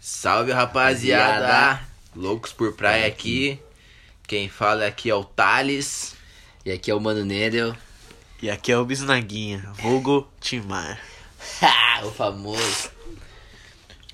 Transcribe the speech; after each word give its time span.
Salve 0.00 0.52
rapaziada! 0.52 1.80
Loucos 2.14 2.52
por 2.52 2.72
praia 2.74 3.06
aqui. 3.06 3.58
Quem 4.26 4.48
fala 4.48 4.86
aqui 4.86 5.10
é 5.10 5.14
o 5.14 5.24
Thales. 5.24 6.14
E 6.64 6.70
aqui 6.70 6.90
é 6.90 6.94
o 6.94 7.00
Mano 7.00 7.24
Nedel. 7.24 7.74
E 8.40 8.50
aqui 8.50 8.70
é 8.70 8.78
o 8.78 8.84
Bisnaguinha, 8.84 9.72
vulgo 9.80 10.28
Timar. 10.40 11.00
O 12.04 12.12
famoso. 12.12 12.90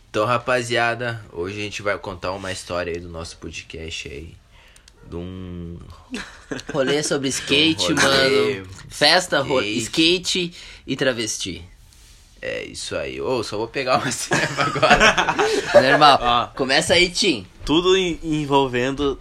Então, 0.08 0.24
rapaziada, 0.24 1.22
hoje 1.30 1.58
a 1.60 1.62
gente 1.64 1.82
vai 1.82 1.98
contar 1.98 2.32
uma 2.32 2.50
história 2.50 2.90
aí 2.94 2.98
do 2.98 3.08
nosso 3.10 3.36
podcast 3.36 4.08
aí. 4.08 4.34
De 5.06 5.16
um. 5.16 5.78
Rolê 6.72 7.02
sobre 7.02 7.28
skate, 7.30 7.92
Um 7.92 7.96
rolê, 8.00 8.60
mano. 8.60 8.68
Festa, 8.88 9.40
ro- 9.42 9.60
skate. 9.60 9.82
skate 9.82 10.54
e 10.86 10.96
travesti. 10.96 11.62
É 12.46 12.62
isso 12.64 12.94
aí. 12.94 13.22
Ô, 13.22 13.42
só 13.42 13.56
vou 13.56 13.68
pegar 13.68 13.96
uma 13.96 14.12
serva 14.12 14.64
agora. 14.64 15.34
Normal. 15.82 16.18
Ó. 16.20 16.46
Começa 16.48 16.92
aí, 16.92 17.08
Tim. 17.08 17.46
Tudo 17.64 17.96
em- 17.96 18.20
envolvendo 18.22 19.18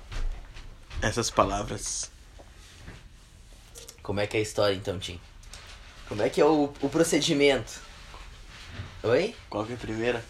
essas 1.01 1.29
palavras. 1.29 2.11
Como 4.01 4.19
é 4.19 4.27
que 4.27 4.35
é 4.35 4.41
a 4.41 4.43
história 4.43 4.75
então, 4.75 4.99
Tim? 4.99 5.21
Como 6.09 6.21
é 6.21 6.27
que 6.29 6.41
é 6.41 6.45
o, 6.45 6.73
o 6.81 6.89
procedimento? 6.89 7.79
Oi? 9.03 9.33
Qual 9.49 9.65
que 9.65 9.71
é 9.71 9.75
a 9.75 9.79
primeira? 9.79 10.25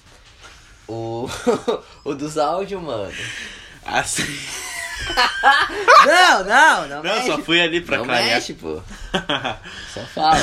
O, 0.87 1.27
o 2.05 2.13
dos 2.13 2.37
áudios, 2.37 2.79
mano. 2.79 3.11
Assim. 3.83 4.23
Não, 6.05 6.43
não, 6.45 6.87
não. 6.87 7.03
Não, 7.03 7.15
mexe. 7.15 7.27
só 7.27 7.37
fui 7.39 7.59
ali 7.59 7.81
pra 7.81 7.97
Não 7.97 8.05
clarear. 8.05 8.35
mexe, 8.35 8.53
pô. 8.53 8.81
Só 9.93 10.01
fala. 10.13 10.39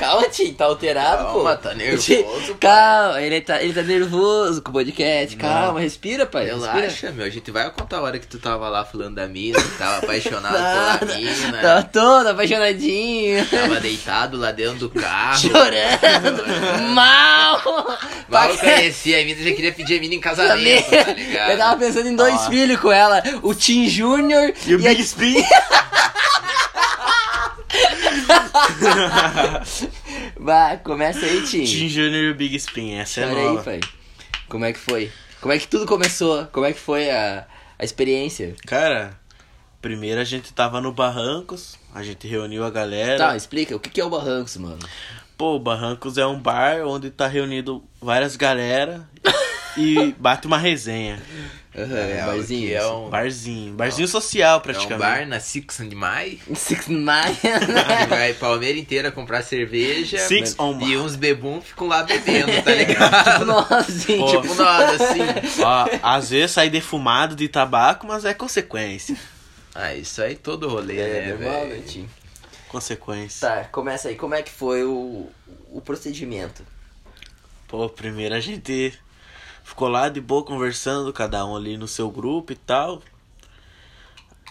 Calma, 0.00 0.28
Tim, 0.30 0.54
tá 0.54 0.64
alterado, 0.64 1.24
Calma, 1.24 1.56
pô. 1.56 1.62
tá 1.62 1.74
nervoso, 1.74 2.06
Tim, 2.06 2.22
pai. 2.22 2.56
Calma, 2.60 3.20
ele 3.22 3.40
tá, 3.42 3.62
ele 3.62 3.74
tá 3.74 3.82
nervoso 3.82 4.62
com 4.62 4.70
o 4.70 4.72
podcast. 4.72 5.36
Calma, 5.36 5.78
respira, 5.78 6.24
pai. 6.24 6.46
Respira. 6.46 6.72
Relaxa, 6.72 7.10
meu. 7.12 7.26
A 7.26 7.30
gente 7.30 7.50
vai 7.50 7.70
contar 7.70 7.98
a 7.98 8.02
hora 8.02 8.18
que 8.18 8.26
tu 8.26 8.38
tava 8.38 8.66
lá 8.70 8.82
falando 8.84 9.16
da 9.16 9.28
mina, 9.28 9.60
que 9.60 9.68
tava 9.76 9.98
apaixonado 9.98 10.54
Nada. 10.58 11.04
pela 11.06 11.18
mina. 11.18 11.58
Tava 11.60 11.82
todo 11.82 12.26
apaixonadinho. 12.28 13.44
Tava 13.46 13.78
deitado 13.80 14.38
lá 14.38 14.50
dentro 14.52 14.88
do 14.88 14.90
carro. 14.90 15.38
Chorando. 15.38 16.44
Mal. 16.94 17.60
Mal 18.28 18.48
Pra- 18.48 18.56
conhecia 18.56 19.20
a 19.20 19.24
mina, 19.24 19.42
já 19.42 19.52
queria 19.54 19.72
pedir 19.72 19.98
a 19.98 20.00
mina 20.00 20.14
em 20.14 20.20
casamento, 20.20 20.90
tá 20.90 21.12
ligado? 21.12 21.50
Eu 21.50 21.58
tava 21.58 21.78
pensando 21.78 22.08
em 22.08 22.16
dois 22.16 22.34
Ó. 22.34 22.48
filhos 22.50 22.80
com 22.80 22.90
ela. 22.90 23.22
O 23.42 23.54
Tim 23.54 23.86
Júnior 23.88 24.52
E 24.66 24.74
o 24.74 24.78
a- 24.78 24.82
Big 24.82 25.02
Spin? 25.02 25.44
Vai, 30.42 30.78
começa 30.78 31.26
aí, 31.26 31.42
Tim. 31.42 31.64
Tim 31.64 31.86
e 31.86 32.30
o 32.30 32.34
Big 32.34 32.56
Spin, 32.56 32.94
essa 32.94 33.20
é 33.20 33.28
Chora 33.28 33.38
aí, 33.38 33.44
nova. 33.44 33.62
pai. 33.62 33.80
Como 34.48 34.64
é 34.64 34.72
que 34.72 34.78
foi? 34.78 35.12
Como 35.38 35.52
é 35.52 35.58
que 35.58 35.68
tudo 35.68 35.84
começou? 35.84 36.46
Como 36.46 36.64
é 36.64 36.72
que 36.72 36.78
foi 36.80 37.10
a, 37.10 37.46
a 37.78 37.84
experiência? 37.84 38.56
Cara, 38.66 39.20
primeiro 39.82 40.18
a 40.18 40.24
gente 40.24 40.50
tava 40.54 40.80
no 40.80 40.92
Barrancos, 40.92 41.78
a 41.94 42.02
gente 42.02 42.26
reuniu 42.26 42.64
a 42.64 42.70
galera. 42.70 43.18
Tá, 43.18 43.36
explica. 43.36 43.76
O 43.76 43.78
que 43.78 43.90
que 43.90 44.00
é 44.00 44.04
o 44.04 44.08
Barrancos, 44.08 44.56
mano? 44.56 44.78
Pô, 45.36 45.56
o 45.56 45.60
Barrancos 45.60 46.16
é 46.16 46.26
um 46.26 46.40
bar 46.40 46.86
onde 46.86 47.10
tá 47.10 47.26
reunido 47.26 47.84
várias 48.00 48.34
galera 48.34 49.06
e 49.76 50.14
bate 50.18 50.46
uma 50.46 50.58
resenha. 50.58 51.20
Aham, 51.76 51.96
É, 51.96 52.26
barzinho. 52.26 52.74
é 52.76 52.86
um, 52.86 53.10
Barzinho, 53.10 53.74
barzinho 53.74 54.08
social 54.08 54.54
é 54.54 54.58
um 54.58 54.60
praticamente. 54.60 54.98
bar 54.98 55.26
na 55.28 55.38
Six 55.38 55.80
and 55.80 55.90
Mai. 55.94 56.40
Six 56.52 56.88
Nine. 56.88 57.36
que 57.40 58.06
vai 58.08 58.34
Palmeira 58.34 58.76
inteira 58.76 59.12
comprar 59.12 59.42
cerveja. 59.42 60.18
Six 60.18 60.56
on 60.58 60.80
E 60.80 60.96
uns 60.96 61.14
bebum 61.14 61.60
ficam 61.60 61.86
lá 61.86 62.02
bebendo, 62.02 62.50
tá 62.64 62.72
ligado? 62.74 63.44
Nossa, 63.46 63.92
gente. 63.92 64.18
Pô. 64.18 64.42
tipo 64.42 64.54
nós, 64.54 65.00
assim. 65.00 65.20
Ó, 65.62 65.88
às 66.02 66.30
vezes 66.30 66.50
sai 66.50 66.68
defumado 66.68 67.36
de 67.36 67.46
tabaco, 67.48 68.04
mas 68.04 68.24
é 68.24 68.34
consequência. 68.34 69.16
Ah, 69.72 69.94
isso 69.94 70.20
aí 70.20 70.34
todo 70.34 70.68
rolê, 70.68 70.98
É, 70.98 71.06
né, 71.06 71.32
normal, 71.34 71.66
né, 71.66 71.74
velho? 71.86 72.10
Consequência. 72.68 73.48
Tá, 73.48 73.64
começa 73.70 74.08
aí. 74.08 74.16
Como 74.16 74.34
é 74.34 74.42
que 74.42 74.50
foi 74.50 74.82
o, 74.84 75.28
o 75.70 75.80
procedimento? 75.80 76.64
Pô, 77.68 77.88
primeiro 77.88 78.34
a 78.34 78.40
gente 78.40 78.92
ficou 79.70 79.88
lá 79.88 80.08
de 80.08 80.20
boa 80.20 80.44
conversando, 80.44 81.12
cada 81.12 81.46
um 81.46 81.56
ali 81.56 81.76
no 81.78 81.86
seu 81.88 82.10
grupo 82.10 82.52
e 82.52 82.56
tal. 82.56 83.00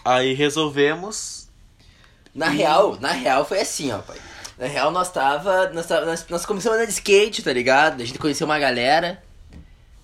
Aí 0.04 0.32
resolvemos. 0.32 1.48
Na 2.34 2.48
real, 2.48 2.96
na 3.00 3.12
real 3.12 3.44
foi 3.44 3.60
assim, 3.60 3.92
ó, 3.92 3.98
pai. 3.98 4.18
Na 4.58 4.66
real, 4.66 4.90
nós 4.90 5.10
tava. 5.12 5.68
Nós, 5.70 5.86
tava- 5.86 6.06
nós, 6.06 6.26
nós 6.28 6.46
começamos 6.46 6.74
a 6.78 6.82
andar 6.82 6.86
de 6.86 6.92
skate, 6.92 7.42
tá 7.42 7.52
ligado? 7.52 8.02
A 8.02 8.04
gente 8.04 8.18
conheceu 8.18 8.46
uma 8.46 8.58
galera 8.58 9.22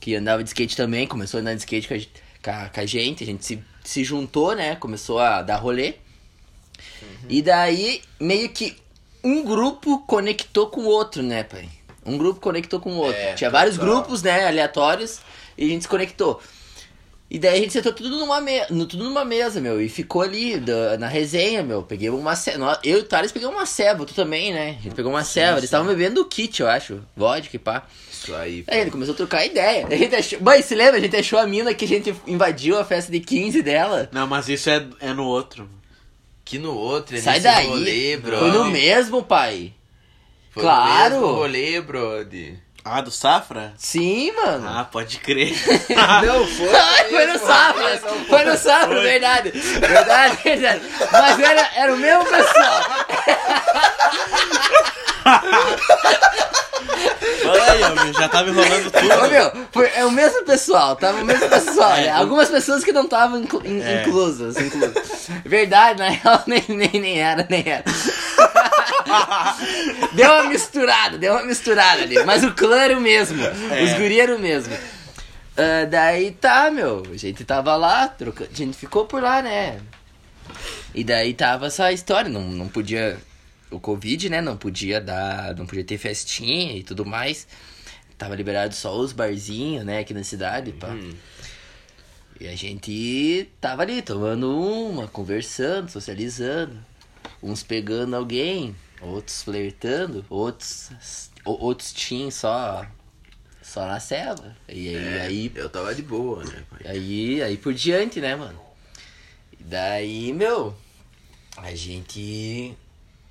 que 0.00 0.14
andava 0.14 0.42
de 0.44 0.50
skate 0.50 0.76
também, 0.76 1.06
começou 1.06 1.38
a 1.38 1.40
andar 1.40 1.54
de 1.54 1.60
skate 1.60 1.88
com 1.88 1.94
a, 1.94 1.98
com 2.42 2.64
a, 2.64 2.68
com 2.68 2.80
a 2.80 2.86
gente, 2.86 3.22
a 3.24 3.26
gente 3.26 3.44
se, 3.44 3.64
se 3.82 4.04
juntou, 4.04 4.54
né? 4.54 4.76
Começou 4.76 5.18
a 5.18 5.40
dar 5.42 5.56
rolê. 5.56 5.94
E 7.28 7.40
daí, 7.42 8.02
meio 8.20 8.50
que 8.50 8.76
um 9.24 9.42
grupo 9.42 10.00
conectou 10.06 10.68
com 10.68 10.82
o 10.82 10.86
outro, 10.88 11.22
né, 11.22 11.42
pai? 11.42 11.68
Um 12.06 12.16
grupo 12.16 12.40
conectou 12.40 12.78
com 12.80 12.90
o 12.92 12.96
outro. 12.98 13.20
É, 13.20 13.34
Tinha 13.34 13.50
vários 13.50 13.76
grupos, 13.76 14.22
né, 14.22 14.46
aleatórios, 14.46 15.18
e 15.58 15.64
a 15.64 15.68
gente 15.68 15.82
se 15.82 15.88
conectou. 15.88 16.40
E 17.28 17.40
daí 17.40 17.58
a 17.58 17.60
gente 17.60 17.72
sentou 17.72 17.92
tudo 17.92 18.08
numa, 18.10 18.40
me... 18.40 18.60
tudo 18.86 19.02
numa 19.02 19.24
mesa, 19.24 19.60
meu, 19.60 19.80
e 19.82 19.88
ficou 19.88 20.22
ali 20.22 20.60
da- 20.60 20.96
na 20.96 21.08
resenha, 21.08 21.60
meu. 21.60 21.82
Peguei 21.82 22.08
uma 22.08 22.36
ceva. 22.36 22.78
Eu 22.84 22.98
e 22.98 23.00
o 23.00 23.04
Thales 23.04 23.32
pegamos 23.32 23.56
uma 23.56 23.66
ceva, 23.66 24.04
tu 24.04 24.14
também, 24.14 24.52
né? 24.54 24.76
A 24.78 24.82
gente 24.84 24.94
pegou 24.94 25.10
uma 25.10 25.24
ceva. 25.24 25.54
Eles 25.58 25.64
estavam 25.64 25.88
bebendo 25.88 26.20
o 26.20 26.24
kit, 26.24 26.60
eu 26.62 26.68
acho. 26.68 27.00
Vodka 27.16 27.56
e 27.56 27.58
pá. 27.58 27.82
Isso 28.12 28.32
aí. 28.32 28.62
Aí 28.68 28.78
ele 28.80 28.92
começou 28.92 29.12
a 29.12 29.16
trocar 29.16 29.44
ideia. 29.44 29.86
A 29.90 29.96
gente 29.96 30.14
achou... 30.14 30.40
Mãe, 30.40 30.62
se 30.62 30.76
lembra? 30.76 30.98
A 30.98 31.00
gente 31.00 31.16
achou 31.16 31.40
a 31.40 31.46
mina 31.48 31.74
que 31.74 31.84
a 31.84 31.88
gente 31.88 32.14
invadiu 32.28 32.78
a 32.78 32.84
festa 32.84 33.10
de 33.10 33.18
15 33.18 33.60
dela. 33.60 34.08
Não, 34.12 34.28
mas 34.28 34.48
isso 34.48 34.70
é, 34.70 34.86
é 35.00 35.12
no 35.12 35.24
outro. 35.24 35.68
Que 36.44 36.58
no 36.60 36.76
outro, 36.76 37.16
é 37.16 37.20
Sai 37.20 37.40
daí. 37.40 37.66
rolê, 37.66 38.16
bro. 38.18 38.38
Foi 38.38 38.52
no 38.52 38.66
mesmo, 38.66 39.20
pai. 39.24 39.72
Foi 40.56 40.62
Claro. 40.62 41.10
mesmo 41.14 41.26
rolê, 41.32 41.80
brody. 41.82 42.58
Ah, 42.82 43.00
do 43.02 43.10
Safra? 43.10 43.74
Sim, 43.76 44.32
mano. 44.32 44.66
Ah, 44.68 44.84
pode 44.84 45.18
crer. 45.18 45.52
Não, 46.24 46.46
foi. 46.46 46.68
Foi 47.10 47.26
no 47.26 47.38
Safra! 47.38 47.98
Foi 48.28 48.44
no 48.44 48.56
Safra, 48.56 49.00
verdade. 49.02 49.50
Verdade, 49.50 50.38
verdade. 50.44 50.80
Mas 51.12 51.40
era, 51.40 51.68
era 51.74 51.92
o 51.94 51.96
mesmo 51.98 52.24
pessoal. 52.24 52.80
Olha 57.48 57.72
aí, 57.72 57.94
meu, 57.94 58.12
já 58.14 58.28
tava 58.28 58.50
enrolando 58.50 58.86
Ô, 58.86 58.90
tudo. 58.90 59.30
meu, 59.30 59.52
foi, 59.72 59.90
é 59.94 60.04
o 60.04 60.10
mesmo 60.10 60.44
pessoal, 60.44 60.96
tava 60.96 61.20
o 61.20 61.24
mesmo 61.24 61.48
pessoal. 61.48 61.90
né? 61.90 62.06
É. 62.06 62.10
Algumas 62.10 62.48
pessoas 62.48 62.82
que 62.84 62.92
não 62.92 63.04
estavam 63.04 63.40
inclu- 63.40 63.62
in- 63.64 63.80
É. 63.82 64.02
inclusas, 64.02 64.56
inclusas. 64.56 65.28
Verdade, 65.44 65.98
na 65.98 66.08
real, 66.14 66.42
nem, 66.46 66.64
nem, 66.68 66.90
nem 67.00 67.20
era, 67.20 67.46
nem 67.48 67.62
era. 67.66 67.84
deu 70.14 70.30
uma 70.32 70.44
misturada, 70.44 71.18
deu 71.18 71.34
uma 71.34 71.44
misturada 71.44 72.02
ali. 72.02 72.22
Mas 72.24 72.42
o 72.42 72.52
clã 72.52 72.78
era 72.80 72.96
o 72.96 73.00
mesmo. 73.00 73.42
É. 73.44 73.82
Os 73.84 73.92
guri 73.94 74.20
eram 74.20 74.36
o 74.36 74.40
mesmo. 74.40 74.76
Ah, 75.56 75.86
daí 75.88 76.32
tá, 76.32 76.70
meu. 76.70 77.02
A 77.12 77.16
gente 77.16 77.44
tava 77.44 77.76
lá, 77.76 78.04
a 78.20 78.54
gente 78.54 78.76
ficou 78.76 79.06
por 79.06 79.22
lá, 79.22 79.40
né? 79.42 79.78
E 80.94 81.04
daí 81.04 81.34
tava 81.34 81.66
essa 81.66 81.92
história, 81.92 82.30
não, 82.30 82.42
não 82.42 82.68
podia. 82.68 83.16
O 83.76 83.80
Covid, 83.80 84.30
né? 84.30 84.40
Não 84.40 84.56
podia 84.56 85.00
dar. 85.00 85.54
Não 85.54 85.66
podia 85.66 85.84
ter 85.84 85.98
festinha 85.98 86.76
e 86.76 86.82
tudo 86.82 87.04
mais. 87.04 87.46
Tava 88.16 88.34
liberado 88.34 88.74
só 88.74 88.96
os 88.98 89.12
barzinhos, 89.12 89.84
né, 89.84 89.98
aqui 89.98 90.14
na 90.14 90.24
cidade, 90.24 90.72
pá. 90.72 90.88
Hum. 90.88 91.12
E 92.40 92.48
a 92.48 92.56
gente 92.56 93.50
tava 93.60 93.82
ali, 93.82 94.00
tomando 94.00 94.58
uma, 94.58 95.06
conversando, 95.06 95.90
socializando. 95.90 96.76
Uns 97.42 97.62
pegando 97.62 98.16
alguém, 98.16 98.74
outros 99.02 99.42
flertando, 99.42 100.24
outros. 100.30 100.90
Outros 101.44 101.92
tinham 101.92 102.30
só. 102.30 102.86
Só 103.62 103.86
na 103.86 104.00
selva. 104.00 104.56
E 104.68 104.88
aí, 104.88 104.96
É, 104.96 105.20
aí 105.22 105.52
Eu 105.54 105.68
tava 105.68 105.94
de 105.94 106.02
boa, 106.02 106.42
né, 106.44 106.62
pai? 106.70 106.80
Aí, 106.86 107.42
aí 107.42 107.56
por 107.56 107.74
diante, 107.74 108.20
né, 108.20 108.34
mano? 108.36 108.58
E 109.58 109.62
daí, 109.62 110.32
meu, 110.32 110.74
a 111.56 111.74
gente 111.74 112.74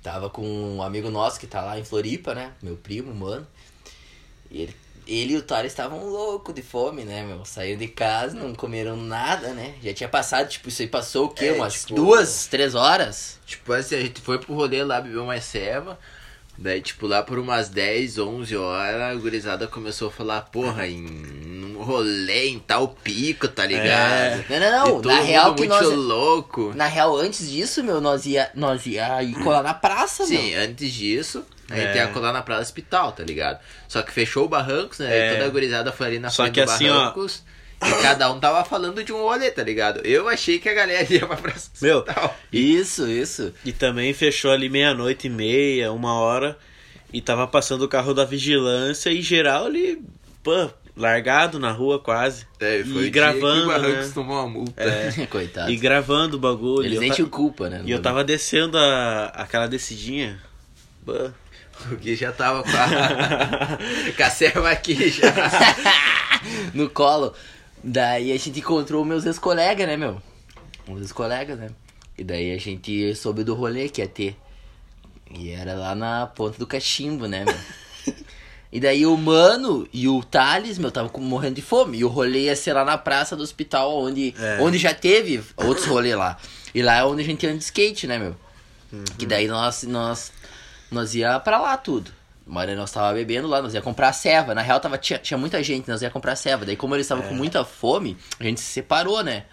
tava 0.06 0.30
com 0.30 0.46
um 0.46 0.80
amigo 0.82 1.10
nosso 1.10 1.40
que 1.40 1.48
tá 1.48 1.60
lá 1.62 1.80
em 1.80 1.84
Floripa, 1.84 2.32
né? 2.32 2.52
Meu 2.62 2.76
primo, 2.76 3.12
mano. 3.12 3.44
E 4.48 4.62
ele, 4.62 4.76
ele 5.04 5.32
e 5.34 5.36
o 5.36 5.42
Thales 5.42 5.72
estavam 5.72 6.08
loucos 6.08 6.54
de 6.54 6.62
fome, 6.62 7.02
né, 7.04 7.24
meu? 7.24 7.44
Saíram 7.44 7.76
de 7.80 7.88
casa, 7.88 8.36
não 8.36 8.54
comeram 8.54 8.96
nada, 8.96 9.48
né? 9.48 9.74
Já 9.82 9.92
tinha 9.92 10.08
passado, 10.08 10.48
tipo, 10.48 10.68
isso 10.68 10.80
aí 10.80 10.86
passou 10.86 11.26
o 11.26 11.28
quê? 11.30 11.46
É, 11.46 11.52
Umas 11.54 11.80
tipo- 11.82 11.96
duas, 11.96 12.46
três 12.46 12.76
horas? 12.76 13.40
Tipo 13.46 13.72
assim, 13.72 13.96
a 13.96 14.00
gente 14.00 14.20
foi 14.20 14.38
pro 14.38 14.54
rolê 14.54 14.84
lá, 14.84 15.00
bebeu 15.00 15.26
mais 15.26 15.44
ceva. 15.44 15.98
Daí, 16.58 16.80
tipo, 16.80 17.06
lá 17.06 17.22
por 17.22 17.38
umas 17.38 17.68
10, 17.68 18.18
11 18.18 18.56
horas, 18.56 19.02
a 19.02 19.14
gurizada 19.14 19.66
começou 19.66 20.08
a 20.08 20.10
falar, 20.10 20.40
porra, 20.42 20.86
em 20.86 21.04
um 21.76 21.82
rolê 21.82 22.48
em 22.48 22.58
tal 22.58 22.88
pico, 22.88 23.46
tá 23.46 23.66
ligado? 23.66 24.42
Não, 24.48 24.58
não, 24.60 24.70
não. 24.70 24.86
Todo 25.02 25.08
Na 25.08 25.20
real 25.20 25.54
que 25.54 25.66
muito 25.68 25.74
nós. 25.84 25.92
louco. 25.92 26.72
Na 26.74 26.86
real, 26.86 27.14
antes 27.18 27.50
disso, 27.50 27.84
meu, 27.84 28.00
nós 28.00 28.24
ia, 28.24 28.50
nós 28.54 28.86
ia 28.86 29.22
ir 29.22 29.34
colar 29.42 29.62
na 29.62 29.74
praça, 29.74 30.24
Sim, 30.24 30.52
meu. 30.52 30.62
antes 30.62 30.90
disso, 30.92 31.44
a 31.68 31.76
gente 31.76 31.88
É. 31.88 31.96
ia 31.96 32.06
colar 32.08 32.32
na 32.32 32.40
Praça 32.42 32.62
Hospital, 32.62 33.12
tá 33.12 33.22
ligado? 33.22 33.58
Só 33.86 34.00
que 34.02 34.10
fechou 34.12 34.46
o 34.46 34.48
Barrancos, 34.48 34.98
né? 35.00 35.14
É. 35.14 35.28
E 35.30 35.34
toda 35.34 35.46
a 35.46 35.50
gurizada 35.50 35.92
foi 35.92 36.06
ali 36.06 36.18
na 36.18 36.30
Só 36.30 36.44
frente 36.44 36.54
que 36.54 36.64
do 36.64 36.70
assim, 36.70 36.88
ó- 36.88 36.94
Barrancos. 36.94 37.42
E 37.84 38.02
cada 38.02 38.32
um 38.32 38.40
tava 38.40 38.64
falando 38.64 39.04
de 39.04 39.12
um 39.12 39.18
rolê, 39.22 39.50
tá 39.50 39.62
ligado? 39.62 40.00
Eu 40.04 40.28
achei 40.28 40.58
que 40.58 40.68
a 40.68 40.74
galera 40.74 41.06
ia 41.12 41.26
pra 41.26 41.36
Praça 41.36 41.70
Meu. 41.82 42.04
Isso, 42.52 43.06
isso. 43.06 43.52
E 43.64 43.72
também 43.72 44.14
fechou 44.14 44.50
ali 44.50 44.68
meia-noite 44.68 45.26
e 45.26 45.30
meia, 45.30 45.92
uma 45.92 46.14
hora. 46.14 46.56
E 47.12 47.20
tava 47.20 47.46
passando 47.46 47.82
o 47.82 47.88
carro 47.88 48.14
da 48.14 48.24
vigilância 48.24 49.10
e 49.10 49.20
geral 49.22 49.66
ali, 49.66 50.02
pô, 50.42 50.70
largado 50.96 51.58
na 51.58 51.70
rua 51.70 51.98
quase. 51.98 52.46
É, 52.58 52.78
e 52.80 52.84
foi 52.84 52.92
o 52.92 52.94
dia 52.94 53.04
que 53.04 53.10
gravando, 53.10 53.70
o 53.70 53.78
né? 53.78 54.10
tomou 54.14 54.36
uma 54.36 54.48
multa. 54.48 54.82
Coitado. 55.30 55.70
E 55.70 55.76
gravando 55.76 56.36
o 56.36 56.40
bagulho. 56.40 56.86
Eles 56.86 56.96
E 56.96 57.00
nem 57.00 57.08
ta- 57.10 57.14
tinham 57.16 57.28
culpa, 57.28 57.68
né? 57.68 57.82
E 57.84 57.90
eu 57.90 58.00
tava 58.00 58.24
descendo 58.24 58.78
a, 58.78 59.26
aquela 59.34 59.66
descidinha. 59.68 60.40
Pô. 61.04 61.12
O 61.92 61.96
Gui 61.96 62.16
já 62.16 62.32
tava 62.32 62.62
com 62.62 62.70
a, 62.70 63.78
com 64.16 64.22
a 64.22 64.30
serva 64.30 64.70
aqui 64.70 65.10
já. 65.10 65.26
no 66.72 66.88
colo. 66.90 67.34
Daí 67.88 68.32
a 68.32 68.36
gente 68.36 68.58
encontrou 68.58 69.04
meus 69.04 69.24
ex-colegas, 69.24 69.86
né, 69.86 69.96
meu? 69.96 70.20
Meus 70.88 71.02
ex-colegas, 71.02 71.56
né? 71.56 71.70
E 72.18 72.24
daí 72.24 72.52
a 72.52 72.58
gente 72.58 73.14
soube 73.14 73.44
do 73.44 73.54
rolê 73.54 73.88
que 73.88 74.00
ia 74.00 74.08
ter. 74.08 74.36
E 75.30 75.50
era 75.50 75.74
lá 75.74 75.94
na 75.94 76.26
ponta 76.26 76.58
do 76.58 76.66
cachimbo, 76.66 77.26
né, 77.26 77.44
meu? 77.44 78.14
E 78.72 78.80
daí 78.80 79.06
o 79.06 79.16
Mano 79.16 79.88
e 79.92 80.08
o 80.08 80.22
Thales, 80.24 80.76
meu, 80.76 80.90
tava 80.90 81.10
morrendo 81.18 81.54
de 81.54 81.62
fome. 81.62 81.98
E 81.98 82.04
o 82.04 82.08
rolê 82.08 82.46
ia 82.46 82.56
ser 82.56 82.72
lá 82.72 82.84
na 82.84 82.98
praça 82.98 83.36
do 83.36 83.42
hospital, 83.42 83.96
onde, 83.96 84.34
É. 84.38 84.58
onde 84.60 84.76
já 84.76 84.92
teve 84.92 85.40
outros 85.56 85.86
rolês 85.86 86.16
lá. 86.16 86.36
E 86.74 86.82
lá 86.82 86.96
é 86.96 87.04
onde 87.04 87.22
a 87.22 87.24
gente 87.24 87.46
anda 87.46 87.56
de 87.56 87.64
skate, 87.64 88.06
né, 88.08 88.18
meu? 88.18 88.36
Que 89.16 89.24
daí 89.24 89.46
nós, 89.46 89.84
nós, 89.84 90.32
nós 90.90 91.14
ia 91.14 91.38
pra 91.40 91.58
lá 91.60 91.76
tudo. 91.76 92.10
Mas 92.46 92.76
nós 92.76 92.92
tava 92.92 93.12
bebendo 93.12 93.48
lá, 93.48 93.60
nós 93.60 93.74
ia 93.74 93.82
comprar 93.82 94.12
ceva. 94.12 94.54
Na 94.54 94.62
real, 94.62 94.78
tava, 94.78 94.96
tinha, 94.96 95.18
tinha 95.18 95.36
muita 95.36 95.60
gente, 95.64 95.88
nós 95.88 96.00
ia 96.00 96.10
comprar 96.10 96.36
ceva. 96.36 96.64
Daí, 96.64 96.76
como 96.76 96.94
eles 96.94 97.06
estavam 97.06 97.26
com 97.26 97.34
muita 97.34 97.64
fome, 97.64 98.16
a 98.38 98.44
gente 98.44 98.60
se 98.60 98.66
separou, 98.66 99.24
né? 99.24 99.46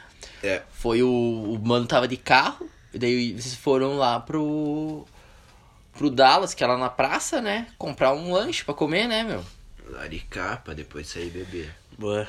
É. 0.44 0.62
Foi 0.72 1.02
o, 1.02 1.10
o 1.10 1.60
mano 1.60 1.88
tava 1.88 2.08
de 2.08 2.18
carro, 2.18 2.70
e 2.94 3.00
daí 3.00 3.32
eles 3.32 3.56
foram 3.56 3.98
lá 3.98 4.20
pro. 4.20 5.08
pro 5.94 6.12
Dallas, 6.12 6.54
que 6.54 6.64
é 6.64 6.68
lá 6.68 6.78
na 6.78 6.90
praça, 6.90 7.42
né? 7.42 7.68
Comprar 7.80 8.14
um 8.14 8.32
lanche 8.32 8.64
pra 8.64 8.76
comer, 8.76 9.08
né, 9.08 9.24
meu? 9.24 9.44
Laricar 9.90 10.62
pra 10.64 10.76
depois 10.76 11.08
sair 11.08 11.32
beber. 11.32 11.74
Boa. 11.98 12.28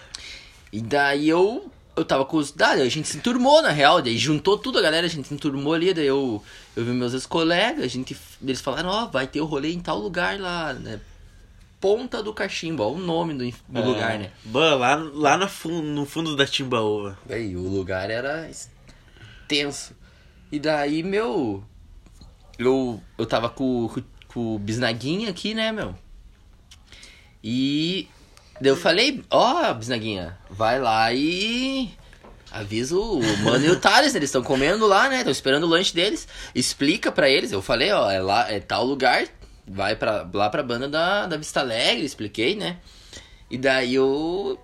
E 0.73 0.81
daí 0.81 1.29
eu. 1.29 1.71
Eu 1.97 2.05
tava 2.05 2.25
com 2.25 2.37
os. 2.39 2.51
Daí 2.51 2.83
a 2.83 2.89
gente 2.89 3.07
se 3.07 3.17
enturmou, 3.19 3.63
na 3.63 3.71
real. 3.71 4.03
Daí 4.03 4.19
juntou 4.19 4.59
tudo 4.59 4.79
a 4.79 4.83
galera, 4.83 5.07
a 5.07 5.11
gente 5.11 5.29
se 5.29 5.35
enturmou 5.35 5.73
ali. 5.75 5.95
Daí 5.95 6.07
eu, 6.07 6.43
eu 6.75 6.85
vi 6.85 6.91
meus 6.91 7.13
ex-colegas, 7.13 7.85
a 7.85 7.89
gente. 7.89 8.17
Eles 8.43 8.61
falaram, 8.61 8.89
ó, 8.89 9.07
vai 9.07 9.27
ter 9.27 9.41
o 9.41 9.45
rolê 9.45 9.73
em 9.73 9.81
tal 9.81 9.99
lugar 9.99 10.39
lá, 10.41 10.73
né? 10.75 11.01
Ponta 11.81 12.23
do 12.23 12.33
Cachimbo, 12.33 12.83
ó, 12.83 12.91
o 12.93 12.99
nome 12.99 13.35
do, 13.35 13.45
do 13.69 13.79
É. 13.79 13.85
lugar, 13.85 14.19
né? 14.19 14.31
Boa, 14.45 14.75
lá, 14.75 14.95
lá 14.97 15.37
no, 15.37 15.47
fundo, 15.49 15.83
no 15.87 16.05
fundo 16.07 16.35
da 16.35 16.47
Timbaúva. 16.47 17.17
Aí 17.29 17.55
o 17.55 17.61
lugar 17.69 18.11
era 18.11 18.51
tenso. 19.47 19.95
E 20.51 20.59
daí, 20.59 21.03
meu. 21.03 21.63
Eu, 22.59 23.01
eu 23.19 23.27
tava 23.27 23.49
com, 23.51 23.89
com, 23.89 24.03
com 24.29 24.55
o 24.57 24.59
Bisnaguinha 24.59 25.31
aqui, 25.31 25.55
né, 25.55 25.71
meu? 25.71 25.95
E. 27.43 28.09
Daí 28.61 28.71
eu 28.71 28.77
falei, 28.77 29.23
ó, 29.31 29.73
Bisnaguinha, 29.75 30.39
vai 30.51 30.81
lá 30.81 31.13
e. 31.13 31.91
Avisa 32.51 32.97
o 32.97 33.21
mano 33.43 33.67
e 33.67 33.71
o 33.71 33.81
Thales, 33.81 34.13
né? 34.13 34.19
eles 34.19 34.29
estão 34.29 34.43
comendo 34.43 34.87
lá, 34.87 35.09
né? 35.09 35.17
Estão 35.19 35.33
esperando 35.33 35.65
o 35.65 35.69
lanche 35.69 35.93
deles. 35.93 36.29
Explica 36.55 37.11
pra 37.11 37.29
eles. 37.29 37.51
Eu 37.51 37.61
falei, 37.61 37.91
ó, 37.91 38.09
é 38.09 38.21
lá, 38.21 38.49
é 38.49 38.61
tal 38.61 38.85
lugar. 38.85 39.27
Vai 39.67 39.97
pra, 39.97 40.29
lá 40.33 40.49
pra 40.49 40.63
banda 40.63 40.89
da, 40.89 41.27
da 41.27 41.37
Vista 41.37 41.61
Alegre, 41.61 42.05
expliquei, 42.05 42.55
né? 42.55 42.77
E 43.51 43.59
daí 43.59 43.99
o, 43.99 44.57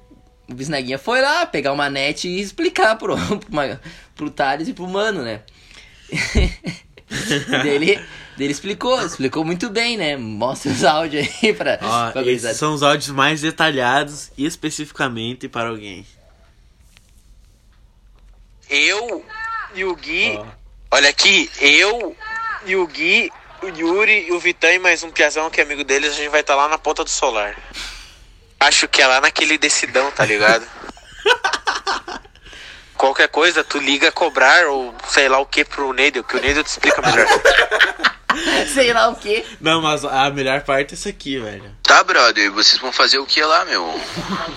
Bisnaguinha 0.55 0.99
foi 0.99 1.21
lá 1.21 1.47
pegar 1.47 1.73
uma 1.73 1.89
net 1.89 2.29
e 2.29 2.41
explicar 2.41 2.97
pro, 2.97 3.17
pro, 3.39 3.81
pro 4.15 4.31
Thales 4.31 4.69
e 4.69 4.73
pro 4.73 4.89
Mano, 4.89 5.23
né? 5.23 5.41
e 6.11 7.51
daí 7.51 8.01
ele, 8.45 8.53
explicou, 8.53 9.01
explicou 9.05 9.45
muito 9.45 9.69
bem, 9.71 9.97
né? 9.97 10.17
Mostra 10.17 10.71
os 10.71 10.85
áudios 10.85 11.29
aí 11.43 11.53
pra, 11.55 11.79
Ó, 11.83 12.11
pra 12.11 12.23
esses 12.23 12.57
são 12.57 12.75
os 12.75 12.83
áudios 12.83 13.11
mais 13.11 13.41
detalhados 13.41 14.31
e 14.37 14.47
especificamente 14.47 15.49
para 15.49 15.69
alguém. 15.69 16.07
Eu 18.69 19.25
e 19.75 19.85
o 19.85 19.95
Gui. 19.95 20.37
Ó. 20.39 20.47
Olha 20.93 21.11
aqui, 21.11 21.51
eu 21.61 22.17
e 22.67 22.77
o 22.77 22.87
Gui, 22.87 23.31
o 23.63 23.69
Yuri 23.69 24.27
e 24.29 24.33
o 24.33 24.41
Vitão 24.41 24.71
e 24.71 24.79
mais 24.79 25.03
um 25.03 25.11
piazão 25.11 25.51
que 25.51 25.61
é 25.61 25.65
amigo 25.65 25.85
deles, 25.85 26.13
a 26.13 26.17
gente 26.17 26.29
vai 26.29 26.41
estar 26.41 26.55
lá 26.55 26.69
na 26.69 26.79
ponta 26.79 27.05
do 27.05 27.11
solar. 27.11 27.57
Acho 28.59 28.89
que 28.89 29.01
é 29.01 29.07
lá 29.07 29.21
naquele 29.21 29.57
decidão, 29.57 30.11
tá 30.11 30.25
ligado? 30.25 30.67
Qualquer 32.97 33.29
coisa, 33.29 33.65
tu 33.65 33.79
liga 33.79 34.09
a 34.09 34.13
cobrar 34.13 34.67
ou 34.67 34.95
sei 35.09 35.29
lá 35.29 35.39
o 35.39 35.47
que 35.47 35.65
pro 35.65 35.93
Neidel, 35.93 36.23
que 36.23 36.37
o 36.37 36.41
Neidel 36.41 36.63
te 36.63 36.69
explica 36.69 37.01
melhor. 37.01 37.27
Sei 38.73 38.93
lá 38.93 39.09
o 39.09 39.17
quê. 39.17 39.45
Não, 39.61 39.83
mas 39.83 40.05
a 40.05 40.31
melhor 40.31 40.63
parte 40.63 40.93
é 40.93 40.95
isso 40.95 41.09
aqui, 41.09 41.39
velho. 41.39 41.65
Tá, 41.83 42.05
brother, 42.05 42.45
e 42.45 42.49
vocês 42.51 42.81
vão 42.81 42.93
fazer 42.93 43.19
o 43.19 43.27
que 43.27 43.43
lá, 43.43 43.65
meu? 43.65 44.01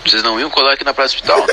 Vocês 0.05 0.21
não 0.21 0.39
iam 0.39 0.49
colar 0.49 0.73
aqui 0.73 0.83
na 0.83 0.93
Praça 0.93 1.15
Hospital? 1.15 1.45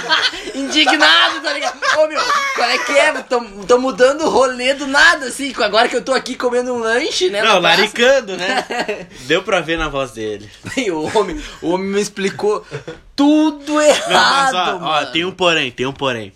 Indignado, 0.54 1.40
tá 1.42 1.52
ligado? 1.52 1.78
Ô 1.98 2.06
meu, 2.06 2.22
qual 2.54 2.70
é 2.70 2.78
que 2.78 2.92
é? 2.92 3.12
Tô, 3.22 3.40
tô 3.66 3.78
mudando 3.78 4.22
o 4.22 4.30
rolê 4.30 4.74
do 4.74 4.86
nada, 4.86 5.26
assim. 5.26 5.52
Agora 5.62 5.88
que 5.88 5.96
eu 5.96 6.02
tô 6.02 6.12
aqui 6.12 6.34
comendo 6.34 6.72
um 6.72 6.78
lanche, 6.78 7.28
né? 7.28 7.42
Não, 7.42 7.60
laricando, 7.60 8.36
né? 8.36 8.64
Deu 9.26 9.42
pra 9.42 9.60
ver 9.60 9.76
na 9.76 9.88
voz 9.88 10.12
dele. 10.12 10.50
E 10.76 10.90
o 10.90 11.10
homem, 11.16 11.42
o 11.60 11.70
homem 11.70 11.88
me 11.88 12.00
explicou 12.00 12.66
tudo 13.14 13.74
Não, 13.74 13.82
errado, 13.82 14.80
mas 14.80 14.82
ó, 14.82 15.02
ó, 15.02 15.06
tem 15.06 15.24
um 15.24 15.32
porém, 15.32 15.70
tem 15.70 15.86
um 15.86 15.92
porém. 15.92 16.32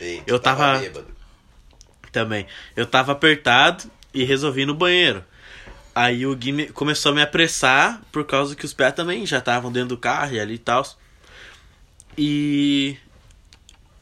Ei, 0.00 0.22
Eu 0.26 0.38
tava 0.38 0.78
tava-. 0.78 1.04
Também. 2.12 2.46
Eu 2.74 2.86
tava 2.86 3.12
apertado 3.12 3.84
e 4.16 4.24
resolvi 4.24 4.62
ir 4.62 4.66
no 4.66 4.74
banheiro. 4.74 5.22
Aí 5.94 6.26
o 6.26 6.34
Gui 6.34 6.52
me- 6.52 6.66
começou 6.68 7.12
a 7.12 7.14
me 7.14 7.22
apressar 7.22 8.00
por 8.10 8.24
causa 8.24 8.56
que 8.56 8.64
os 8.64 8.72
pés 8.72 8.92
também 8.94 9.24
já 9.26 9.38
estavam 9.38 9.70
dentro 9.70 9.90
do 9.90 9.98
carro 9.98 10.34
e 10.34 10.40
ali 10.40 10.54
e 10.54 10.58
tal. 10.58 10.84
E. 12.16 12.96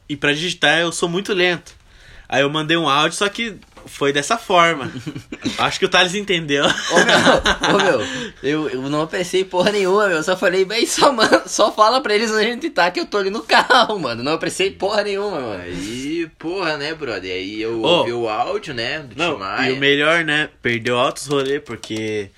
E 0.07 0.15
pra 0.15 0.33
digitar 0.33 0.79
eu 0.79 0.91
sou 0.91 1.09
muito 1.09 1.33
lento. 1.33 1.73
Aí 2.29 2.41
eu 2.41 2.49
mandei 2.49 2.77
um 2.77 2.87
áudio, 2.87 3.17
só 3.17 3.27
que 3.29 3.57
foi 3.85 4.11
dessa 4.11 4.37
forma. 4.37 4.91
Acho 5.57 5.79
que 5.79 5.85
o 5.85 5.89
Thales 5.89 6.15
entendeu. 6.15 6.65
Ô 6.65 7.05
meu, 7.05 7.75
ô 7.75 7.83
meu, 7.99 8.07
eu, 8.43 8.69
eu 8.69 8.81
não 8.89 9.01
apressei 9.01 9.43
porra 9.43 9.71
nenhuma, 9.71 10.07
meu. 10.07 10.17
Eu 10.17 10.23
só 10.23 10.35
falei, 10.35 10.65
bem, 10.65 10.85
só, 10.85 11.11
mano, 11.11 11.43
só 11.45 11.71
fala 11.71 12.01
pra 12.01 12.15
eles 12.15 12.31
onde 12.31 12.45
a 12.45 12.49
gente 12.49 12.69
tá 12.69 12.89
que 12.91 12.99
eu 12.99 13.05
tô 13.05 13.17
ali 13.17 13.29
no 13.29 13.41
carro, 13.43 13.99
mano. 13.99 14.23
Não 14.23 14.33
apressei 14.33 14.71
porra 14.71 15.03
nenhuma, 15.03 15.39
mano. 15.39 15.61
Aí, 15.61 16.29
porra, 16.37 16.77
né, 16.77 16.93
brother? 16.93 17.31
Aí 17.31 17.61
eu 17.61 17.81
Ô. 17.81 17.87
ouvi 17.99 18.13
o 18.13 18.27
áudio, 18.27 18.73
né, 18.73 18.99
do 18.99 19.15
Não, 19.15 19.39
e 19.65 19.71
o 19.71 19.77
melhor, 19.77 20.23
né? 20.23 20.49
Perdeu 20.61 20.97
altos 20.97 21.27
rolê, 21.27 21.59
porque 21.59 22.31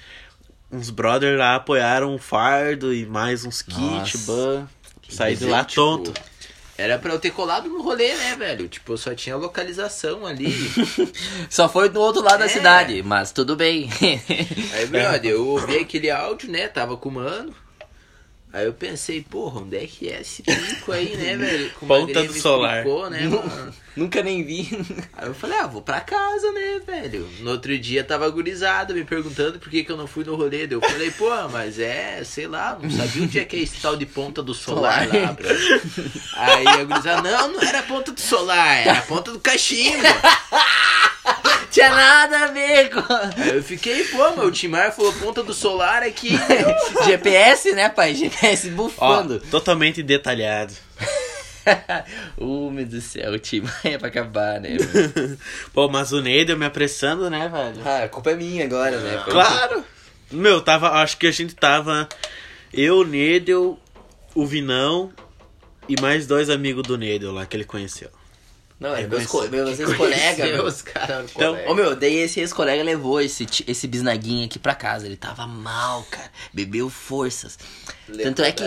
uns 0.71 0.89
brothers 0.89 1.37
lá 1.37 1.55
apoiaram 1.55 2.13
um 2.13 2.17
fardo 2.17 2.93
e 2.93 3.05
mais 3.05 3.45
uns 3.45 3.61
kits, 3.61 4.25
ban. 4.25 4.67
Saí 5.09 5.35
de 5.35 5.45
lá 5.45 5.63
Tipo, 5.63 5.81
tonto. 5.81 6.13
Era 6.77 6.99
pra 6.99 7.11
eu 7.13 7.19
ter 7.19 7.31
colado 7.31 7.67
no 7.69 7.81
rolê, 7.81 8.13
né, 8.13 8.35
velho? 8.35 8.67
Tipo, 8.67 8.95
só 8.97 9.15
tinha 9.15 9.35
localização 9.35 10.25
ali. 10.27 10.53
Só 11.49 11.67
foi 11.67 11.89
do 11.89 11.99
outro 11.99 12.21
lado 12.21 12.39
da 12.39 12.45
É. 12.45 12.49
cidade, 12.49 13.01
mas 13.01 13.31
tudo 13.31 13.55
bem. 13.55 13.89
Aí, 14.73 14.85
brother, 14.85 15.31
eu 15.31 15.47
ouvi 15.47 15.79
aquele 15.79 16.11
áudio, 16.11 16.51
né? 16.51 16.67
Tava 16.67 16.95
com 16.95 17.09
o 17.09 17.13
mano. 17.13 17.51
Aí 18.57 18.65
eu 18.65 18.73
pensei, 18.73 19.21
porra, 19.21 19.61
onde 19.61 19.77
é 19.77 19.85
que 19.85 20.09
é 20.09 20.19
esse 20.21 20.41
pico 20.41 20.91
aí, 20.91 21.15
né, 21.15 21.37
velho? 21.37 21.69
Ponta 21.87 22.23
do 22.23 22.33
solar. 22.33 22.77
explicou, 22.77 23.07
né, 23.07 23.21
mano? 23.27 23.71
Nunca 23.95 24.23
nem 24.23 24.43
vi. 24.43 24.67
Aí 25.13 25.27
eu 25.27 25.33
falei, 25.35 25.59
ah, 25.59 25.67
vou 25.67 25.83
pra 25.83 26.01
casa, 26.01 26.51
né, 26.51 26.81
velho? 26.83 27.29
No 27.41 27.51
outro 27.51 27.77
dia 27.77 28.03
tava 28.03 28.27
gurizado 28.31 28.95
me 28.95 29.03
perguntando 29.03 29.59
por 29.59 29.69
que, 29.69 29.83
que 29.83 29.91
eu 29.91 29.97
não 29.97 30.07
fui 30.07 30.23
no 30.23 30.35
rolê. 30.35 30.65
Daí 30.65 30.75
Eu 30.75 30.81
falei, 30.81 31.11
pô, 31.11 31.29
mas 31.49 31.77
é, 31.77 32.23
sei 32.23 32.47
lá, 32.47 32.75
não 32.81 32.89
sabia 32.89 33.21
onde 33.21 33.39
é 33.39 33.45
que 33.45 33.57
é 33.57 33.59
esse 33.59 33.79
tal 33.79 33.95
de 33.95 34.07
ponta 34.07 34.41
do 34.41 34.55
solar 34.55 35.07
Solar. 35.07 35.21
lá, 35.23 35.33
bro. 35.33 35.47
Aí 36.33 36.67
a 36.67 36.83
gurizada, 36.83 37.21
não, 37.29 37.51
não 37.53 37.61
era 37.61 37.83
ponta 37.83 38.11
do 38.11 38.19
solar, 38.19 38.87
era 38.87 39.01
ponta 39.03 39.31
do 39.31 39.39
cachimbo. 39.39 40.01
Tinha 41.77 41.91
nada 41.91 42.39
a 42.39 42.47
ver 42.47 42.89
com. 42.89 43.01
Aí 43.39 43.55
eu 43.55 43.61
fiquei, 43.61 44.03
pô, 44.05 44.31
meu, 44.31 44.47
o 44.47 44.51
Timar 44.51 44.91
falou 44.91 45.13
ponta 45.13 45.43
do 45.43 45.53
solar 45.53 46.01
aqui, 46.01 46.31
meu. 46.31 47.05
GPS, 47.05 47.71
né, 47.73 47.87
pai? 47.87 48.15
GPS 48.15 48.67
Ó, 48.69 48.71
bufando. 48.71 49.39
totalmente 49.51 50.01
detalhado. 50.01 50.73
uh, 52.39 52.71
meu 52.71 52.83
do 52.83 52.99
céu, 52.99 53.31
o 53.33 53.37
time 53.37 53.69
é 53.83 53.95
pra 53.95 54.07
acabar, 54.07 54.59
né? 54.59 54.77
Pô, 55.71 55.87
mas 55.87 56.11
o 56.11 56.19
Neidel 56.19 56.57
me 56.57 56.65
apressando, 56.65 57.29
né, 57.29 57.47
velho? 57.47 57.81
ah, 57.85 58.05
a 58.05 58.09
culpa 58.09 58.31
é 58.31 58.35
minha 58.35 58.65
agora, 58.65 58.97
né? 58.97 59.21
Claro! 59.23 59.85
Meu, 60.31 60.59
tava. 60.59 60.89
Acho 60.93 61.15
que 61.17 61.27
a 61.27 61.31
gente 61.31 61.55
tava. 61.55 62.09
Eu, 62.73 63.01
o 63.01 63.03
Neidel, 63.03 63.79
o 64.33 64.47
Vinão 64.47 65.13
e 65.87 65.99
mais 66.01 66.25
dois 66.25 66.49
amigos 66.49 66.81
do 66.83 66.97
Nedel 66.97 67.31
lá 67.31 67.45
que 67.45 67.55
ele 67.55 67.63
conheceu. 67.63 68.09
Não, 68.79 68.95
é 68.95 69.03
Eu 69.03 69.09
meus, 69.09 69.25
co 69.25 69.47
meus 69.47 69.79
ex-colegas, 69.79 70.81
caras, 70.83 71.31
Então, 71.35 71.57
Ô 71.67 71.73
meu, 71.73 71.95
daí 71.95 72.17
esse 72.17 72.39
ex-colega 72.39 72.83
levou 72.83 73.19
esse, 73.19 73.47
esse 73.67 73.87
bisnaguinho 73.87 74.45
aqui 74.45 74.59
pra 74.59 74.75
casa. 74.75 75.07
Ele 75.07 75.17
tava 75.17 75.47
mal, 75.47 76.03
cara. 76.11 76.29
Bebeu 76.53 76.87
forças. 76.87 77.57
Tanto 78.21 78.43
é 78.43 78.51
que. 78.51 78.63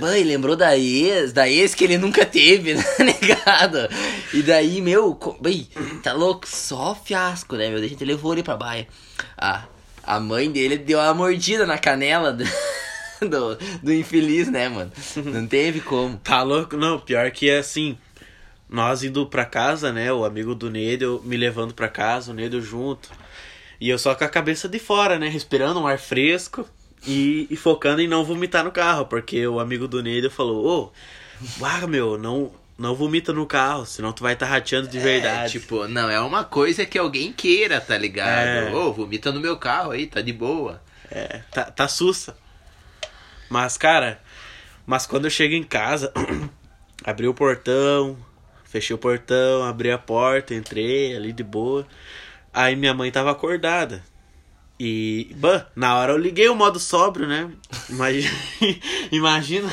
Mãe, 0.00 0.24
lembrou 0.24 0.56
da 0.56 0.76
ex, 0.76 1.34
da 1.34 1.48
ex 1.50 1.74
que 1.74 1.84
ele 1.84 1.98
nunca 1.98 2.24
teve, 2.24 2.72
né, 2.74 2.84
negado? 2.98 3.88
E 4.32 4.42
daí, 4.42 4.80
meu, 4.80 5.18
bem, 5.38 5.68
tá 6.02 6.14
louco? 6.14 6.48
Só 6.48 6.94
fiasco, 6.94 7.54
né, 7.56 7.68
meu? 7.68 7.76
Daí 7.76 7.86
a 7.86 7.90
gente 7.90 8.04
levou 8.06 8.32
ele 8.32 8.42
pra 8.42 8.56
baia. 8.56 8.88
Ah, 9.36 9.64
a 10.02 10.18
mãe 10.18 10.50
dele 10.50 10.78
deu 10.78 10.98
uma 10.98 11.12
mordida 11.12 11.66
na 11.66 11.76
canela 11.76 12.32
do, 12.32 12.44
do, 13.20 13.58
do 13.82 13.92
infeliz, 13.92 14.50
né, 14.50 14.70
mano? 14.70 14.90
Não 15.16 15.46
teve 15.46 15.80
como. 15.80 16.16
Tá 16.16 16.42
louco? 16.42 16.74
Não, 16.74 16.98
pior 16.98 17.30
que 17.30 17.50
é 17.50 17.58
assim. 17.58 17.98
Nós 18.72 19.04
indo 19.04 19.26
pra 19.26 19.44
casa, 19.44 19.92
né? 19.92 20.10
O 20.10 20.24
amigo 20.24 20.54
do 20.54 20.70
Nedel 20.70 21.20
me 21.24 21.36
levando 21.36 21.74
pra 21.74 21.88
casa, 21.88 22.30
o 22.30 22.34
Nedel 22.34 22.62
junto. 22.62 23.10
E 23.78 23.90
eu 23.90 23.98
só 23.98 24.14
com 24.14 24.24
a 24.24 24.28
cabeça 24.28 24.66
de 24.66 24.78
fora, 24.78 25.18
né? 25.18 25.28
Respirando 25.28 25.78
um 25.78 25.86
ar 25.86 25.98
fresco 25.98 26.66
e, 27.06 27.46
e 27.50 27.56
focando 27.56 28.00
em 28.00 28.08
não 28.08 28.24
vomitar 28.24 28.64
no 28.64 28.72
carro. 28.72 29.04
Porque 29.04 29.46
o 29.46 29.60
amigo 29.60 29.86
do 29.86 30.02
Nedel 30.02 30.30
falou: 30.30 30.64
Ô, 30.66 30.92
ah, 31.62 31.86
meu, 31.86 32.16
não, 32.16 32.50
não 32.78 32.94
vomita 32.94 33.30
no 33.30 33.44
carro, 33.44 33.84
senão 33.84 34.10
tu 34.10 34.22
vai 34.22 34.32
estar 34.32 34.46
tá 34.46 34.52
rateando 34.52 34.88
de 34.88 34.98
verdade. 34.98 35.58
É, 35.58 35.60
tipo, 35.60 35.86
não, 35.86 36.08
é 36.08 36.18
uma 36.20 36.42
coisa 36.42 36.86
que 36.86 36.98
alguém 36.98 37.30
queira, 37.30 37.78
tá 37.78 37.98
ligado? 37.98 38.46
É. 38.46 38.74
Ô, 38.74 38.90
vomita 38.90 39.30
no 39.30 39.38
meu 39.38 39.58
carro 39.58 39.90
aí, 39.90 40.06
tá 40.06 40.22
de 40.22 40.32
boa. 40.32 40.82
É, 41.10 41.42
tá, 41.52 41.64
tá 41.64 41.86
sussa. 41.86 42.34
Mas, 43.50 43.76
cara, 43.76 44.18
mas 44.86 45.06
quando 45.06 45.26
eu 45.26 45.30
chego 45.30 45.52
em 45.52 45.62
casa, 45.62 46.10
abri 47.04 47.28
o 47.28 47.34
portão, 47.34 48.16
fechei 48.72 48.96
o 48.96 48.98
portão, 48.98 49.62
abri 49.62 49.90
a 49.90 49.98
porta, 49.98 50.54
entrei 50.54 51.14
ali 51.14 51.32
de 51.32 51.44
boa. 51.44 51.86
Aí 52.52 52.74
minha 52.74 52.94
mãe 52.94 53.12
tava 53.12 53.30
acordada. 53.30 54.02
E, 54.80 55.30
bah, 55.36 55.68
na 55.76 55.96
hora 55.96 56.12
eu 56.12 56.18
liguei 56.18 56.48
o 56.48 56.56
modo 56.56 56.80
sóbrio, 56.80 57.28
né? 57.28 57.50
Imagina. 57.88 58.30
imagina 59.12 59.70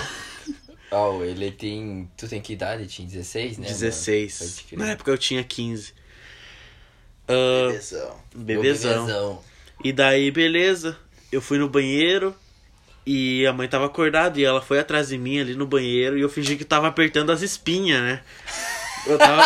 Oh, 0.92 1.24
ele 1.24 1.52
tem. 1.52 2.10
Tu 2.18 2.28
tem 2.28 2.42
que 2.42 2.54
idade? 2.54 2.88
Tinha 2.88 3.08
16, 3.08 3.60
né? 3.60 3.68
16. 3.68 4.66
mano? 4.72 4.86
Na 4.86 4.92
época 4.92 5.12
eu 5.12 5.18
tinha 5.18 5.44
15. 5.44 5.94
Ah, 7.28 7.68
Bebezão. 7.68 8.22
bebezão. 8.36 9.06
Bebezão. 9.06 9.44
E 9.84 9.94
daí, 9.94 10.32
beleza. 10.32 10.98
Eu 11.32 11.42
fui 11.42 11.60
no 11.60 11.70
banheiro 11.70 12.36
e 13.06 13.46
a 13.46 13.54
mãe 13.54 13.68
tava 13.68 13.86
acordada 13.86 14.40
e 14.40 14.44
ela 14.44 14.62
foi 14.62 14.80
atrás 14.80 15.10
de 15.10 15.18
mim 15.18 15.40
ali 15.40 15.54
no 15.54 15.68
banheiro 15.68 16.18
e 16.18 16.22
eu 16.22 16.30
fingi 16.30 16.58
que 16.58 16.66
tava 16.66 16.88
apertando 16.88 17.32
as 17.32 17.44
espinhas, 17.44 18.02
né? 18.02 18.24
Eu 19.06 19.18
tava. 19.18 19.44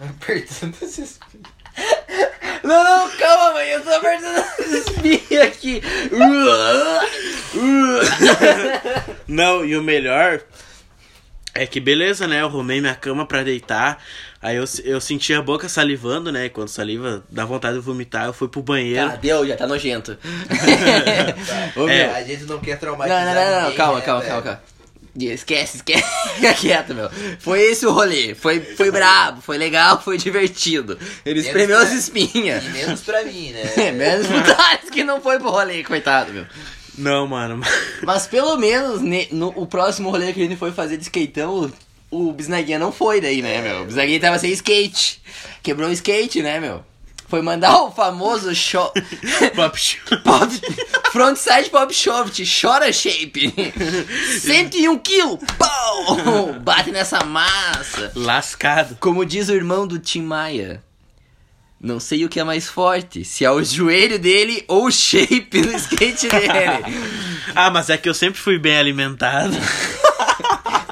Apertando. 0.00 0.76
Não, 2.62 2.82
não, 2.82 3.10
calma, 3.16 3.52
mãe, 3.54 3.68
eu 3.68 3.82
tô 3.82 3.90
apertando 3.90 4.44
esses 4.58 4.86
espinhos 4.86 5.42
aqui. 5.42 5.82
Não, 9.28 9.64
e 9.64 9.76
o 9.76 9.82
melhor 9.82 10.40
é 11.54 11.66
que 11.66 11.78
beleza, 11.80 12.26
né? 12.26 12.40
Eu 12.40 12.46
arrumei 12.46 12.80
minha 12.80 12.94
cama 12.94 13.24
pra 13.26 13.42
deitar. 13.42 14.02
Aí 14.42 14.56
eu, 14.56 14.64
eu 14.84 15.00
senti 15.00 15.32
a 15.32 15.40
boca 15.40 15.68
salivando, 15.68 16.30
né? 16.30 16.46
E 16.46 16.50
quando 16.50 16.68
saliva 16.68 17.24
dá 17.30 17.44
vontade 17.44 17.74
de 17.76 17.80
vomitar, 17.80 18.26
eu 18.26 18.32
fui 18.32 18.48
pro 18.48 18.62
banheiro. 18.62 19.08
Tá, 19.10 19.16
deu, 19.16 19.46
já 19.46 19.56
tá 19.56 19.66
nojento. 19.66 20.18
Ô, 21.76 21.88
É. 21.88 22.06
A 22.14 22.22
gente 22.22 22.44
não 22.44 22.58
quer 22.58 22.72
Não, 22.72 22.78
traumatizar 22.80 23.24
não, 23.24 23.34
não, 23.34 23.50
não, 23.50 23.60
ninguém, 23.62 23.76
calma, 23.76 23.98
né, 24.00 24.04
calma, 24.04 24.22
calma, 24.24 24.42
calma. 24.42 24.62
Esquece, 25.16 25.76
esquece. 25.76 26.04
Fica 26.34 26.54
quieto, 26.54 26.92
meu. 26.94 27.08
Foi 27.38 27.60
esse 27.62 27.86
o 27.86 27.92
rolê. 27.92 28.34
Foi, 28.34 28.60
foi 28.60 28.90
brabo, 28.90 29.40
foi 29.40 29.56
legal, 29.56 30.02
foi 30.02 30.18
divertido. 30.18 30.98
Ele 31.24 31.36
Menos 31.40 31.46
espremeu 31.46 31.78
pra- 31.78 31.86
as 31.86 31.92
espinhas. 31.92 32.64
E 32.64 32.68
menos 32.70 33.00
pra 33.02 33.22
mim, 33.24 33.52
né? 33.52 33.62
É, 33.78 33.92
menos 33.92 34.26
pro 34.26 34.42
Thales 34.42 34.90
que 34.90 35.04
não 35.04 35.20
foi 35.20 35.38
pro 35.38 35.50
rolê, 35.50 35.84
coitado, 35.84 36.32
meu. 36.32 36.44
Não, 36.96 37.26
mano. 37.26 37.60
Mas 38.02 38.26
pelo 38.26 38.56
menos 38.56 39.00
ne- 39.00 39.28
no 39.32 39.48
o 39.56 39.66
próximo 39.66 40.10
rolê 40.10 40.32
que 40.32 40.40
a 40.40 40.44
gente 40.44 40.56
foi 40.56 40.72
fazer 40.72 40.96
de 40.96 41.02
skateão, 41.04 41.72
o, 42.10 42.28
o 42.28 42.32
Bisnaguinha 42.32 42.78
não 42.78 42.92
foi 42.92 43.20
daí, 43.20 43.42
né, 43.42 43.60
meu? 43.62 43.82
O 43.82 43.84
Bisnaguinha 43.86 44.20
tava 44.20 44.38
sem 44.38 44.50
skate. 44.52 45.20
Quebrou 45.62 45.88
o 45.88 45.92
skate, 45.92 46.42
né, 46.42 46.60
meu? 46.60 46.84
Foi 47.26 47.40
mandar 47.42 47.82
o 47.82 47.90
famoso 47.90 48.54
show. 48.54 48.92
Pop 49.56 49.78
show. 49.78 49.98
Pop, 50.22 50.46
frontside 51.10 51.70
pop 51.70 51.92
shot, 51.92 52.44
chora 52.60 52.92
shape. 52.92 53.52
101 54.40 54.98
quilos, 54.98 55.38
pau! 55.58 56.52
Bate 56.60 56.90
nessa 56.92 57.24
massa. 57.24 58.12
Lascado. 58.14 58.96
Como 59.00 59.24
diz 59.24 59.48
o 59.48 59.54
irmão 59.54 59.86
do 59.86 59.98
Tim 59.98 60.22
Maia. 60.22 60.82
Não 61.84 62.00
sei 62.00 62.24
o 62.24 62.30
que 62.30 62.40
é 62.40 62.44
mais 62.44 62.66
forte, 62.66 63.26
se 63.26 63.44
é 63.44 63.50
o 63.50 63.62
joelho 63.62 64.18
dele 64.18 64.64
ou 64.66 64.86
o 64.86 64.90
shape 64.90 65.60
do 65.60 65.70
skate 65.76 66.28
dele. 66.28 66.50
Ah, 67.54 67.70
mas 67.70 67.88
é 67.90 67.96
que 67.98 68.08
eu 68.08 68.14
sempre 68.14 68.40
fui 68.40 68.58
bem 68.58 68.76
alimentado. 68.78 69.54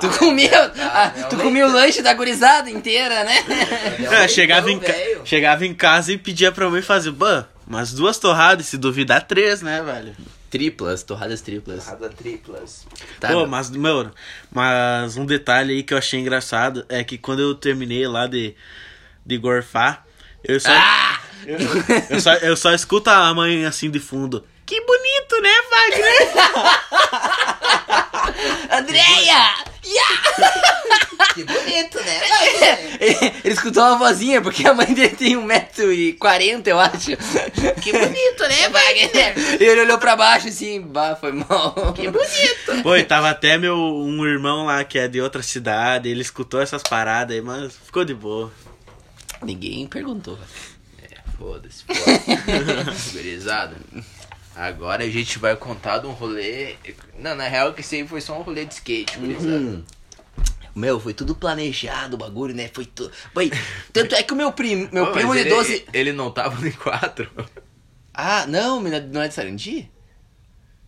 Tu 0.01 0.09
comia, 0.19 0.73
ah, 0.81 1.11
tu 1.31 1.37
comia 1.37 1.65
o 1.67 1.73
lanche 1.73 2.03
da 2.03 2.13
gurizada 2.13 2.69
inteira, 2.69 3.23
né? 3.25 3.37
É, 4.11 4.27
chegava, 4.29 4.71
em 4.71 4.79
ca- 4.79 4.95
chegava 5.25 5.65
em 5.65 5.73
casa 5.73 6.13
e 6.13 6.19
pedia 6.19 6.51
pra 6.51 6.69
mãe 6.69 6.83
fazer, 6.83 7.13
bah, 7.13 7.47
umas 7.67 7.93
duas 7.93 8.19
torradas, 8.19 8.67
se 8.67 8.77
duvidar, 8.77 9.23
três, 9.27 9.63
né, 9.63 9.81
velho? 9.81 10.15
Triplas, 10.51 11.03
torradas 11.05 11.41
triplas. 11.41 11.85
Torrada 11.85 12.09
triplas. 12.11 12.85
Tá, 13.21 13.29
Pô, 13.29 13.47
mas, 13.47 13.71
meu, 13.71 14.11
mas 14.51 15.17
um 15.17 15.25
detalhe 15.25 15.73
aí 15.75 15.83
que 15.85 15.95
eu 15.95 15.99
achei 15.99 16.19
engraçado 16.19 16.85
é 16.89 17.05
que 17.05 17.17
quando 17.17 17.41
eu 17.41 17.55
terminei 17.55 18.07
lá 18.09 18.27
de, 18.27 18.55
de 19.25 19.39
gorfar, 19.39 20.05
eu 20.45 20.61
só, 20.61 20.71
Ah! 20.71 21.21
eu, 21.47 21.59
eu 22.11 22.21
só, 22.21 22.33
eu 22.35 22.57
só 22.57 22.73
escuto 22.73 23.11
a 23.11 23.33
mãe 23.35 23.65
assim 23.65 23.91
de 23.91 24.01
fundo. 24.01 24.45
Que 24.65 24.81
bonito, 24.81 25.43
né, 25.43 25.51
Wagner? 25.71 26.33
Andréia! 28.79 29.73
Que 31.35 31.45
bonito, 31.45 31.99
né? 31.99 32.21
Ele, 33.01 33.17
ele 33.45 33.55
escutou 33.55 33.83
uma 33.83 33.97
vozinha, 33.97 34.41
porque 34.43 34.67
a 34.67 34.75
mãe 34.75 34.93
dele 34.93 35.17
tem 35.17 35.35
1,40m, 35.37 36.67
eu 36.67 36.79
acho. 36.79 37.17
Que 37.81 37.93
bonito, 37.93 38.43
né, 38.49 38.69
Wagner? 38.69 39.61
E 39.61 39.65
ele 39.65 39.81
olhou 39.83 39.99
pra 39.99 40.15
baixo 40.15 40.49
assim, 40.49 40.81
bah, 40.81 41.17
foi 41.19 41.33
mal. 41.33 41.93
Que 41.95 42.09
bonito. 42.09 42.83
Pô, 42.83 42.97
e 42.97 43.05
tava 43.05 43.31
até 43.31 43.57
meu 43.57 43.77
um 43.77 44.25
irmão 44.27 44.67
lá 44.67 44.85
que 44.85 44.99
é 44.99 45.09
de 45.09 45.21
outra 45.21 45.43
cidade, 45.43 46.09
ele 46.09 46.21
escutou 46.23 46.61
essas 46.61 46.83
paradas 46.83 47.35
aí, 47.35 47.43
mas 47.43 47.75
ficou 47.85 48.05
de 48.05 48.15
boa. 48.15 48.53
Ninguém 49.45 49.87
perguntou. 49.87 50.39
Foda-se, 51.37 51.85
foda-se. 51.85 53.13
Gurizada. 53.17 53.77
Agora 54.55 55.03
a 55.05 55.09
gente 55.09 55.39
vai 55.39 55.57
contar 55.57 55.99
de 55.99 56.07
um 56.07 56.13
rolê. 56.13 56.77
Não, 57.19 57.35
na 57.35 57.49
real 57.49 57.73
que 57.73 57.81
esse 57.81 57.97
aí 57.97 58.07
foi 58.07 58.21
só 58.21 58.39
um 58.39 58.43
rolê 58.43 58.65
de 58.65 58.75
skate, 58.75 59.19
gurizada. 59.19 59.57
Uhum. 59.57 59.85
Meu, 60.75 60.99
foi 60.99 61.13
tudo 61.13 61.35
planejado 61.35 62.15
o 62.15 62.19
bagulho, 62.19 62.55
né? 62.55 62.71
Foi 62.73 62.87
tudo. 62.87 63.13
Bem, 63.35 63.51
tanto 63.93 64.15
é 64.15 64.23
que 64.23 64.33
o 64.33 64.37
meu 64.37 64.53
primo, 64.53 64.89
meu 64.93 65.07
Pô, 65.07 65.13
primo 65.13 65.33
de 65.35 65.41
ele, 65.41 65.51
12. 65.51 65.87
Ele 65.93 66.13
não 66.13 66.31
tava 66.31 66.59
no 66.59 66.73
4. 66.73 67.29
Ah, 68.15 68.47
não, 68.47 68.81
não 68.81 69.23
é 69.23 69.29
de 69.29 69.35
Sarandi? 69.35 69.91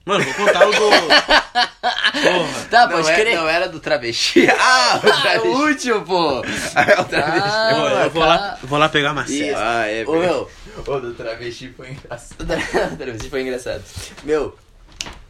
Mano, 0.06 0.24
vou 0.24 0.34
contar 0.34 0.68
o 0.68 0.70
do. 0.70 0.90
Porra. 2.12 2.64
Tá, 2.70 2.86
não, 2.86 2.96
pode 2.96 3.10
é- 3.10 3.14
crer. 3.20 3.36
não 3.36 3.48
era 3.48 3.68
do 3.68 3.80
travesti. 3.80 4.46
Ah, 4.50 5.00
o 5.02 5.06
Ah, 5.08 5.18
o 5.18 5.22
travesti. 5.22 5.48
último, 5.48 6.02
pô. 6.02 6.42
é 6.76 7.00
o 7.00 7.04
travesti. 7.04 7.48
Ah, 7.48 7.70
Eu, 7.72 7.98
eu 8.04 8.10
vou, 8.10 8.22
lá, 8.24 8.58
vou 8.62 8.78
lá 8.78 8.88
pegar 8.88 9.12
uma 9.12 9.26
cesta. 9.26 9.54
Ah, 9.58 9.86
é, 9.86 10.04
Ô, 10.06 10.12
velho. 10.12 10.22
meu, 10.22 10.50
O 10.86 11.00
do 11.00 11.14
travesti 11.14 11.72
foi 11.76 11.90
engraçado. 11.90 12.36
O 12.92 12.96
travesti 12.96 13.30
foi 13.30 13.42
engraçado. 13.42 13.82
Meu, 14.22 14.56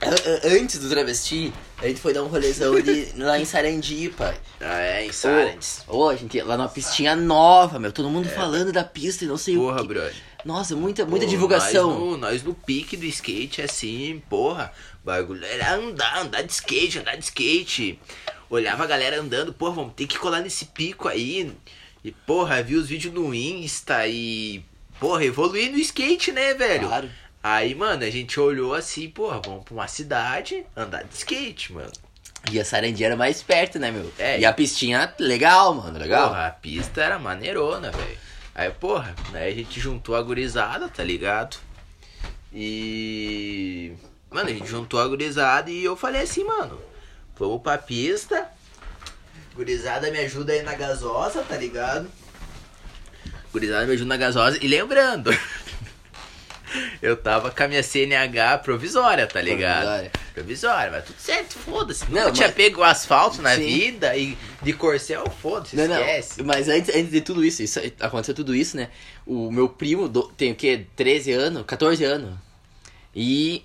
a- 0.01 0.07
a- 0.09 0.49
antes 0.55 0.79
do 0.79 0.89
travesti, 0.89 1.53
a 1.83 1.87
gente 1.89 2.01
foi 2.01 2.13
dar 2.13 2.23
um 2.23 2.27
rolezão 2.29 2.79
de, 2.81 3.09
lá 3.17 3.39
em 3.39 3.45
Sarandi, 3.45 4.09
pai. 4.17 4.35
Ah, 4.61 4.81
é, 4.81 5.07
em 5.07 5.13
Sarants. 5.13 5.83
Ô, 5.89 6.09
a 6.09 6.17
gente 6.17 6.37
ia 6.37 6.45
lá 6.45 6.57
numa 6.57 6.69
pistinha 6.69 7.15
nova, 7.17 7.79
meu. 7.79 7.93
Todo 7.93 8.09
mundo 8.11 8.29
falando 8.29 8.73
da 8.73 8.85
pista 8.85 9.25
e 9.25 9.29
não 9.29 9.37
sei 9.37 9.57
o 9.57 9.61
Porra, 9.61 9.81
que. 9.83 9.89
brother. 9.89 10.15
Nossa, 10.45 10.77
muita, 10.77 11.07
muita 11.07 11.25
Pô, 11.25 11.31
divulgação. 11.31 11.89
Nós 11.91 11.99
no, 12.01 12.17
nós 12.19 12.43
no 12.43 12.53
pique 12.55 12.99
do 12.99 13.07
skate, 13.07 13.63
assim, 13.63 14.23
porra. 14.29 14.71
Bagulho 15.05 15.45
era 15.45 15.75
andar, 15.75 16.19
andar 16.19 16.43
de 16.43 16.53
skate, 16.53 16.99
andar 16.99 17.17
de 17.17 17.25
skate. 17.25 17.99
Olhava 18.49 18.85
a 18.85 18.87
galera 18.87 19.21
andando, 19.21 19.53
porra, 19.53 19.75
vamos 19.75 19.95
ter 19.95 20.07
que 20.07 20.19
colar 20.19 20.41
nesse 20.41 20.67
pico 20.67 21.09
aí. 21.09 21.53
E, 22.03 22.11
porra, 22.13 22.63
vi 22.63 22.77
os 22.77 22.89
vídeos 22.89 23.13
no 23.13 23.35
Insta 23.35 24.07
e. 24.07 24.65
Porra, 24.99 25.25
evoluir 25.25 25.71
no 25.71 25.79
skate, 25.79 26.33
né, 26.33 26.55
velho? 26.55 26.87
Claro. 26.89 27.11
Aí, 27.43 27.75
mano, 27.75 28.05
a 28.05 28.11
gente 28.11 28.41
olhou 28.41 28.73
assim, 28.73 29.11
porra, 29.11 29.41
vamos 29.45 29.65
pra 29.65 29.75
uma 29.75 29.89
cidade 29.89 30.65
andar 30.75 31.05
de 31.05 31.15
skate, 31.15 31.73
mano. 31.73 31.93
E 32.51 32.59
a 32.61 32.65
Sarandi 32.65 33.05
era 33.05 33.17
mais 33.17 33.43
perto, 33.43 33.79
né, 33.79 33.91
meu? 33.91 34.11
É, 34.19 34.39
E 34.39 34.45
a 34.45 34.53
pistinha, 34.53 35.13
legal, 35.19 35.75
mano, 35.75 35.99
legal. 35.99 36.29
Porra, 36.29 36.47
a 36.47 36.51
pista 36.51 37.03
era 37.03 37.19
maneirona, 37.19 37.91
velho. 37.91 38.19
Aí, 38.55 38.71
porra, 38.71 39.15
né, 39.33 39.47
a 39.47 39.51
gente 39.51 39.81
juntou 39.81 40.15
a 40.15 40.23
gurizada, 40.23 40.89
tá 40.89 41.03
ligado? 41.03 41.57
E. 42.53 43.93
Mano, 44.35 44.49
a 44.51 44.53
gente 44.53 44.67
juntou 44.69 44.99
a 45.01 45.07
gurizada 45.07 45.71
e 45.71 45.85
eu 45.85 45.97
falei 45.97 46.23
assim, 46.23 46.43
mano, 46.43 46.81
vamos 47.39 47.63
pra 47.63 47.79
pista. 47.79 48.49
Gurizada 49.55 50.11
me 50.11 50.19
ajuda 50.19 50.53
aí 50.53 50.63
na 50.63 50.75
gasosa, 50.75 51.43
tá 51.43 51.57
ligado? 51.57 52.09
Gurizada 53.53 53.87
me 53.87 53.93
ajuda 53.93 54.09
na 54.09 54.17
gasosa. 54.17 54.59
E 54.61 54.67
lembrando, 54.67 55.31
eu 57.01 57.17
tava 57.17 57.53
com 57.53 57.63
a 57.63 57.69
minha 57.69 57.83
CNH 57.83 58.59
provisória, 58.59 59.25
tá 59.29 59.41
ligado? 59.41 59.83
Provisória. 59.85 60.11
Provisória, 60.35 60.91
mas 60.91 61.05
tudo 61.05 61.21
certo, 61.21 61.57
foda-se. 61.57 62.05
Não, 62.11 62.23
Nunca 62.23 62.33
tinha 62.33 62.49
mas- 62.49 62.57
pego 62.57 62.81
o 62.81 62.83
asfalto 62.85 63.41
na 63.41 63.55
Sim. 63.55 63.63
vida 63.67 64.17
e 64.17 64.37
de 64.63 64.73
corcel, 64.73 65.25
foda-se, 65.41 65.77
Não, 65.77 65.87
não, 65.87 65.97
esquece. 66.01 66.43
mas 66.43 66.69
antes, 66.69 66.93
antes 66.93 67.13
de 67.13 67.21
tudo 67.21 67.45
isso, 67.45 67.63
isso, 67.63 67.81
aconteceu 68.01 68.35
tudo 68.35 68.53
isso, 68.53 68.77
né? 68.77 68.89
O 69.25 69.53
meu 69.53 69.69
primo 69.69 70.09
do- 70.09 70.27
tem 70.37 70.51
o 70.51 70.57
quê? 70.57 70.87
13 70.97 71.31
anos, 71.31 71.63
14 71.65 72.03
anos. 72.03 72.35
E 73.15 73.65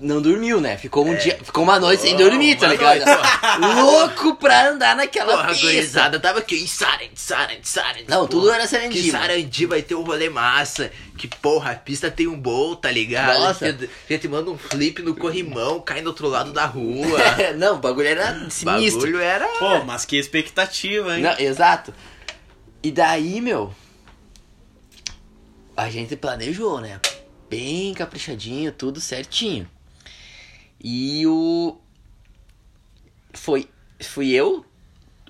não 0.00 0.20
dormiu, 0.22 0.60
né? 0.60 0.76
Ficou 0.76 1.06
um 1.06 1.14
dia, 1.14 1.38
ficou 1.42 1.62
uma 1.62 1.78
noite 1.78 2.02
sem 2.02 2.14
Oh, 2.14 2.18
dormir, 2.18 2.56
tá 2.56 2.66
ligado? 2.68 3.04
noite, 3.04 3.20
Louco 3.80 4.34
pra 4.36 4.70
andar 4.70 4.96
naquela 4.96 5.32
Porra, 5.32 5.44
a 5.44 5.48
pista. 5.48 5.66
gurizada 5.66 6.18
tava 6.20 6.38
aqui, 6.38 6.66
Sarandi, 6.66 7.12
Sarandi, 7.20 7.68
Sarandi. 7.68 8.04
Não, 8.08 8.26
tudo 8.26 8.44
porra, 8.44 8.54
era 8.56 8.66
Sarandi, 8.66 9.00
Que. 9.02 9.10
Sarandi 9.10 9.66
vai 9.66 9.82
ter 9.82 9.94
um 9.94 10.02
rolê 10.02 10.28
massa. 10.28 10.90
Que 11.18 11.28
porra, 11.28 11.72
a 11.72 11.74
pista 11.74 12.10
tem 12.10 12.26
um 12.26 12.40
bowl, 12.40 12.74
tá 12.76 12.90
ligado? 12.90 13.38
Nossa. 13.40 13.66
A 13.66 13.70
gente, 13.72 13.90
gente 14.08 14.26
manda 14.28 14.50
um 14.50 14.56
flip 14.56 15.02
no 15.02 15.14
corrimão, 15.14 15.78
cai 15.80 16.00
do 16.00 16.06
outro 16.08 16.28
lado 16.28 16.52
da 16.52 16.64
rua. 16.64 17.18
não, 17.58 17.74
o 17.76 17.78
bagulho 17.78 18.08
era 18.08 18.32
O 18.46 18.50
sinistro. 18.50 19.00
bagulho 19.02 19.20
era. 19.20 19.46
Pô, 19.58 19.84
mas 19.84 20.04
que 20.06 20.16
expectativa, 20.16 21.14
hein? 21.16 21.22
Não, 21.22 21.38
exato. 21.38 21.92
E 22.82 22.90
daí, 22.90 23.40
meu, 23.42 23.74
a 25.76 25.90
gente 25.90 26.16
planejou, 26.16 26.80
né? 26.80 27.00
Bem 27.48 27.92
caprichadinho, 27.94 28.72
tudo 28.72 29.00
certinho. 29.00 29.68
E 30.82 31.26
o. 31.26 31.76
Foi. 33.34 33.68
Fui 34.02 34.30
eu, 34.30 34.64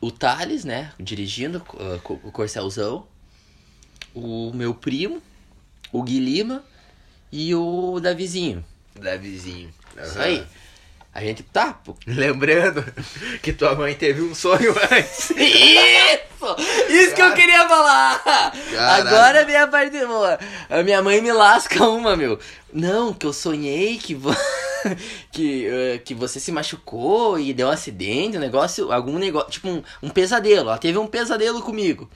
o 0.01 0.11
Thales, 0.13 0.65
né? 0.65 0.93
Dirigindo 0.99 1.61
co- 1.61 2.21
o 2.23 2.31
Corcelzão. 2.31 3.07
O 4.15 4.53
meu 4.55 4.75
primo, 4.75 5.23
o 5.93 6.03
Gui 6.03 6.19
Lima 6.19 6.65
e 7.31 7.55
o 7.55 8.01
Davizinho. 8.01 8.65
Davizinho. 8.99 9.73
Isso 10.03 10.19
aí. 10.21 10.45
A 11.13 11.21
gente 11.23 11.43
tá, 11.43 11.73
pô, 11.75 11.97
Lembrando 12.07 12.85
que 13.43 13.53
tua 13.53 13.75
mãe 13.75 13.95
teve 13.95 14.21
um 14.23 14.35
sonho 14.35 14.73
antes. 14.91 15.31
Isso! 15.31 16.57
Isso 16.89 17.15
que 17.15 17.23
eu 17.23 17.35
queria 17.35 17.69
falar! 17.69 18.21
Caralho. 18.23 19.09
Agora 19.09 19.45
vem 19.45 19.57
a 19.57 19.67
parte 19.67 19.99
boa. 20.07 20.39
A 20.69 20.83
minha 20.85 21.03
mãe 21.03 21.21
me 21.21 21.33
lasca 21.33 21.85
uma, 21.89 22.17
meu. 22.17 22.39
Não, 22.73 23.13
que 23.13 23.27
eu 23.27 23.33
sonhei 23.33 23.99
que. 23.99 24.17
que, 25.33 25.67
eh, 25.67 25.99
que 25.99 26.15
você 26.15 26.41
se 26.41 26.53
machucou 26.53 27.39
e 27.39 27.53
deu 27.53 27.69
um 27.69 27.71
acidente, 27.71 28.37
um 28.37 28.41
negócio, 28.41 28.93
algum 28.93 29.19
negócio, 29.19 29.51
tipo 29.51 29.69
um, 29.69 29.83
um 30.03 30.09
pesadelo. 30.09 30.69
Ela 30.69 30.79
teve 30.79 30.99
um 30.99 31.07
pesadelo 31.07 31.63
comigo. 31.63 32.11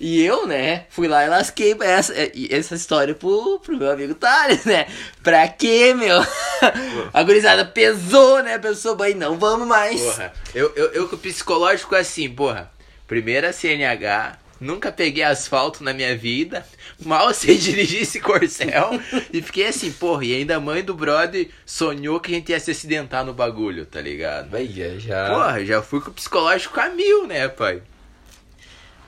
E 0.00 0.20
eu, 0.20 0.48
né, 0.48 0.86
fui 0.90 1.06
lá 1.06 1.24
e 1.24 1.28
lasquei 1.28 1.76
essa, 1.80 2.12
eh, 2.12 2.32
essa 2.50 2.74
história 2.74 3.14
pro, 3.14 3.60
pro 3.60 3.76
meu 3.76 3.92
amigo 3.92 4.14
Thales, 4.14 4.64
né? 4.64 4.86
Pra 5.22 5.46
quê, 5.46 5.94
meu? 5.94 6.18
A 7.14 7.22
gurizada 7.22 7.64
pesou, 7.64 8.42
né? 8.42 8.58
Pensou, 8.58 8.96
bem, 8.96 9.14
não 9.14 9.38
vamos 9.38 9.66
mais. 9.66 10.00
Porra, 10.00 10.32
eu, 10.54 10.72
eu, 10.74 10.86
eu 10.92 11.08
com 11.08 11.14
o 11.14 11.18
psicológico 11.18 11.94
assim, 11.94 12.28
porra. 12.28 12.72
Primeira 13.06 13.52
CNH, 13.52 14.38
nunca 14.62 14.90
peguei 14.92 15.22
asfalto 15.24 15.82
na 15.84 15.92
minha 15.92 16.16
vida, 16.16 16.66
mal 17.04 17.32
sei 17.34 17.56
dirigir 17.58 18.02
esse 18.02 18.20
corcel. 18.20 18.90
e 19.32 19.42
fiquei 19.42 19.66
assim, 19.66 19.92
porra, 19.92 20.24
e 20.24 20.34
ainda 20.34 20.56
a 20.56 20.60
mãe 20.60 20.82
do 20.82 20.94
brother 20.94 21.48
sonhou 21.66 22.20
que 22.20 22.32
a 22.32 22.34
gente 22.36 22.50
ia 22.50 22.60
se 22.60 22.70
acidentar 22.70 23.24
no 23.24 23.34
bagulho, 23.34 23.84
tá 23.84 24.00
ligado? 24.00 24.48
Vai, 24.50 24.66
já, 24.68 24.98
já. 24.98 25.28
Porra, 25.30 25.64
já 25.64 25.82
fui 25.82 26.00
com 26.00 26.10
o 26.10 26.14
psicológico 26.14 26.78
a 26.80 26.88
mil, 26.90 27.26
né, 27.26 27.48
pai? 27.48 27.82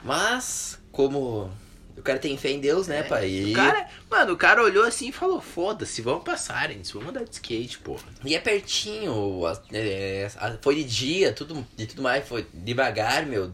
Mas, 0.03 0.79
como 0.93 1.51
o 1.97 2.03
cara 2.03 2.19
tem 2.19 2.37
fé 2.37 2.51
em 2.51 2.61
Deus, 2.61 2.87
né, 2.87 3.03
pai? 3.05 3.31
E, 3.31 3.53
O 3.53 3.55
cara, 3.55 3.87
mano, 4.11 4.33
o 4.35 4.37
cara 4.37 4.63
olhou 4.63 4.85
assim 4.85 5.09
e 5.09 5.13
falou, 5.13 5.41
foda-se, 5.41 6.03
vamos 6.03 6.25
passar, 6.25 6.69
gente, 6.71 6.93
vamos 6.93 7.09
andar 7.09 7.25
de 7.25 7.31
skate, 7.31 7.79
porra. 7.79 8.03
e 8.25 8.35
é 8.35 8.39
pertinho, 8.41 9.47
a- 9.47 9.59
é, 9.73 10.29
a- 10.37 10.59
foi 10.61 10.75
de 10.77 10.85
dia, 10.85 11.33
tudo, 11.33 11.67
de 11.77 11.87
tudo 11.87 12.03
mais, 12.03 12.27
foi 12.29 12.45
devagar, 12.53 13.25
meu. 13.25 13.51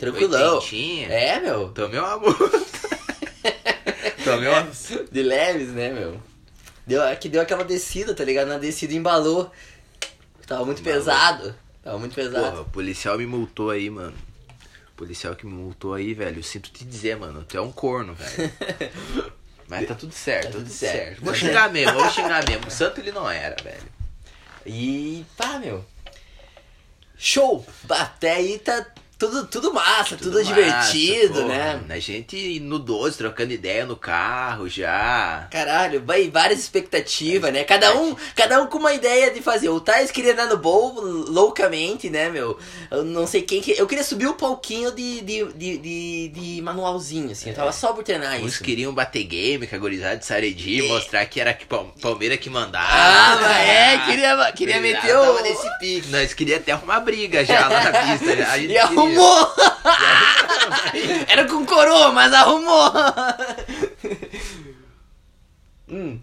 Tranquilão. 0.00 0.54
Oitentinha. 0.54 1.08
É, 1.08 1.40
meu. 1.40 1.68
Tomei 1.68 2.00
uma 2.00 2.16
multa. 2.16 2.60
Tomei 4.24 4.48
uma... 4.48 4.68
De 5.12 5.22
leves, 5.22 5.68
né, 5.68 5.92
meu? 5.92 6.20
Deu, 6.86 7.02
que 7.20 7.28
deu 7.28 7.42
aquela 7.42 7.62
descida, 7.62 8.14
tá 8.14 8.24
ligado? 8.24 8.48
Na 8.48 8.58
descida 8.58 8.94
embalou. 8.94 9.52
Tava 10.46 10.64
muito 10.64 10.80
Embalou. 10.80 10.98
pesado. 10.98 11.54
Tava 11.84 11.98
muito 11.98 12.14
pesado. 12.14 12.50
Porra, 12.50 12.60
o 12.62 12.64
policial 12.64 13.16
me 13.18 13.26
multou 13.26 13.70
aí, 13.70 13.88
mano. 13.88 14.16
O 14.92 14.96
policial 14.96 15.36
que 15.36 15.46
me 15.46 15.52
multou 15.52 15.94
aí, 15.94 16.14
velho. 16.14 16.38
Eu 16.38 16.42
sinto 16.42 16.70
te 16.70 16.84
dizer, 16.84 17.16
mano. 17.16 17.44
Tu 17.44 17.56
é 17.56 17.60
um 17.60 17.70
corno, 17.70 18.14
velho. 18.14 18.52
Mas 19.68 19.86
tá 19.86 19.94
tudo 19.94 20.12
certo, 20.12 20.46
tá 20.46 20.50
tudo 20.50 20.64
tudo 20.64 20.72
certo. 20.72 20.96
certo. 20.96 21.24
Vou 21.24 21.32
xingar 21.32 21.70
mesmo, 21.70 21.92
vou 21.92 22.10
xingar 22.10 22.44
mesmo. 22.44 22.66
O 22.66 22.70
santo 22.72 23.00
ele 23.00 23.12
não 23.12 23.30
era, 23.30 23.54
velho. 23.62 23.86
E 24.66 25.24
pá, 25.36 25.60
meu. 25.60 25.84
Show! 27.16 27.64
Até 27.88 28.32
aí 28.32 28.58
tá 28.58 28.84
tudo, 29.20 29.46
tudo 29.46 29.74
massa, 29.74 30.16
tudo, 30.16 30.38
massa, 30.38 30.44
divertido, 30.46 31.44
né? 31.46 31.78
A 31.90 31.98
gente 31.98 32.58
no 32.60 32.78
12, 32.78 33.18
trocando 33.18 33.52
ideia 33.52 33.84
no 33.84 33.94
carro 33.94 34.66
já. 34.66 35.46
Caralho, 35.50 36.02
vai 36.04 36.30
várias 36.30 36.58
expectativas, 36.58 37.52
né? 37.52 37.62
Cada 37.64 37.94
um, 37.96 38.16
cada 38.34 38.62
um 38.62 38.66
com 38.66 38.78
uma 38.78 38.94
ideia 38.94 39.30
de 39.30 39.42
fazer. 39.42 39.68
O 39.68 39.78
Thais 39.78 40.10
queria 40.10 40.32
andar 40.32 40.46
no 40.46 40.56
bowl 40.56 41.00
loucamente, 41.02 42.08
né, 42.08 42.30
meu? 42.30 42.58
Eu 42.90 43.04
não 43.04 43.26
sei 43.26 43.42
quem 43.42 43.60
que. 43.60 43.72
Eu 43.78 43.86
queria 43.86 44.02
subir 44.02 44.26
o 44.26 44.32
palquinho 44.34 44.90
de, 44.90 45.20
de, 45.20 45.52
de, 45.52 45.78
de, 45.78 46.28
de 46.28 46.62
manualzinho, 46.62 47.30
assim. 47.30 47.50
Eu 47.50 47.54
tava 47.56 47.72
só 47.72 47.92
por 47.92 48.02
treinar 48.02 48.40
Uns 48.40 48.54
isso. 48.54 48.64
queriam 48.64 48.92
bater 48.94 49.24
game 49.24 49.66
gurizada 49.66 50.16
de 50.16 50.24
Saredi, 50.24 50.80
mostrar 50.82 51.26
que 51.26 51.40
era 51.40 51.52
que 51.52 51.66
Pal- 51.66 51.94
Palmeiras 52.00 52.38
que 52.38 52.48
mandava. 52.48 52.86
Ah, 52.90 53.38
mas 53.40 53.68
é, 53.68 53.98
queria, 54.06 54.52
queria 54.52 54.80
meter 54.80 55.14
o. 55.14 55.42
nesse 55.42 55.78
pique. 55.78 56.08
Nós 56.08 56.32
queríamos 56.32 56.62
até 56.62 56.72
arrumar 56.72 57.00
briga 57.00 57.44
já 57.44 57.68
lá 57.68 57.84
na 57.84 57.92
pista. 57.92 58.32
A 58.50 58.56
gente 58.58 58.72
E 58.72 58.78
arrumou! 59.18 59.54
Era 61.28 61.44
com 61.46 61.64
coroa, 61.66 62.12
mas 62.12 62.32
arrumou! 62.32 62.92
hum. 65.90 66.18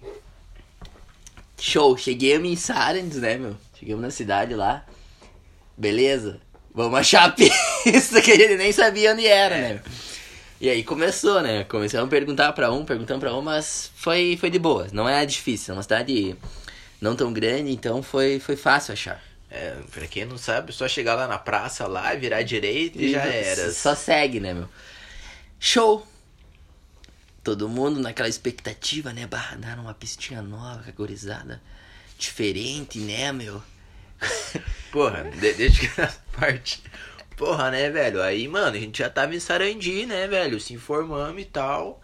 Show, 1.60 1.98
chegamos 1.98 2.50
em 2.50 2.56
Sarens, 2.56 3.16
né, 3.16 3.38
meu? 3.38 3.56
Chegamos 3.80 4.02
na 4.02 4.12
cidade 4.12 4.54
lá. 4.54 4.86
Beleza? 5.76 6.40
Vamos 6.74 7.00
achar 7.00 7.26
a 7.26 7.32
pista 7.34 8.22
que 8.22 8.32
a 8.32 8.36
gente 8.36 8.56
nem 8.56 8.72
sabia 8.72 9.14
onde 9.14 9.26
era, 9.26 9.58
né? 9.58 9.74
meu? 9.74 9.82
E 10.60 10.70
aí 10.70 10.84
começou, 10.84 11.42
né? 11.42 11.64
Começamos 11.66 12.08
a 12.08 12.10
perguntar 12.10 12.54
pra 12.54 12.72
um, 12.72 12.84
perguntando 12.84 13.20
pra 13.20 13.36
um, 13.36 13.42
mas 13.42 13.92
foi, 13.96 14.38
foi 14.40 14.50
de 14.50 14.58
boa. 14.58 14.88
Não 14.92 15.08
é 15.08 15.26
difícil, 15.26 15.74
é 15.74 15.78
uma 15.78 15.84
cidade 15.84 16.36
não 17.00 17.16
tão 17.16 17.32
grande, 17.32 17.72
então 17.72 18.02
foi, 18.02 18.40
foi 18.40 18.56
fácil 18.56 18.94
achar. 18.94 19.22
É, 19.50 19.78
pra 19.92 20.08
quem 20.08 20.26
não 20.26 20.38
sabe, 20.38 20.74
só 20.74 20.88
chegar 20.88 21.16
lá 21.16 21.26
na 21.28 21.38
praça 21.38 21.88
lá, 21.88 22.14
virar 22.16 22.42
direito 22.42 23.00
e 23.00 23.12
já 23.12 23.24
era. 23.24 23.72
Só 23.72 23.96
segue, 23.96 24.40
né, 24.40 24.54
meu? 24.54 24.68
Show! 25.60 26.06
Todo 27.44 27.70
mundo 27.70 28.02
naquela 28.02 28.28
expectativa, 28.28 29.14
né? 29.14 29.26
Barra, 29.26 29.56
dar 29.56 29.80
uma 29.80 29.94
pistinha 29.94 30.42
nova, 30.42 30.80
categorizada. 30.80 31.62
Diferente, 32.18 33.00
né, 33.00 33.32
meu? 33.32 33.64
Porra, 34.92 35.24
de, 35.24 35.54
deixa 35.54 35.80
que 35.80 36.02
essa 36.02 36.22
parte. 36.34 36.84
Porra, 37.38 37.72
né, 37.72 37.90
velho? 37.90 38.22
Aí, 38.22 38.48
mano, 38.48 38.76
a 38.76 38.80
gente 38.80 38.98
já 38.98 39.10
tava 39.10 39.34
em 39.34 39.40
Sarandi, 39.40 40.06
né, 40.06 40.28
velho? 40.28 40.60
Se 40.60 40.74
informamos 40.74 41.42
e 41.42 41.46
tal. 41.46 42.02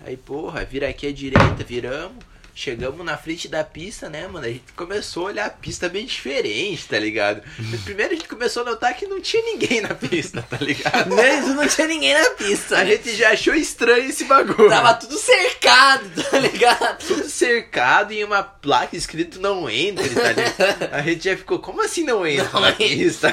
Aí, 0.00 0.16
porra, 0.16 0.64
vira 0.64 0.88
aqui 0.88 1.06
à 1.06 1.12
direita, 1.12 1.62
viramos. 1.62 2.24
Chegamos 2.62 3.02
na 3.06 3.16
frente 3.16 3.48
da 3.48 3.64
pista, 3.64 4.10
né, 4.10 4.28
mano? 4.28 4.44
A 4.44 4.50
gente 4.50 4.70
começou 4.76 5.22
a 5.22 5.30
olhar 5.30 5.46
a 5.46 5.48
pista 5.48 5.88
bem 5.88 6.04
diferente, 6.04 6.86
tá 6.88 6.98
ligado? 6.98 7.40
Primeiro 7.84 8.12
a 8.12 8.16
gente 8.16 8.28
começou 8.28 8.64
a 8.64 8.66
notar 8.66 8.92
que 8.94 9.06
não 9.06 9.18
tinha 9.18 9.42
ninguém 9.42 9.80
na 9.80 9.94
pista, 9.94 10.42
tá 10.42 10.58
ligado? 10.58 11.08
Mesmo 11.16 11.54
não 11.54 11.66
tinha 11.66 11.86
ninguém 11.88 12.12
na 12.12 12.28
pista. 12.32 12.76
A 12.76 12.84
né? 12.84 12.90
gente 12.90 13.16
já 13.16 13.30
achou 13.30 13.54
estranho 13.54 14.10
esse 14.10 14.24
bagulho. 14.24 14.68
Tava 14.68 14.92
tudo 14.92 15.16
cercado, 15.16 16.22
tá 16.22 16.38
ligado? 16.38 16.98
tudo 16.98 17.26
cercado 17.30 18.12
e 18.12 18.22
uma 18.22 18.42
placa 18.42 18.94
escrito 18.94 19.40
não 19.40 19.70
entre, 19.70 20.10
tá 20.10 20.30
ligado? 20.30 20.92
A 20.92 21.00
gente 21.00 21.24
já 21.24 21.36
ficou, 21.38 21.60
como 21.60 21.82
assim 21.82 22.04
não 22.04 22.26
entra 22.26 22.50
Não 22.52 22.60
na 22.60 22.72
entra? 22.72 22.86
pista? 22.86 23.32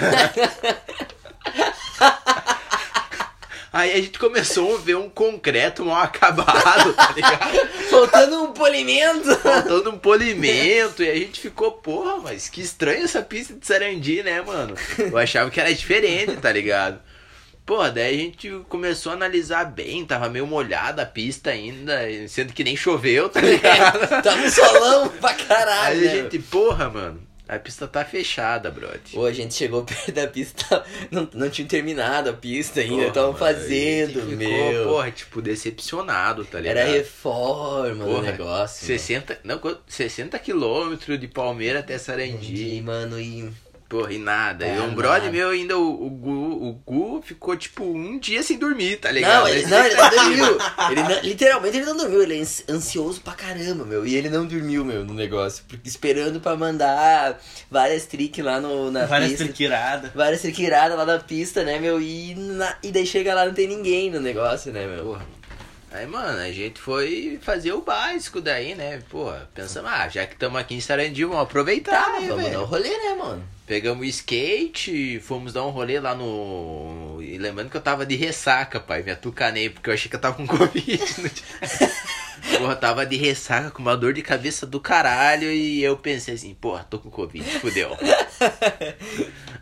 Aí 3.78 3.92
a 3.92 3.98
gente 3.98 4.18
começou 4.18 4.74
a 4.74 4.80
ver 4.80 4.98
um 4.98 5.08
concreto 5.08 5.86
mal 5.86 6.02
acabado, 6.02 6.94
tá 6.96 7.12
ligado? 7.16 7.68
Faltando 7.92 8.46
um 8.46 8.52
polimento. 8.52 9.36
Faltando 9.36 9.92
um 9.92 10.00
polimento. 10.00 11.04
E 11.04 11.12
a 11.12 11.14
gente 11.14 11.40
ficou, 11.40 11.74
porra, 11.74 12.18
mas 12.18 12.50
que 12.50 12.60
estranho 12.60 13.04
essa 13.04 13.22
pista 13.22 13.54
de 13.54 13.64
Sarandi, 13.64 14.24
né, 14.24 14.42
mano? 14.42 14.74
Eu 14.98 15.16
achava 15.16 15.52
que 15.52 15.62
era 15.62 15.72
diferente, 15.72 16.38
tá 16.38 16.52
ligado? 16.52 17.00
Porra, 17.68 17.92
daí 17.92 18.16
a 18.16 18.18
gente 18.18 18.50
começou 18.68 19.12
a 19.12 19.16
analisar 19.16 19.66
bem, 19.66 20.04
tava 20.04 20.28
meio 20.28 20.48
molhada 20.48 21.04
a 21.04 21.06
pista 21.06 21.52
ainda, 21.52 22.00
sendo 22.28 22.54
que 22.54 22.64
nem 22.64 22.76
choveu, 22.76 23.30
tá 23.30 23.42
ligado? 23.42 24.00
tá 24.24 24.34
um 24.34 24.50
solão 24.50 25.10
pra 25.10 25.36
caralho. 25.36 26.00
Aí 26.00 26.08
a 26.08 26.14
né, 26.14 26.22
gente, 26.24 26.40
porra, 26.40 26.90
mano, 26.90 27.27
a 27.48 27.58
pista 27.58 27.88
tá 27.88 28.04
fechada, 28.04 28.70
brother. 28.70 29.00
Pô, 29.12 29.26
a 29.26 29.32
gente 29.32 29.54
chegou 29.54 29.84
perto 29.86 30.12
da 30.12 30.28
pista, 30.28 30.84
não, 31.10 31.28
não 31.34 31.50
tinha 31.50 31.68
terminado 31.68 32.30
a 32.30 32.34
pista 32.34 32.82
ainda, 32.82 33.08
estavam 33.08 33.34
fazendo, 33.36 34.20
ficou, 34.22 34.36
meu. 34.38 34.88
Porra, 34.90 35.12
tipo, 35.12 35.42
decepcionado, 35.42 36.44
tá 36.46 36.60
ligado? 36.60 36.78
Era 36.78 36.90
reforma 36.90 38.06
do 38.06 38.12
Porra, 38.12 38.32
negócio. 38.32 38.88
mano. 38.88 39.00
60, 39.00 39.40
não, 39.44 39.60
quanto? 39.60 39.82
60 39.88 40.38
quilômetros 40.40 41.20
de 41.20 41.28
Palmeira 41.28 41.80
até 41.80 41.98
Sarandi. 41.98 42.76
E, 42.78 42.82
mano, 42.82 43.20
e. 43.20 43.50
Porra, 43.88 44.12
e 44.12 44.18
nada. 44.18 44.66
É, 44.66 44.76
e 44.76 44.80
um 44.82 44.94
brother 44.94 45.32
meu 45.32 45.50
ainda, 45.50 45.78
o, 45.78 46.08
o 46.08 46.10
o 46.70 46.74
Gu 46.74 47.22
ficou 47.24 47.56
tipo 47.56 47.84
um 47.84 48.18
dia 48.20 48.42
sem 48.44 48.58
dormir, 48.58 48.98
tá 48.98 49.12
ligado? 49.12 49.42
Não, 49.42 49.48
ele, 49.48 49.66
não, 49.68 49.86
ele 49.86 49.96
não 49.96 50.10
dormiu. 50.10 50.58
Ele 50.92 51.04
não- 51.04 51.22
literalmente 51.22 51.78
ele 51.78 51.86
não 51.86 51.98
dormiu. 51.98 52.22
Ele 52.24 52.38
é 52.38 52.42
ans- 52.42 52.64
ansioso 52.70 53.22
pra 53.22 53.34
caramba, 53.34 53.84
meu. 53.86 54.06
E 54.06 54.16
ele 54.16 54.30
não 54.30 54.46
dormiu, 54.46 54.86
meu, 54.86 55.04
no 55.04 55.14
negócio. 55.14 55.64
Porque 55.68 55.88
esperando 55.88 56.40
pra 56.40 56.56
mandar 56.56 57.40
várias 57.70 58.06
tricks 58.06 58.44
lá 58.44 58.60
no, 58.62 58.90
na 58.92 59.06
Várias 59.06 59.32
pista. 59.32 59.44
triquiradas. 59.46 60.12
Várias 60.14 60.42
triquiradas 60.42 60.98
lá 60.98 61.06
na 61.06 61.20
pista, 61.20 61.64
né, 61.64 61.80
meu? 61.80 62.02
E, 62.02 62.36
na- 62.36 62.78
e 62.84 62.92
daí 62.92 63.06
chega 63.06 63.34
lá 63.34 63.46
não 63.46 63.54
tem 63.54 63.68
ninguém 63.68 64.10
no 64.10 64.20
negócio, 64.20 64.72
né, 64.72 64.86
meu? 64.88 65.04
Porra. 65.06 65.26
Aí, 65.92 66.06
mano, 66.06 66.40
a 66.40 66.52
gente 66.52 66.80
foi 66.82 67.40
fazer 67.42 67.72
o 67.72 67.82
básico 67.82 68.42
daí, 68.42 68.76
né? 68.76 69.02
Porra, 69.10 69.50
pensamos, 69.54 69.90
ah, 69.92 70.08
já 70.10 70.26
que 70.26 70.34
estamos 70.34 70.60
aqui 70.60 70.76
em 70.76 70.82
Sarandi, 70.82 71.24
vamos 71.24 71.42
aproveitar, 71.44 72.06
Tá, 72.06 72.20
né, 72.20 72.28
vamos 72.28 72.44
velho? 72.44 72.58
dar 72.58 72.62
um 72.64 72.66
rolê, 72.66 72.90
né, 72.90 73.16
mano? 73.18 73.44
Pegamos 73.68 74.08
o 74.08 74.10
skate, 74.10 75.20
fomos 75.20 75.52
dar 75.52 75.66
um 75.66 75.72
rolê 75.72 76.00
lá 76.00 76.16
no. 76.16 77.20
E 77.22 77.38
lembrando 77.38 77.70
que 77.70 77.76
eu 77.76 77.82
tava 77.82 78.06
de 78.06 78.16
ressaca, 78.16 78.80
pai. 78.80 79.04
Me 79.04 79.12
atucanei, 79.12 79.70
porque 79.70 79.90
eu 79.90 79.94
achei 79.94 80.10
que 80.10 80.16
eu 80.16 80.22
tava 80.22 80.38
com 80.38 80.48
Covid. 80.48 81.04
Porra, 82.58 82.76
tava 82.78 83.06
de 83.06 83.18
ressaca 83.18 83.70
com 83.70 83.82
uma 83.82 83.98
dor 83.98 84.14
de 84.14 84.22
cabeça 84.22 84.66
do 84.66 84.80
caralho. 84.80 85.52
E 85.52 85.84
eu 85.84 85.98
pensei 85.98 86.36
assim, 86.36 86.54
porra, 86.54 86.86
tô 86.90 86.98
com 86.98 87.10
Covid, 87.10 87.44
fudeu. 87.60 87.90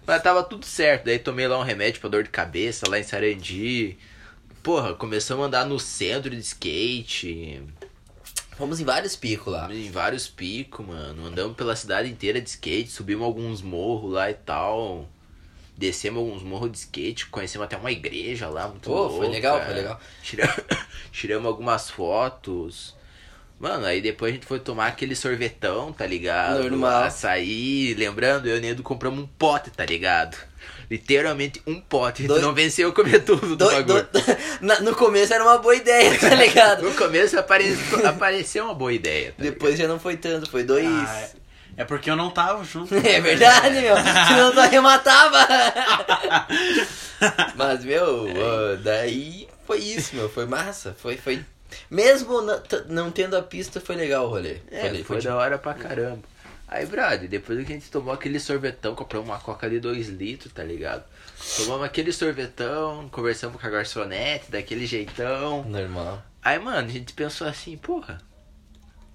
Mas 0.06 0.22
tava 0.22 0.44
tudo 0.44 0.68
certo. 0.68 1.06
Daí 1.06 1.18
tomei 1.18 1.48
lá 1.48 1.58
um 1.58 1.64
remédio 1.64 2.00
pra 2.00 2.08
dor 2.08 2.22
de 2.22 2.30
cabeça 2.30 2.88
lá 2.88 3.00
em 3.00 3.04
Sarandi. 3.04 3.98
Porra, 4.62 4.94
começamos 4.94 5.44
a 5.44 5.48
andar 5.48 5.66
no 5.66 5.80
centro 5.80 6.30
de 6.30 6.42
skate. 6.42 7.64
Fomos 8.58 8.80
em 8.80 8.86
vários 8.86 9.16
picos 9.16 9.52
lá. 9.52 9.72
Em 9.74 9.92
vários 9.92 10.28
picos, 10.28 10.86
mano. 10.86 11.26
Andamos 11.26 11.58
pela 11.58 11.76
cidade 11.76 12.10
inteira 12.10 12.40
de 12.40 12.50
skate, 12.50 12.90
subimos 12.90 13.26
alguns 13.26 13.62
morros 13.62 14.14
lá 14.14 14.32
e 14.32 14.34
tal. 14.34 15.08
Descemos 15.78 16.20
alguns 16.24 16.42
morros 16.42 16.72
de 16.72 16.78
skate, 16.78 17.28
conhecemos 17.28 17.66
até 17.66 17.76
uma 17.76 17.92
igreja 17.92 18.48
lá, 18.48 18.70
muito 18.70 18.90
Pô, 18.90 19.10
foi 19.10 19.18
louca. 19.20 19.32
legal, 19.32 19.62
foi 19.66 19.74
legal. 19.74 20.00
Tiramos, 20.24 20.56
tiramos 21.12 21.48
algumas 21.48 21.90
fotos. 21.90 22.96
Mano, 23.60 23.86
aí 23.86 24.02
depois 24.02 24.32
a 24.32 24.36
gente 24.36 24.46
foi 24.46 24.60
tomar 24.60 24.88
aquele 24.88 25.16
sorvetão, 25.16 25.92
tá 25.92 26.06
ligado? 26.06 26.64
Normal. 26.64 27.04
Açaí, 27.04 27.94
lembrando, 27.94 28.48
eu 28.48 28.56
e 28.56 28.60
o 28.60 28.62
Nedo 28.62 28.84
compramos 28.84 29.24
um 29.24 29.28
pote, 29.28 29.70
tá 29.70 29.86
ligado? 29.86 30.38
Literalmente 30.90 31.62
um 31.66 31.80
pote. 31.80 32.28
Dois- 32.28 32.42
não 32.42 32.54
venceu 32.54 32.92
comer 32.94 33.20
tudo 33.24 33.48
do 33.48 33.56
Do- 33.56 33.72
bagulho. 33.72 34.04
do- 34.12 34.22
na- 34.66 34.80
no 34.82 34.96
começo 34.96 35.34
era 35.34 35.44
uma 35.44 35.58
boa 35.58 35.76
ideia, 35.76 36.18
tá 36.20 36.30
ligado? 36.36 36.84
No 36.84 36.94
começo 36.94 37.38
apare... 37.40 37.78
apareceu 38.06 38.66
uma 38.66 38.74
boa 38.76 38.94
ideia. 38.94 39.30
Tá 39.38 39.44
Depois 39.44 39.78
já 39.78 39.88
não 39.88 40.00
foi 40.00 40.16
tanto, 40.18 40.50
foi 40.50 40.64
dois. 40.64 40.86
Ah, 40.86 41.20
é. 41.22 41.46
É 41.78 41.84
porque 41.84 42.10
eu 42.10 42.16
não 42.16 42.30
tava 42.30 42.64
junto. 42.64 42.96
É 42.96 43.20
verdade, 43.20 43.82
meu. 43.82 43.96
Senão 43.98 44.52
tu 44.54 44.60
arrematava. 44.62 45.46
Mas, 47.56 47.84
meu, 47.84 48.28
ó, 48.30 48.76
daí 48.82 49.48
foi 49.66 49.80
isso, 49.80 50.16
meu. 50.16 50.30
Foi 50.30 50.46
massa. 50.46 50.96
Foi, 50.98 51.18
foi. 51.18 51.44
Mesmo 51.90 52.42
não, 52.88 53.12
tendo 53.12 53.36
a 53.36 53.42
pista, 53.42 53.82
foi 53.82 53.96
legal 53.96 54.26
o 54.26 54.30
rolê. 54.30 54.58
É, 54.72 54.90
Foi- 54.90 55.04
foi, 55.04 55.18
de- 55.20 55.28
da 55.28 55.36
hora 55.36 55.58
pra 55.58 55.74
caramba. 55.74 56.20
Aí, 56.68 56.86
brother, 56.86 57.30
depois 57.30 57.64
que 57.66 57.72
a 57.72 57.76
gente 57.76 57.92
tomou 57.92 58.14
aquele 58.14 58.40
sorvetão, 58.40 58.96
compramos 58.96 59.30
uma 59.30 59.40
coca 59.40 59.70
de 59.70 59.80
2 59.80 60.08
litros, 60.10 60.52
tá 60.52 60.64
ligado? 60.64 61.04
Tomamos 61.58 61.86
aquele 61.86 62.12
sorvetão, 62.12 63.08
conversamos 63.12 63.62
com 63.62 63.68
a 63.68 63.70
garçonete, 63.70 64.50
daquele 64.50 64.88
jeitão. 64.88 65.64
Normal. 65.64 66.24
Aí, 66.44 66.58
mano, 66.60 66.88
a 66.88 66.92
gente 66.92 67.14
pensou 67.14 67.48
assim, 67.48 67.78
porra, 67.78 68.20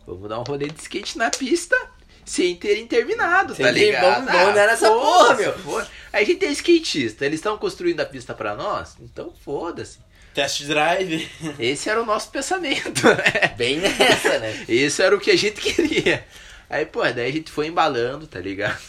vamos 0.07 0.29
dar 0.29 0.39
um 0.39 0.45
rolê 0.45 0.69
de 0.69 0.81
skate 0.81 1.19
na 1.19 1.29
pista 1.31 1.77
sem 2.25 2.55
terem 2.55 2.87
terminado, 2.87 3.55
Sem 3.55 3.65
tá 3.67 3.73
ligado? 3.73 4.15
vamos- 4.27 4.33
vamos 4.33 4.55
dar 4.55 4.67
nessa 4.69 4.89
porra, 4.89 5.35
meu. 5.35 5.59
foda-se. 5.59 5.91
Aí 6.13 6.23
a 6.23 6.27
gente 6.27 6.45
é 6.45 6.51
skatista, 6.53 7.27
eles 7.27 7.41
estão 7.41 7.59
construindo 7.59 7.99
a 8.01 8.07
pista 8.07 8.33
pra 8.33 8.55
nós, 8.55 8.95
então 9.01 9.33
foda-se. 9.45 9.99
Test 10.33 10.63
drive. 10.63 11.29
Esse 11.59 11.91
era 11.91 12.01
o 12.01 12.07
nosso 12.07 12.31
pensamento, 12.31 13.03
né? 13.09 13.49
Bem 13.57 13.79
nessa, 13.79 14.39
né? 14.39 14.65
Isso 14.69 15.03
era 15.03 15.17
o 15.17 15.19
que 15.21 15.33
a 15.33 15.37
gente 15.37 15.61
queria. 15.61 16.25
Aí, 16.71 16.87
pô, 16.87 17.03
daí 17.03 17.29
a 17.29 17.33
gente 17.33 17.51
foi 17.51 17.67
embalando, 17.67 18.29
tá 18.29 18.39
ligado? 18.39 18.81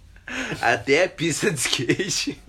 Até 0.62 1.04
a 1.04 1.08
pista 1.10 1.50
de 1.50 1.60
skate. 1.60 2.40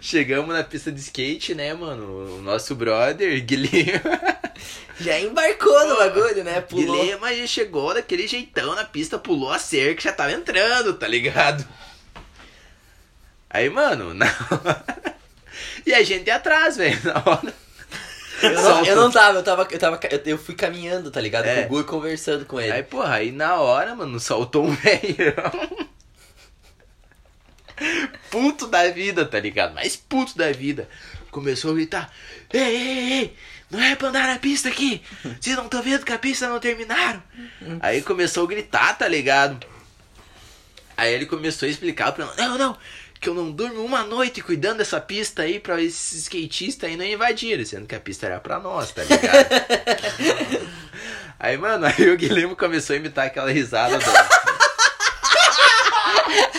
Chegamos 0.00 0.54
na 0.54 0.62
pista 0.62 0.92
de 0.92 1.00
skate, 1.00 1.54
né, 1.54 1.72
mano? 1.72 2.36
O 2.36 2.42
nosso 2.42 2.74
brother, 2.74 3.42
Guilherme. 3.42 4.02
Já 5.00 5.18
embarcou 5.18 5.88
no 5.88 5.96
bagulho, 5.96 6.44
né? 6.44 6.60
Pulou. 6.60 6.96
Guilherme 6.96 7.40
já 7.40 7.46
chegou 7.46 7.92
daquele 7.92 8.26
jeitão 8.26 8.74
na 8.74 8.82
pista, 8.82 9.18
pulou 9.18 9.52
a 9.52 9.58
cerca, 9.58 10.00
já 10.00 10.12
tava 10.12 10.32
entrando, 10.32 10.94
tá 10.94 11.06
ligado? 11.06 11.66
Aí, 13.50 13.68
mano, 13.68 14.12
na 14.14 14.26
E 15.84 15.92
a 15.92 16.02
gente 16.02 16.30
atrás, 16.30 16.78
velho, 16.78 16.98
na 17.04 17.22
hora. 17.26 17.54
Eu 18.42 18.52
não, 18.52 18.84
eu 18.84 18.96
não 18.96 19.10
tava, 19.10 19.38
eu 19.38 19.42
tava, 19.42 19.68
eu 19.70 19.78
tava, 19.78 20.00
eu, 20.24 20.38
fui 20.38 20.54
caminhando, 20.54 21.10
tá 21.10 21.20
ligado? 21.20 21.46
É. 21.46 21.62
Com 21.62 21.66
o 21.66 21.68
Gu 21.68 21.80
e 21.80 21.84
conversando 21.84 22.44
com 22.44 22.60
ele. 22.60 22.72
Aí, 22.72 22.82
porra, 22.82 23.14
aí 23.14 23.32
na 23.32 23.56
hora, 23.56 23.94
mano, 23.94 24.20
soltou 24.20 24.64
um 24.66 24.72
velho. 24.76 25.34
puto 28.30 28.66
da 28.66 28.88
vida, 28.90 29.24
tá 29.24 29.40
ligado? 29.40 29.74
Mais 29.74 29.96
puto 29.96 30.36
da 30.36 30.52
vida. 30.52 30.88
Começou 31.30 31.72
a 31.72 31.74
gritar: 31.74 32.12
Ei, 32.52 32.60
ei, 32.62 33.12
ei, 33.12 33.36
não 33.70 33.80
é 33.80 33.96
pra 33.96 34.08
andar 34.08 34.26
na 34.26 34.38
pista 34.38 34.68
aqui. 34.68 35.02
Vocês 35.40 35.56
não 35.56 35.64
estão 35.64 35.82
vendo 35.82 36.04
que 36.04 36.12
a 36.12 36.18
pista 36.18 36.48
não 36.48 36.60
terminaram? 36.60 37.22
Aí 37.80 38.02
começou 38.02 38.44
a 38.44 38.48
gritar, 38.48 38.96
tá 38.96 39.08
ligado? 39.08 39.66
Aí 40.96 41.12
ele 41.12 41.26
começou 41.26 41.66
a 41.66 41.70
explicar 41.70 42.12
pra 42.12 42.24
ela: 42.24 42.34
Não, 42.36 42.58
não, 42.58 42.78
que 43.20 43.28
eu 43.28 43.34
não 43.34 43.50
durmo 43.50 43.84
uma 43.84 44.02
noite 44.02 44.42
cuidando 44.42 44.78
dessa 44.78 45.00
pista 45.00 45.42
aí 45.42 45.60
pra 45.60 45.80
esses 45.80 46.22
skatistas 46.22 46.88
aí 46.90 46.96
não 46.96 47.04
invadirem, 47.04 47.64
sendo 47.64 47.86
que 47.86 47.94
a 47.94 48.00
pista 48.00 48.26
era 48.26 48.40
pra 48.40 48.58
nós, 48.58 48.90
tá 48.92 49.02
ligado? 49.04 50.66
Aí, 51.38 51.56
mano, 51.58 51.84
aí 51.86 52.10
o 52.10 52.16
Guilherme 52.16 52.56
começou 52.56 52.94
a 52.94 52.96
imitar 52.96 53.26
aquela 53.26 53.50
risada 53.52 53.98
do. 53.98 54.04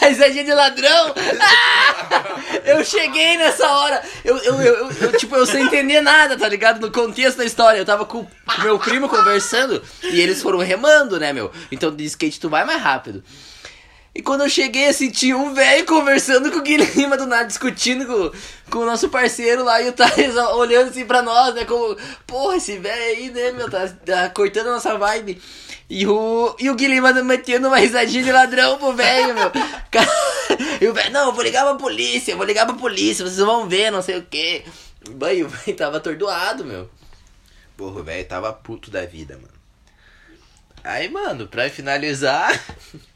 A 0.01 0.07
risadinha 0.07 0.43
de 0.43 0.53
ladrão! 0.53 1.13
Eu 2.63 2.83
cheguei 2.85 3.37
nessa 3.37 3.67
hora! 3.69 4.01
Eu, 4.23 4.37
eu, 4.37 4.61
eu, 4.61 4.73
eu- 4.75 4.91
eu, 5.01 5.17
tipo, 5.17 5.35
eu 5.35 5.45
sem 5.45 5.65
entender 5.65 5.99
nada, 6.01 6.37
tá 6.37 6.47
ligado? 6.47 6.79
No 6.79 6.91
contexto 6.91 7.37
da 7.37 7.45
história. 7.45 7.77
Eu 7.79 7.85
tava 7.85 8.05
com 8.05 8.19
o 8.19 8.27
meu 8.61 8.77
primo 8.79 9.09
conversando 9.09 9.81
e 10.03 10.19
eles 10.21 10.41
foram 10.41 10.59
remando, 10.59 11.19
né, 11.19 11.33
meu? 11.33 11.51
Então 11.71 11.93
de 11.93 12.05
skate 12.05 12.39
tu 12.39 12.49
vai 12.49 12.63
mais 12.65 12.81
rápido. 12.81 13.23
E 14.17 14.21
quando 14.23 14.41
eu 14.41 14.49
cheguei, 14.49 14.87
assim, 14.87 15.11
tinha 15.11 15.37
um 15.37 15.53
velho 15.53 15.85
conversando 15.85 16.51
com 16.51 16.57
o 16.57 16.63
Guilherme 16.63 17.15
do 17.17 17.27
nada, 17.27 17.45
discutindo 17.45 18.03
com, 18.07 18.71
com 18.71 18.79
o 18.79 18.85
nosso 18.87 19.09
parceiro 19.09 19.63
lá, 19.63 19.79
e 19.79 19.89
o 19.89 19.93
Thales 19.93 20.35
olhando 20.57 20.89
assim 20.89 21.05
pra 21.05 21.21
nós, 21.21 21.53
né? 21.53 21.65
Como, 21.65 21.95
porra, 22.25 22.57
esse 22.57 22.79
velho 22.79 22.99
aí, 22.99 23.29
né, 23.29 23.51
meu, 23.51 23.69
tá, 23.69 23.87
tá 23.87 24.27
cortando 24.31 24.69
a 24.69 24.71
nossa 24.71 24.97
vibe. 24.97 25.39
E 25.87 26.07
o, 26.07 26.55
e 26.57 26.67
o 26.67 26.73
Guilherme 26.73 27.21
metendo 27.21 27.67
uma 27.67 27.77
risadinha 27.77 28.23
de 28.23 28.31
ladrão 28.31 28.79
pro 28.79 28.93
velho, 28.93 29.35
meu. 29.35 29.51
E 30.81 30.87
o 30.87 30.93
velho, 30.95 31.11
não, 31.11 31.27
eu 31.27 31.33
vou 31.33 31.43
ligar 31.43 31.63
pra 31.63 31.75
polícia, 31.75 32.31
eu 32.31 32.37
vou 32.37 32.45
ligar 32.45 32.65
pra 32.65 32.73
polícia, 32.73 33.23
vocês 33.23 33.37
vão 33.37 33.69
ver, 33.69 33.91
não 33.91 34.01
sei 34.01 34.17
o 34.17 34.23
quê. 34.23 34.65
Bem, 35.11 35.43
o 35.43 35.47
velho 35.47 35.77
tava 35.77 35.97
atordoado, 35.97 36.65
meu. 36.65 36.89
Porra, 37.75 37.99
o 37.99 38.03
velho 38.03 38.27
tava 38.27 38.51
puto 38.51 38.89
da 38.89 39.05
vida, 39.05 39.35
mano. 39.35 39.53
Aí, 40.83 41.07
mano, 41.07 41.47
pra 41.47 41.69
finalizar. 41.69 42.59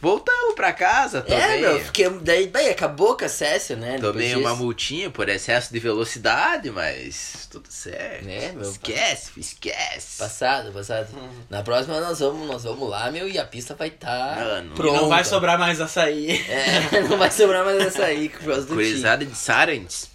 Voltamos 0.00 0.54
pra 0.54 0.72
casa, 0.72 1.18
É, 1.28 1.40
tomei, 1.40 1.60
meu, 1.60 1.80
fiquei, 1.80 2.08
daí, 2.22 2.46
bem, 2.46 2.70
acabou 2.70 3.16
com 3.16 3.24
a 3.24 3.28
Cécia, 3.28 3.76
né? 3.76 3.98
tomei 4.00 4.34
uma 4.34 4.54
multinha 4.54 5.10
por 5.10 5.28
excesso 5.28 5.72
de 5.72 5.78
velocidade, 5.78 6.70
mas 6.70 7.46
tudo 7.50 7.66
certo. 7.68 8.26
É, 8.26 8.52
meu, 8.52 8.62
esquece, 8.62 9.32
filho, 9.32 9.44
esquece. 9.44 10.18
Passado, 10.18 10.72
passado. 10.72 11.08
Na 11.50 11.62
próxima 11.62 12.00
nós 12.00 12.18
vamos, 12.20 12.48
nós 12.48 12.64
vamos 12.64 12.88
lá, 12.88 13.10
meu, 13.10 13.28
e 13.28 13.38
a 13.38 13.44
pista 13.44 13.74
vai 13.74 13.88
estar 13.88 14.64
e 14.64 14.68
pronta. 14.70 14.96
E 14.96 15.00
não 15.02 15.08
vai 15.08 15.24
sobrar 15.24 15.58
mais 15.58 15.80
açaí. 15.80 16.44
É, 16.48 17.00
não 17.06 17.18
vai 17.18 17.30
sobrar 17.30 17.64
mais 17.64 17.78
essa 17.80 18.04
aí 18.04 18.30
por 18.30 18.44
causa 18.44 18.62
do. 18.62 18.74
Curizada 18.74 19.24
de 19.24 19.36
Sarantes. 19.36 20.09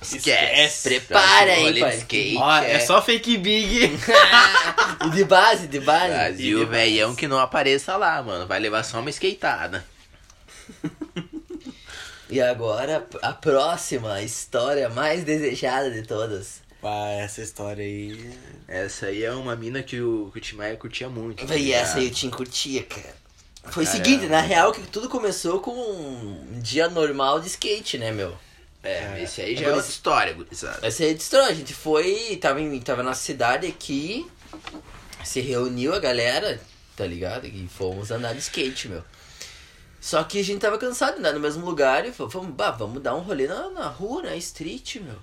Esquece. 0.00 0.88
Prepara 0.88 1.52
aí, 1.52 1.62
Rolê 1.64 1.80
pai. 1.80 1.90
de 1.90 1.96
skate. 1.98 2.36
Ó, 2.36 2.56
é 2.58 2.78
só 2.80 3.02
fake 3.02 3.36
big. 3.38 3.98
E 5.06 5.10
de 5.10 5.24
base, 5.24 5.66
de 5.68 5.80
base. 5.80 6.12
Brasil, 6.12 6.66
velhão 6.66 7.14
que 7.14 7.28
não 7.28 7.38
apareça 7.38 7.96
lá, 7.96 8.22
mano. 8.22 8.46
Vai 8.46 8.58
levar 8.58 8.82
só 8.84 9.00
uma 9.00 9.10
skateada. 9.10 9.84
E 12.30 12.42
agora, 12.42 13.06
a 13.22 13.32
próxima 13.32 14.20
história 14.20 14.90
mais 14.90 15.24
desejada 15.24 15.90
de 15.90 16.02
todas. 16.02 16.60
Pá, 16.78 17.08
essa 17.12 17.40
história 17.40 17.82
aí. 17.82 18.30
Essa 18.68 19.06
aí 19.06 19.24
é 19.24 19.32
uma 19.32 19.56
mina 19.56 19.82
que 19.82 19.98
o, 19.98 20.28
que 20.30 20.38
o 20.38 20.40
Tim 20.42 20.56
Maia 20.56 20.76
curtia 20.76 21.08
muito. 21.08 21.38
tá 21.38 21.46
Véi, 21.46 21.72
essa 21.72 21.96
aí 21.96 22.02
eu 22.04 22.08
ligado? 22.10 22.16
te 22.18 22.28
curtia, 22.28 22.82
cara. 22.82 23.14
Foi 23.70 23.84
o 23.84 23.86
seguinte, 23.86 24.26
na 24.26 24.40
real 24.42 24.72
que 24.72 24.82
tudo 24.82 25.08
começou 25.08 25.60
com 25.60 25.70
um 25.72 26.60
dia 26.60 26.86
normal 26.88 27.40
de 27.40 27.48
skate, 27.48 27.96
né, 27.96 28.12
meu? 28.12 28.36
É, 28.88 29.22
esse 29.22 29.42
aí 29.42 29.54
já 29.54 29.60
Agora 29.60 29.74
é 29.74 29.76
outra 29.76 29.90
história, 29.90 30.32
gurizada. 30.32 30.86
Essa 30.86 31.04
aí 31.04 31.14
destrói, 31.14 31.50
a 31.50 31.54
gente 31.54 31.74
foi, 31.74 32.38
tava, 32.40 32.60
em, 32.60 32.80
tava 32.80 33.02
na 33.02 33.12
cidade 33.12 33.66
aqui, 33.66 34.26
se 35.22 35.40
reuniu 35.40 35.94
a 35.94 35.98
galera, 35.98 36.58
tá 36.96 37.04
ligado? 37.04 37.46
E 37.46 37.68
fomos 37.68 38.10
andar 38.10 38.32
de 38.32 38.38
skate, 38.38 38.88
meu. 38.88 39.04
Só 40.00 40.24
que 40.24 40.40
a 40.40 40.44
gente 40.44 40.60
tava 40.60 40.78
cansado 40.78 41.14
de 41.14 41.20
andar 41.20 41.32
no 41.32 41.40
mesmo 41.40 41.66
lugar 41.66 42.06
e 42.06 42.12
falou, 42.12 42.30
vamos, 42.30 42.54
bah, 42.54 42.70
vamos 42.70 43.02
dar 43.02 43.14
um 43.14 43.20
rolê 43.20 43.46
na, 43.46 43.68
na 43.68 43.88
rua, 43.88 44.22
na 44.22 44.36
street, 44.36 44.96
meu. 44.96 45.18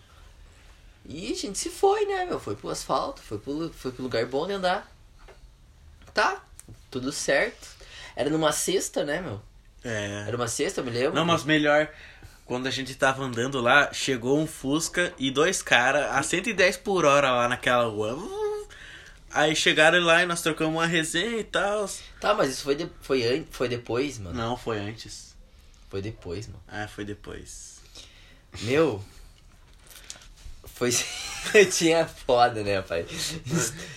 E 1.08 1.32
a 1.32 1.36
gente 1.36 1.58
se 1.58 1.70
foi, 1.70 2.06
né, 2.06 2.26
meu? 2.26 2.40
Foi 2.40 2.56
pro 2.56 2.70
asfalto, 2.70 3.22
foi 3.22 3.40
pro, 3.40 3.72
foi 3.74 3.92
pro 3.92 4.04
lugar 4.04 4.26
bom 4.26 4.46
de 4.46 4.54
andar. 4.54 4.92
Tá, 6.14 6.44
tudo 6.92 7.12
certo. 7.12 7.68
Era 8.16 8.30
numa 8.30 8.52
sexta, 8.52 9.04
né, 9.04 9.22
meu? 9.22 9.42
É. 9.84 10.26
Era 10.28 10.36
uma 10.36 10.48
sexta, 10.48 10.82
eu 10.82 10.86
me 10.86 10.92
lembro. 10.92 11.14
Não, 11.14 11.26
mas 11.26 11.44
melhor, 11.44 11.90
quando 12.46 12.68
a 12.68 12.72
gente 12.72 12.94
tava 12.94 13.24
andando 13.24 13.60
lá, 13.60 13.92
chegou 13.92 14.40
um 14.40 14.46
Fusca 14.46 15.12
e 15.18 15.32
dois 15.32 15.64
caras 15.64 16.06
a 16.12 16.22
110 16.22 16.78
por 16.78 17.04
hora 17.04 17.32
lá 17.32 17.50
naquela 17.50 17.86
rua. 17.86 18.18
Aí 19.32 19.56
chegaram 19.56 20.00
lá 20.00 20.24
e 20.24 20.26
nós 20.28 20.42
trocamos 20.42 20.76
uma 20.76 20.86
resenha 20.86 21.40
e 21.40 21.44
tal. 21.44 21.90
Tá, 22.22 22.34
mas 22.34 22.52
isso 22.52 22.64
foi, 22.64 22.76
de, 22.76 22.90
foi, 23.02 23.24
an, 23.28 23.44
foi 23.50 23.68
depois, 23.68 24.20
mano. 24.20 24.38
Não, 24.38 24.56
foi 24.56 24.78
antes. 24.78 25.36
Foi 25.90 26.02
depois, 26.02 26.48
mano. 26.48 26.62
Ah, 26.68 26.88
foi 26.88 27.04
depois. 27.04 27.82
Meu. 28.62 29.04
Foi. 30.64 30.92
Eu 31.54 31.70
tinha 31.70 32.06
foda, 32.06 32.64
né, 32.64 32.82
pai? 32.82 33.06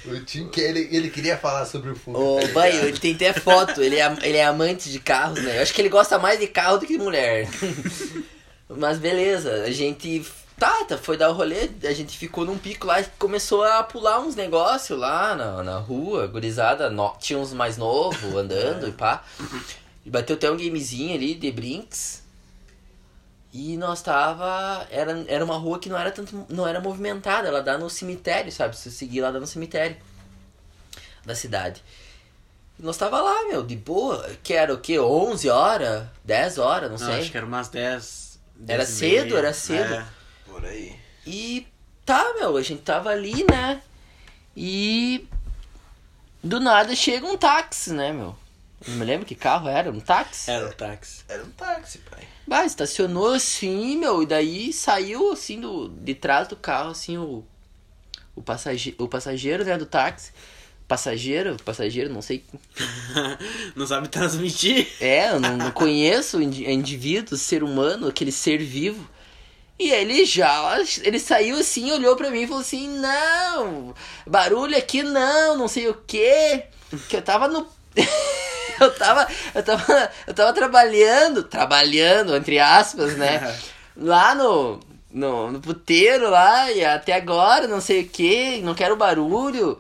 O 0.04 0.20
Tim, 0.24 0.48
que 0.48 0.60
ele, 0.60 0.88
ele 0.90 1.08
queria 1.08 1.36
falar 1.36 1.64
sobre 1.66 1.90
o 1.90 1.96
Fusca. 1.96 2.18
Ô, 2.18 2.46
Banho, 2.48 2.84
ele 2.84 2.98
tem 2.98 3.14
até 3.14 3.32
foto. 3.32 3.82
Ele 3.82 3.96
é, 3.96 4.16
ele 4.22 4.36
é 4.36 4.44
amante 4.44 4.90
de 4.90 4.98
carros, 4.98 5.42
né? 5.42 5.58
Eu 5.58 5.62
acho 5.62 5.72
que 5.72 5.80
ele 5.80 5.88
gosta 5.88 6.18
mais 6.18 6.38
de 6.38 6.46
carro 6.46 6.78
do 6.78 6.86
que 6.86 6.96
de 6.98 7.02
mulher. 7.02 7.48
Mas 8.68 8.98
beleza, 8.98 9.64
a 9.64 9.70
gente. 9.70 10.24
Tá, 10.58 10.84
tá, 10.84 10.98
foi 10.98 11.16
dar 11.16 11.30
o 11.30 11.34
rolê, 11.34 11.70
a 11.84 11.92
gente 11.92 12.18
ficou 12.18 12.44
num 12.44 12.58
pico 12.58 12.84
lá 12.86 13.00
e 13.00 13.04
começou 13.16 13.62
a 13.62 13.80
pular 13.84 14.18
uns 14.18 14.34
negócios 14.34 14.98
lá 14.98 15.36
na, 15.36 15.62
na 15.62 15.78
rua, 15.78 16.26
gurizada, 16.26 16.90
no, 16.90 17.14
tinha 17.20 17.38
uns 17.38 17.52
mais 17.52 17.76
novos 17.76 18.34
andando 18.34 18.88
e 18.88 18.92
pá. 18.92 19.22
E 20.04 20.10
bateu 20.10 20.34
até 20.34 20.50
um 20.50 20.56
gamezinho 20.56 21.14
ali 21.14 21.34
de 21.34 21.52
brinks. 21.52 22.24
E 23.52 23.76
nós 23.76 24.02
tava. 24.02 24.86
Era, 24.90 25.24
era 25.28 25.44
uma 25.44 25.56
rua 25.56 25.78
que 25.78 25.88
não 25.88 25.96
era 25.96 26.10
tanto. 26.10 26.44
não 26.48 26.66
era 26.66 26.80
movimentada, 26.80 27.46
ela 27.48 27.62
dá 27.62 27.78
no 27.78 27.88
cemitério, 27.88 28.50
sabe? 28.50 28.76
Se 28.76 28.82
você 28.84 28.90
seguir 28.90 29.20
lá 29.20 29.30
dá 29.30 29.38
no 29.38 29.46
cemitério 29.46 29.96
da 31.24 31.34
cidade. 31.34 31.82
E 32.78 32.82
nós 32.82 32.96
tava 32.96 33.20
lá, 33.20 33.46
meu, 33.46 33.62
de 33.62 33.76
boa, 33.76 34.28
que 34.42 34.54
era 34.54 34.72
o 34.74 34.78
quê? 34.78 34.98
11 34.98 35.48
horas? 35.50 36.04
10 36.24 36.58
horas, 36.58 36.90
não, 36.90 36.98
Não, 36.98 37.06
sei. 37.06 37.20
acho 37.20 37.30
que 37.30 37.36
era 37.36 37.46
umas 37.46 37.68
10. 37.68 38.27
Era 38.66 38.84
10 38.84 38.88
cedo, 38.88 39.36
era 39.36 39.52
cedo. 39.52 39.94
É. 39.94 40.06
Por 40.46 40.64
aí. 40.64 40.96
E 41.26 41.66
tá, 42.04 42.34
meu, 42.38 42.56
a 42.56 42.62
gente 42.62 42.82
tava 42.82 43.10
ali, 43.10 43.44
né? 43.50 43.82
E 44.56 45.28
do 46.42 46.58
nada 46.58 46.94
chega 46.94 47.26
um 47.26 47.36
táxi, 47.36 47.92
né, 47.92 48.12
meu? 48.12 48.36
Não 48.86 48.94
me 48.96 49.04
lembro 49.04 49.26
que 49.26 49.34
carro 49.34 49.68
era, 49.68 49.90
um 49.90 50.00
táxi? 50.00 50.50
Era 50.50 50.66
o 50.66 50.72
táxi. 50.72 51.24
Era 51.28 51.44
um 51.44 51.50
táxi, 51.50 51.98
pai. 51.98 52.26
Bah, 52.46 52.64
estacionou 52.64 53.34
assim, 53.34 53.96
meu, 53.98 54.22
e 54.22 54.26
daí 54.26 54.72
saiu 54.72 55.32
assim 55.32 55.60
do 55.60 55.88
de 55.88 56.14
trás 56.14 56.48
do 56.48 56.56
carro 56.56 56.90
assim 56.90 57.18
o 57.18 57.44
o 58.38 58.42
passageiro, 58.42 59.04
o 59.04 59.08
passageiro, 59.08 59.64
né, 59.64 59.76
do 59.76 59.84
táxi. 59.84 60.32
Passageiro, 60.88 61.54
passageiro, 61.62 62.10
não 62.10 62.22
sei. 62.22 62.42
não 63.76 63.86
sabe 63.86 64.08
transmitir. 64.08 64.88
É, 64.98 65.28
eu 65.30 65.38
não, 65.38 65.54
não 65.54 65.70
conheço 65.70 66.38
o 66.38 66.42
indi- 66.42 66.68
indivíduo, 66.68 67.36
ser 67.36 67.62
humano, 67.62 68.08
aquele 68.08 68.32
ser 68.32 68.56
vivo. 68.56 69.06
E 69.78 69.90
ele 69.90 70.24
já, 70.24 70.76
ele 71.02 71.20
saiu 71.20 71.58
assim, 71.58 71.92
olhou 71.92 72.16
pra 72.16 72.30
mim 72.30 72.40
e 72.40 72.46
falou 72.46 72.62
assim: 72.62 72.88
"Não, 72.98 73.94
barulho 74.26 74.76
aqui 74.76 75.02
não, 75.02 75.56
não 75.56 75.68
sei 75.68 75.88
o 75.88 75.94
quê". 76.06 76.64
Que 77.08 77.16
eu 77.16 77.22
tava 77.22 77.46
no 77.48 77.66
eu 78.80 78.94
tava, 78.94 79.28
eu 79.54 79.62
tava, 79.62 80.12
eu 80.26 80.34
tava 80.34 80.52
trabalhando, 80.54 81.42
trabalhando 81.42 82.34
entre 82.34 82.58
aspas, 82.58 83.14
né? 83.16 83.56
Lá 83.94 84.34
no 84.34 84.80
no, 85.10 85.50
no 85.52 85.60
puteiro 85.60 86.30
lá 86.30 86.70
e 86.70 86.84
até 86.84 87.14
agora, 87.14 87.66
não 87.66 87.80
sei 87.80 88.02
o 88.02 88.08
que, 88.08 88.60
não 88.62 88.74
quero 88.74 88.96
barulho. 88.96 89.78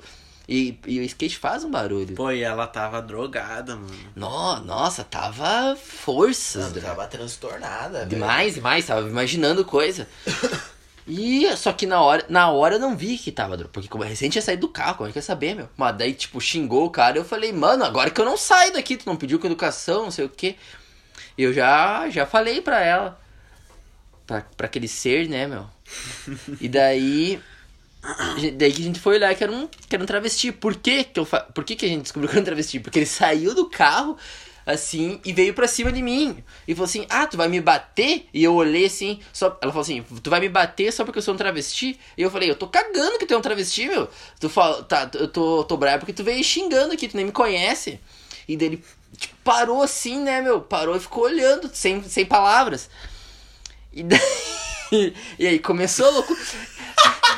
E, 0.48 0.78
e 0.86 0.98
o 0.98 1.02
skate 1.02 1.36
faz 1.36 1.62
um 1.62 1.70
barulho. 1.70 2.14
Pô, 2.14 2.30
e 2.30 2.42
ela 2.42 2.66
tava 2.66 3.02
drogada, 3.02 3.76
mano. 3.76 3.90
No, 4.16 4.58
nossa, 4.60 5.04
tava 5.04 5.76
forças. 5.76 6.72
Tava 6.82 7.06
transtornada, 7.06 7.98
velho. 7.98 8.08
Demais, 8.08 8.54
demais, 8.54 8.86
tava 8.86 9.06
imaginando 9.08 9.64
coisa. 9.64 10.08
E 11.10 11.56
só 11.56 11.72
que 11.72 11.86
na 11.86 12.02
hora, 12.02 12.26
na 12.28 12.50
hora 12.50 12.74
eu 12.74 12.78
não 12.78 12.94
vi 12.94 13.16
que 13.16 13.32
tava, 13.32 13.56
dro- 13.56 13.70
porque 13.70 13.88
como 13.88 14.04
recente 14.04 14.32
tinha 14.32 14.42
saído 14.42 14.66
do 14.66 14.68
carro, 14.68 14.96
como 14.98 15.08
é 15.08 15.12
que 15.12 15.16
ia 15.16 15.22
saber, 15.22 15.54
meu? 15.54 15.66
Mas 15.74 15.96
daí, 15.96 16.12
tipo, 16.12 16.38
xingou 16.38 16.84
o 16.84 16.90
cara, 16.90 17.16
eu 17.16 17.24
falei, 17.24 17.50
mano, 17.50 17.82
agora 17.82 18.10
que 18.10 18.20
eu 18.20 18.26
não 18.26 18.36
saio 18.36 18.74
daqui, 18.74 18.94
tu 18.94 19.06
não 19.06 19.16
pediu 19.16 19.38
com 19.38 19.46
educação, 19.46 20.02
não 20.02 20.10
sei 20.10 20.26
o 20.26 20.28
quê. 20.28 20.56
E 21.38 21.42
eu 21.44 21.50
já, 21.54 22.10
já 22.10 22.26
falei 22.26 22.60
pra 22.60 22.80
ela, 22.84 23.18
pra, 24.26 24.42
pra 24.54 24.66
aquele 24.66 24.86
ser, 24.86 25.26
né, 25.30 25.46
meu? 25.46 25.66
E 26.60 26.68
daí, 26.68 27.40
daí 28.56 28.72
que 28.72 28.80
a 28.80 28.84
gente 28.84 29.00
foi 29.00 29.16
olhar 29.16 29.34
que 29.34 29.42
era 29.42 29.52
um, 29.52 29.66
que 29.66 29.94
era 29.94 30.02
um 30.02 30.06
travesti. 30.06 30.52
Por 30.52 30.76
que 30.76 31.04
que 31.04 31.18
eu 31.20 31.24
fa... 31.24 31.40
Por 31.40 31.64
que 31.64 31.74
que 31.76 31.86
a 31.86 31.88
gente 31.88 32.02
descobriu 32.02 32.28
que 32.28 32.36
era 32.36 32.42
um 32.42 32.44
travesti? 32.44 32.80
Porque 32.80 32.98
ele 32.98 33.06
saiu 33.06 33.54
do 33.54 33.68
carro, 33.68 34.16
assim, 34.64 35.20
e 35.24 35.32
veio 35.32 35.52
pra 35.54 35.66
cima 35.66 35.90
de 35.90 36.00
mim. 36.00 36.42
E 36.66 36.74
falou 36.74 36.84
assim, 36.84 37.06
ah, 37.08 37.26
tu 37.26 37.36
vai 37.36 37.48
me 37.48 37.60
bater? 37.60 38.28
E 38.32 38.44
eu 38.44 38.54
olhei 38.54 38.86
assim, 38.86 39.20
só... 39.32 39.46
ela 39.60 39.72
falou 39.72 39.82
assim, 39.82 40.04
tu 40.22 40.30
vai 40.30 40.40
me 40.40 40.48
bater 40.48 40.92
só 40.92 41.04
porque 41.04 41.18
eu 41.18 41.22
sou 41.22 41.34
um 41.34 41.38
travesti? 41.38 41.98
E 42.16 42.22
eu 42.22 42.30
falei, 42.30 42.50
eu 42.50 42.56
tô 42.56 42.68
cagando 42.68 43.18
que 43.18 43.26
tu 43.26 43.34
é 43.34 43.36
um 43.36 43.42
travesti, 43.42 43.88
meu. 43.88 44.08
Tu 44.38 44.48
fala, 44.48 44.82
tá, 44.84 45.10
eu 45.14 45.28
tô, 45.28 45.64
tô 45.64 45.76
bravo 45.76 46.00
porque 46.00 46.12
tu 46.12 46.22
veio 46.22 46.42
xingando 46.44 46.92
aqui, 46.92 47.08
tu 47.08 47.16
nem 47.16 47.26
me 47.26 47.32
conhece. 47.32 48.00
E 48.46 48.56
daí 48.56 48.68
ele 48.68 48.84
tipo, 49.16 49.34
parou 49.42 49.82
assim, 49.82 50.20
né, 50.20 50.40
meu? 50.40 50.60
Parou 50.60 50.96
e 50.96 51.00
ficou 51.00 51.24
olhando, 51.24 51.70
sem, 51.72 52.02
sem 52.04 52.24
palavras. 52.24 52.88
E 53.92 54.02
daí... 54.02 54.20
E 55.38 55.46
aí 55.46 55.58
começou 55.58 56.10
louco. 56.10 56.34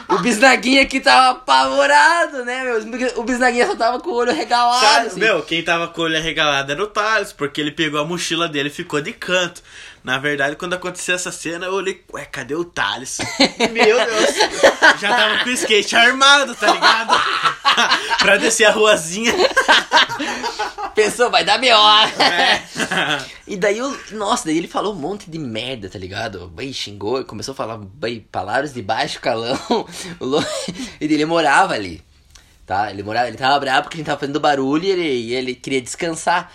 O 0.09 0.19
Bisnaguinha 0.19 0.83
aqui 0.83 1.01
tava 1.01 1.39
apavorado, 1.39 2.45
né, 2.45 2.65
meu? 2.65 3.13
O 3.17 3.23
Bisnaguinha 3.23 3.67
só 3.67 3.77
tava 3.77 4.01
com 4.01 4.11
o 4.11 4.15
olho 4.15 4.33
regalado. 4.33 5.07
Assim. 5.07 5.21
meu, 5.21 5.43
quem 5.43 5.63
tava 5.63 5.87
com 5.87 6.01
o 6.01 6.05
olho 6.05 6.17
arregalado 6.17 6.73
era 6.73 6.83
o 6.83 6.87
Thales, 6.87 7.33
porque 7.33 7.61
ele 7.61 7.71
pegou 7.71 8.01
a 8.01 8.05
mochila 8.05 8.49
dele 8.49 8.69
e 8.69 8.73
ficou 8.73 9.01
de 9.01 9.13
canto. 9.13 9.63
Na 10.03 10.19
verdade, 10.19 10.57
quando 10.57 10.75
aconteceu 10.75 11.15
essa 11.15 11.31
cena, 11.31 11.67
eu 11.67 11.75
olhei, 11.75 12.03
ué, 12.13 12.25
cadê 12.25 12.55
o 12.55 12.65
Thales? 12.65 13.19
Meu 13.71 13.97
Deus. 13.97 14.35
Já 14.99 15.15
tava 15.15 15.45
com 15.45 15.51
o 15.51 15.53
skate 15.53 15.95
armado, 15.95 16.55
tá 16.55 16.73
ligado? 16.73 17.21
pra 18.19 18.37
descer 18.39 18.65
a 18.65 18.71
ruazinha. 18.71 19.35
Pensou, 20.95 21.31
vai 21.31 21.45
dar 21.45 21.59
melhor. 21.59 22.09
É. 22.19 22.63
E 23.47 23.57
daí, 23.57 23.79
eu, 23.79 23.99
nossa, 24.13 24.47
daí 24.47 24.57
ele 24.57 24.69
falou 24.69 24.95
um 24.95 24.99
monte 24.99 25.31
de 25.31 25.39
merda, 25.39 25.89
tá 25.89 25.99
ligado? 25.99 26.49
Bem, 26.49 26.73
xingou, 26.73 27.23
começou 27.25 27.53
a 27.53 27.57
falar 27.57 27.77
bem, 27.79 28.21
palavras 28.21 28.73
de 28.73 28.83
baixo 28.83 29.21
calão. 29.21 29.59
E 31.01 31.05
ele 31.05 31.25
morava 31.27 31.75
ali, 31.75 32.03
tá? 32.67 32.91
Ele 32.91 33.03
morava, 33.03 33.29
ele 33.29 33.37
tava 33.37 33.61
bravo 33.61 33.83
porque 33.83 33.97
a 33.97 33.99
gente 33.99 34.07
tava 34.07 34.21
fazendo 34.21 34.41
barulho 34.41 34.85
e 34.85 34.91
ele, 34.91 35.03
e 35.03 35.35
ele 35.35 35.55
queria 35.55 35.81
descansar. 35.81 36.51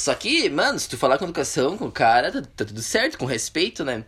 Só 0.00 0.14
que, 0.14 0.48
mano, 0.48 0.78
se 0.78 0.88
tu 0.88 0.96
falar 0.96 1.18
com 1.18 1.24
educação 1.24 1.76
com 1.76 1.84
o 1.86 1.92
cara, 1.92 2.32
tá, 2.32 2.40
tá 2.40 2.64
tudo 2.64 2.80
certo, 2.80 3.18
com 3.18 3.26
respeito, 3.26 3.84
né? 3.84 4.04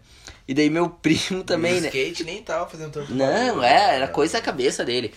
E 0.48 0.54
daí 0.54 0.70
meu 0.70 0.88
primo 1.02 1.44
também, 1.44 1.78
o 1.78 1.80
né? 1.82 1.88
skate 1.88 2.24
nem 2.24 2.42
tava 2.42 2.66
fazendo 2.68 2.92
tanto 2.92 3.12
Não, 3.14 3.26
barulho, 3.26 3.62
é, 3.62 3.94
era 3.96 4.06
né? 4.06 4.12
coisa 4.12 4.34
da 4.34 4.40
cabeça 4.40 4.84
dele. 4.86 5.12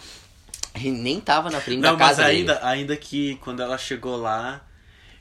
Gente 0.75 0.99
nem 1.01 1.21
tava 1.21 1.49
na 1.49 1.61
frente 1.61 1.79
Não, 1.79 1.93
da 1.93 1.97
mas 1.97 2.17
casa 2.17 2.23
dele. 2.25 2.39
ainda, 2.39 2.59
ainda 2.67 2.97
que 2.97 3.35
quando 3.37 3.61
ela 3.63 3.77
chegou 3.77 4.17
lá 4.17 4.61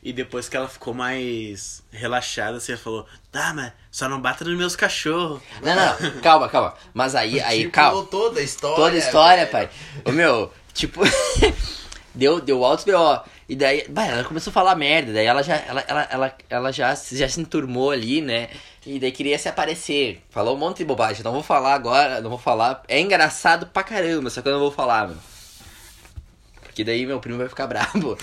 e 0.02 0.12
depois 0.12 0.48
que 0.48 0.56
ela 0.56 0.66
ficou 0.68 0.92
mais 0.92 1.80
relaxada, 1.92 2.58
você 2.58 2.76
falou, 2.76 3.06
tá, 3.30 3.52
mas 3.54 3.72
só 3.92 4.08
não 4.08 4.20
bata 4.20 4.44
nos 4.44 4.58
meus 4.58 4.74
cachorros. 4.74 5.40
Não, 5.62 5.74
não, 5.76 6.20
calma, 6.20 6.48
calma. 6.48 6.74
Mas 6.92 7.14
aí, 7.14 7.40
aí, 7.40 7.60
Tipo, 7.60 7.70
calma. 7.72 8.04
toda 8.06 8.40
a 8.40 8.42
história. 8.42 8.76
Toda 8.76 8.96
a 8.96 8.98
história, 8.98 9.46
velho. 9.46 9.50
pai. 9.52 9.70
Ô 10.04 10.10
meu, 10.10 10.52
tipo, 10.74 11.00
deu, 12.12 12.40
deu 12.40 12.64
altos 12.64 12.84
B.O. 12.84 13.20
E 13.48 13.54
daí, 13.54 13.86
bah, 13.88 14.06
ela 14.06 14.24
começou 14.24 14.50
a 14.50 14.54
falar 14.54 14.74
merda, 14.74 15.12
daí 15.12 15.26
ela 15.26 15.42
já, 15.42 15.56
ela, 15.56 15.84
ela, 15.86 16.08
ela, 16.10 16.34
ela 16.48 16.72
já, 16.72 16.94
já 16.94 17.28
se 17.28 17.40
enturmou 17.40 17.90
ali, 17.90 18.20
né? 18.22 18.48
E 18.86 18.98
daí 18.98 19.12
queria 19.12 19.38
se 19.38 19.48
aparecer. 19.48 20.22
Falou 20.30 20.56
um 20.56 20.58
monte 20.58 20.78
de 20.78 20.84
bobagem. 20.84 21.22
Não 21.22 21.32
vou 21.32 21.42
falar 21.42 21.74
agora, 21.74 22.20
não 22.20 22.30
vou 22.30 22.38
falar. 22.38 22.82
É 22.88 23.00
engraçado 23.00 23.66
pra 23.66 23.82
caramba, 23.82 24.30
só 24.30 24.42
que 24.42 24.48
eu 24.48 24.52
não 24.52 24.60
vou 24.60 24.70
falar, 24.70 25.08
mano. 25.08 25.20
Porque 26.62 26.84
daí 26.84 27.06
meu 27.06 27.20
primo 27.20 27.38
vai 27.38 27.48
ficar 27.48 27.66
bravo. 27.68 28.18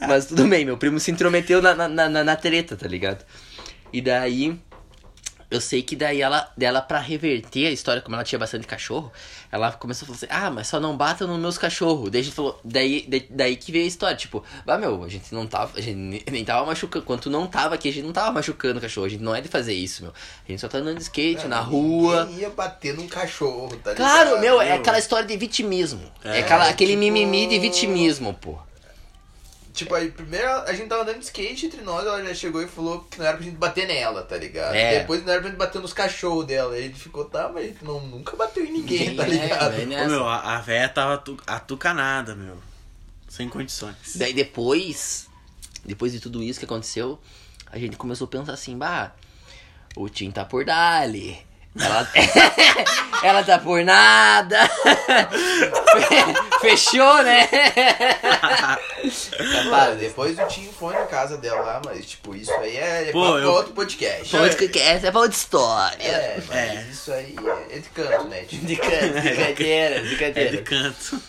Mas 0.00 0.26
tudo 0.26 0.46
bem, 0.46 0.64
meu 0.64 0.76
primo 0.76 0.98
se 0.98 1.10
intrometeu 1.10 1.60
na, 1.60 1.74
na, 1.74 2.08
na, 2.08 2.24
na 2.24 2.36
treta, 2.36 2.76
tá 2.76 2.88
ligado? 2.88 3.24
E 3.92 4.00
daí. 4.00 4.58
Eu 5.54 5.60
sei 5.60 5.82
que 5.82 5.94
daí 5.94 6.20
ela, 6.20 6.50
dela 6.56 6.82
pra 6.82 6.98
reverter 6.98 7.66
a 7.68 7.70
história, 7.70 8.02
como 8.02 8.16
ela 8.16 8.24
tinha 8.24 8.38
bastante 8.38 8.66
cachorro, 8.66 9.12
ela 9.52 9.70
começou 9.72 10.04
a 10.04 10.06
falar 10.06 10.16
assim, 10.16 10.26
ah, 10.30 10.50
mas 10.50 10.66
só 10.66 10.80
não 10.80 10.96
batam 10.96 11.28
nos 11.28 11.38
meus 11.38 11.56
cachorros. 11.56 12.10
Daí 12.10 12.20
a 12.22 12.24
gente 12.24 12.34
falou, 12.34 12.58
daí, 12.64 13.04
daí, 13.08 13.26
daí 13.30 13.56
que 13.56 13.70
veio 13.70 13.84
a 13.84 13.86
história, 13.86 14.16
tipo, 14.16 14.42
ah, 14.66 14.76
meu, 14.78 15.04
a 15.04 15.08
gente 15.08 15.32
não 15.32 15.46
tava, 15.46 15.78
a 15.78 15.80
gente 15.80 15.94
nem- 16.30 16.44
tava 16.44 16.66
machucando, 16.66 17.04
quando 17.04 17.20
tu 17.20 17.30
não 17.30 17.46
tava 17.46 17.74
aqui, 17.76 17.88
a 17.88 17.92
gente 17.92 18.04
não 18.04 18.12
tava 18.12 18.32
machucando 18.32 18.78
o 18.78 18.82
cachorro, 18.82 19.06
a 19.06 19.08
gente 19.08 19.22
não 19.22 19.34
é 19.34 19.40
de 19.40 19.48
fazer 19.48 19.74
isso, 19.74 20.02
meu. 20.02 20.12
A 20.12 20.50
gente 20.50 20.60
só 20.60 20.66
tá 20.68 20.78
andando 20.78 20.96
de 20.96 21.02
skate, 21.04 21.46
na 21.46 21.60
rua. 21.60 22.28
Ia 22.36 22.50
bater 22.50 22.94
num 22.94 23.06
cachorro, 23.06 23.76
tá 23.76 23.94
Claro, 23.94 24.30
ligado? 24.30 24.40
meu, 24.40 24.60
é 24.60 24.72
aquela 24.72 24.98
história 24.98 25.26
de 25.26 25.36
vitimismo. 25.36 26.02
É, 26.24 26.40
aquela, 26.40 26.68
aquele 26.68 26.90
tipo- 26.92 27.00
mimimi 27.02 27.46
de 27.46 27.58
vitimismo, 27.60 28.34
pô. 28.34 28.58
Tipo, 29.74 29.92
aí 29.96 30.08
primeiro 30.10 30.48
a 30.48 30.72
gente 30.72 30.86
tava 30.88 31.02
andando 31.02 31.18
de 31.18 31.24
skate 31.24 31.66
entre 31.66 31.82
nós, 31.82 32.06
ela 32.06 32.24
já 32.24 32.32
chegou 32.32 32.62
e 32.62 32.66
falou 32.68 33.00
que 33.10 33.18
não 33.18 33.26
era 33.26 33.36
pra 33.36 33.44
gente 33.44 33.56
bater 33.56 33.86
nela, 33.88 34.22
tá 34.22 34.36
ligado? 34.36 34.72
É. 34.74 35.00
Depois 35.00 35.24
não 35.24 35.32
era 35.32 35.40
pra 35.42 35.50
gente 35.50 35.58
bater 35.58 35.82
nos 35.82 35.92
cachorros 35.92 36.46
dela. 36.46 36.74
Aí 36.74 36.84
a 36.84 36.86
gente 36.86 37.00
ficou, 37.00 37.24
tá, 37.24 37.50
mas 37.52 37.64
a 37.64 37.66
gente 37.66 37.84
não, 37.84 38.00
nunca 38.00 38.36
bateu 38.36 38.64
em 38.64 38.70
ninguém, 38.70 39.16
tá 39.16 39.24
É, 39.24 39.28
ligado? 39.28 39.76
nessa. 39.86 40.08
meu, 40.08 40.28
a, 40.28 40.56
a 40.56 40.60
véia 40.60 40.88
tava 40.88 41.14
atu- 41.14 41.36
atucanada, 41.44 42.36
meu. 42.36 42.56
Sem 43.28 43.48
condições. 43.48 43.96
Daí 44.14 44.32
depois, 44.32 45.28
depois 45.84 46.12
de 46.12 46.20
tudo 46.20 46.40
isso 46.40 46.60
que 46.60 46.64
aconteceu, 46.66 47.18
a 47.68 47.76
gente 47.76 47.96
começou 47.96 48.26
a 48.26 48.28
pensar 48.28 48.52
assim, 48.52 48.78
bah, 48.78 49.12
o 49.96 50.08
Tim 50.08 50.30
tá 50.30 50.44
por 50.44 50.64
dali. 50.64 51.36
Ela, 51.80 52.08
ela 53.22 53.42
tá 53.42 53.58
por 53.58 53.82
nada. 53.84 54.68
Fe- 54.68 56.60
Fechou, 56.60 57.22
né? 57.22 57.48
Cara, 59.70 59.94
depois 59.96 60.38
o 60.38 60.46
Tim 60.46 60.70
foi 60.78 60.94
na 60.94 61.06
casa 61.06 61.36
dela 61.36 61.60
lá, 61.62 61.82
mas 61.84 62.06
tipo, 62.06 62.34
isso 62.34 62.52
aí 62.54 62.76
é, 62.76 63.08
é 63.08 63.12
Pô, 63.12 63.32
pra 63.32 63.40
eu- 63.40 63.50
outro 63.52 63.72
podcast. 63.72 64.34
Essa 64.36 65.08
é 65.08 65.10
pra 65.10 65.20
outra 65.20 65.36
história. 65.36 66.02
É, 66.02 66.40
mas 66.48 66.88
isso 66.90 67.12
aí 67.12 67.34
é 67.70 67.78
de 67.78 67.88
canto, 67.88 68.24
né? 68.28 68.44
Tipo, 68.44 68.66
De 68.66 68.76
canto, 68.76 69.20
brincadeira, 69.20 69.96
É 69.96 70.00
de 70.00 70.08
brincadeira. 70.08 70.62
canto. 70.62 71.20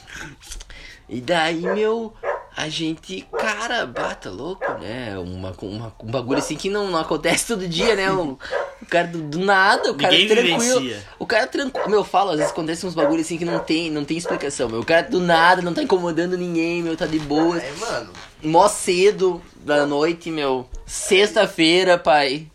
E 1.10 1.22
daí, 1.22 1.62
meu, 1.62 2.14
a 2.58 2.70
gente, 2.70 3.28
cara, 3.38 3.86
bata 3.86 4.30
louco, 4.30 4.66
né? 4.80 5.18
Uma, 5.20 5.54
uma, 5.62 5.94
um 6.02 6.12
bagulho 6.12 6.40
assim 6.40 6.56
que 6.56 6.70
não, 6.70 6.90
não 6.90 7.00
acontece 7.00 7.48
todo 7.48 7.68
dia, 7.68 7.96
né? 7.96 8.10
O, 8.12 8.38
o 8.82 8.86
cara 8.86 9.08
do, 9.08 9.22
do 9.22 9.40
nada, 9.40 9.92
o 9.92 9.96
cara 9.96 10.14
Ninguém 10.14 10.28
tranquilo. 10.30 10.80
vivencia. 10.80 11.04
O 11.20 11.26
cara 11.26 11.48
tranquilo. 11.48 11.90
Meu, 11.90 12.00
eu 12.00 12.06
falo, 12.06 12.32
às 12.32 12.38
vezes 12.38 12.52
acontece 12.54 12.86
uns 12.86 12.94
bagulhos 12.96 13.26
assim 13.26 13.38
que 13.38 13.44
não 13.44 13.60
tem, 13.60 13.92
não 13.92 14.06
tem 14.06 14.16
explicação, 14.18 14.70
meu. 14.70 14.80
O 14.80 14.86
cara 14.86 15.04
do 15.04 15.20
nada 15.20 15.62
não 15.62 15.74
tá 15.74 15.84
incomodando 15.84 16.38
ninguém, 16.38 16.82
meu, 16.82 16.96
tá 16.96 17.06
de 17.06 17.20
boa. 17.20 17.58
aí, 17.58 17.78
mano, 17.78 18.12
Mó 18.42 18.68
cedo 18.70 19.42
da 19.58 19.86
noite, 19.86 20.32
meu. 20.32 20.70
Sexta-feira, 20.86 21.98
pai. 21.98 22.48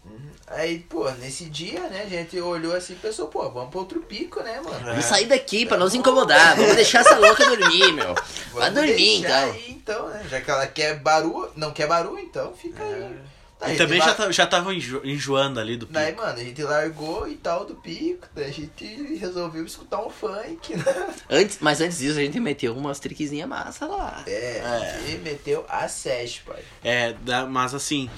Aí, 0.51 0.81
pô, 0.81 1.11
nesse 1.13 1.45
dia, 1.47 1.81
né, 1.89 2.03
a 2.05 2.09
gente 2.09 2.39
olhou 2.41 2.75
assim 2.75 2.93
e 2.93 2.97
pensou, 2.97 3.29
pô, 3.29 3.49
vamos 3.51 3.71
pra 3.71 3.81
outro 3.81 4.01
pico, 4.01 4.43
né, 4.43 4.61
mano? 4.61 4.85
Vamos 4.85 5.05
sair 5.05 5.27
daqui 5.27 5.65
pra 5.65 5.77
não 5.79 5.89
se 5.89 5.97
incomodar. 5.97 6.57
Vamos 6.57 6.75
deixar 6.77 7.01
essa 7.01 7.17
louca 7.19 7.45
dormir, 7.57 7.93
meu. 7.93 8.15
Vai 8.53 8.71
Vamos 8.71 8.75
dormir, 8.75 9.19
então. 9.21 9.51
Aí, 9.53 9.71
então, 9.71 10.09
né? 10.09 10.27
Já 10.29 10.41
que 10.41 10.51
ela 10.51 10.67
quer 10.67 10.99
barulho, 11.01 11.51
não 11.57 11.71
quer 11.73 11.87
barulho, 11.87 12.19
então 12.21 12.53
fica 12.55 12.83
aí. 12.83 13.17
Tá, 13.61 13.67
a 13.67 13.69
E 13.69 13.73
gente 13.73 13.79
também 13.79 13.99
lá- 13.99 14.07
já, 14.07 14.15
ta- 14.15 14.33
já 14.33 14.47
tava 14.47 14.75
enjo- 14.75 15.03
enjoando 15.05 15.61
ali 15.61 15.77
do 15.77 15.85
Daí, 15.85 16.13
pico. 16.13 16.23
mano, 16.23 16.41
a 16.41 16.43
gente 16.43 16.63
largou 16.63 17.29
e 17.29 17.35
tal 17.37 17.67
do 17.67 17.75
pico, 17.75 18.27
daí 18.35 18.47
a 18.47 18.51
gente 18.51 19.17
resolveu 19.19 19.67
escutar 19.67 20.01
um 20.03 20.09
funk, 20.09 20.75
né? 20.77 21.15
Antes, 21.29 21.59
mas 21.61 21.79
antes 21.83 21.99
disso, 21.99 22.19
a 22.19 22.23
gente 22.23 22.41
meteu 22.41 22.75
umas 22.75 22.99
triquezinhas 22.99 23.47
massa 23.47 23.85
lá. 23.85 24.25
É, 24.27 24.63
a 24.65 24.99
gente 25.07 25.19
meteu 25.21 25.67
a 25.69 25.87
sesh, 25.89 26.39
pai. 26.47 26.63
É, 26.83 27.15
mas 27.51 27.75
assim, 27.75 28.09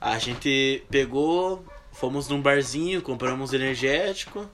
a 0.00 0.18
gente 0.18 0.84
pegou, 0.90 1.64
fomos 1.92 2.28
num 2.28 2.40
barzinho, 2.40 3.02
compramos 3.02 3.52
energético. 3.52 4.48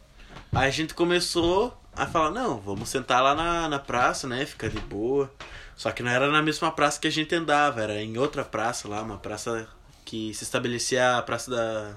Aí 0.52 0.68
a 0.68 0.70
gente 0.70 0.94
começou 0.94 1.76
a 1.94 2.06
falar, 2.06 2.30
não, 2.30 2.58
vamos 2.58 2.88
sentar 2.88 3.22
lá 3.22 3.34
na, 3.34 3.68
na 3.68 3.78
praça, 3.78 4.26
né? 4.26 4.44
Ficar 4.46 4.68
de 4.68 4.80
boa. 4.80 5.32
Só 5.76 5.90
que 5.90 6.02
não 6.02 6.10
era 6.10 6.30
na 6.30 6.40
mesma 6.42 6.70
praça 6.70 7.00
que 7.00 7.08
a 7.08 7.10
gente 7.10 7.34
andava, 7.34 7.82
era 7.82 8.00
em 8.00 8.16
outra 8.16 8.44
praça 8.44 8.88
lá, 8.88 9.02
uma 9.02 9.18
praça 9.18 9.68
que 10.04 10.32
se 10.34 10.44
estabelecia 10.44 11.18
a 11.18 11.22
praça 11.22 11.50
da. 11.50 11.94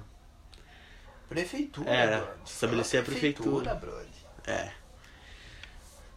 Prefeitura, 1.29 1.89
Era, 1.89 2.17
brother. 2.19 2.35
estabelecer 2.45 3.01
a 3.01 3.03
prefeitura. 3.03 3.75
brother. 3.75 4.05
É. 4.45 4.71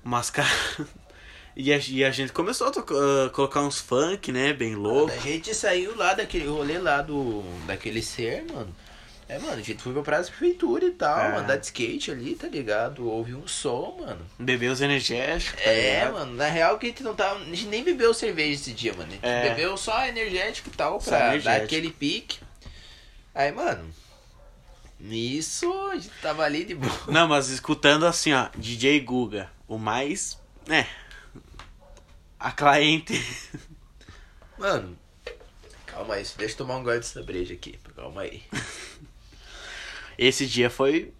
Mas, 0.04 0.30
cara. 0.30 0.48
E 1.56 1.72
a, 1.72 1.78
e 1.88 2.04
a 2.04 2.10
gente 2.10 2.32
começou 2.32 2.68
a 2.68 2.70
tocar- 2.70 2.94
a 3.26 3.30
colocar 3.30 3.60
uns 3.62 3.78
funk, 3.80 4.30
né? 4.32 4.52
Bem 4.52 4.74
louco. 4.74 5.12
A 5.12 5.16
gente 5.18 5.54
saiu 5.54 5.96
lá 5.96 6.14
daquele 6.14 6.46
rolê 6.48 6.78
lá 6.78 7.02
do. 7.02 7.42
daquele 7.66 8.02
ser, 8.02 8.44
mano. 8.52 8.74
É, 9.28 9.38
mano, 9.38 9.54
a 9.58 9.62
gente 9.62 9.80
foi 9.80 9.92
pra 9.92 10.02
praça 10.02 10.24
da 10.30 10.36
prefeitura 10.36 10.84
e 10.86 10.90
tal, 10.90 11.18
É. 11.20 11.36
andar 11.36 11.54
de 11.56 11.64
skate 11.66 12.10
ali, 12.10 12.34
tá 12.34 12.48
ligado? 12.48 13.08
Ouvi 13.08 13.32
um 13.32 13.46
som, 13.46 13.98
mano. 14.00 14.26
Beber 14.36 14.72
os 14.72 14.80
energéticos. 14.80 15.62
tá 15.62 15.70
É, 15.70 15.98
ligado? 16.00 16.12
mano, 16.14 16.34
na 16.34 16.46
real 16.46 16.78
que 16.78 16.86
a 16.86 16.88
gente 16.88 17.02
não 17.04 17.14
tava. 17.14 17.38
A 17.38 17.44
gente 17.44 17.66
nem 17.66 17.84
bebeu 17.84 18.12
cerveja 18.12 18.54
esse 18.54 18.72
dia, 18.72 18.92
mano. 18.92 19.08
A 19.08 19.12
gente 19.14 19.24
É. 19.24 19.48
bebeu 19.50 19.76
só 19.76 20.04
energético 20.04 20.68
e 20.68 20.72
tal, 20.76 21.00
Só 21.00 21.10
pra 21.10 21.36
dar 21.36 21.56
aquele 21.62 21.90
pique. 21.92 22.38
Aí, 23.32 23.52
mano. 23.52 23.88
Nisso, 24.98 25.72
a 25.90 25.94
gente 25.94 26.10
tava 26.20 26.42
ali 26.42 26.64
de 26.64 26.74
boa. 26.74 26.92
Não, 27.08 27.26
mas 27.28 27.48
escutando 27.48 28.06
assim, 28.06 28.32
ó, 28.34 28.48
DJ 28.56 29.00
Guga, 29.00 29.48
o 29.66 29.78
mais, 29.78 30.38
né, 30.66 30.86
a 32.40 32.50
cliente. 32.50 33.22
Mano, 34.57 34.98
calma 35.87 36.14
aí, 36.14 36.26
deixa 36.38 36.55
eu 36.55 36.59
tomar 36.59 36.76
um 36.76 36.83
gole 36.83 36.98
dessa 36.98 37.22
breja 37.22 37.53
aqui. 37.53 37.79
Calma 37.94 38.22
aí. 38.22 38.42
Esse 40.18 40.46
dia 40.46 40.70
foi, 40.70 41.12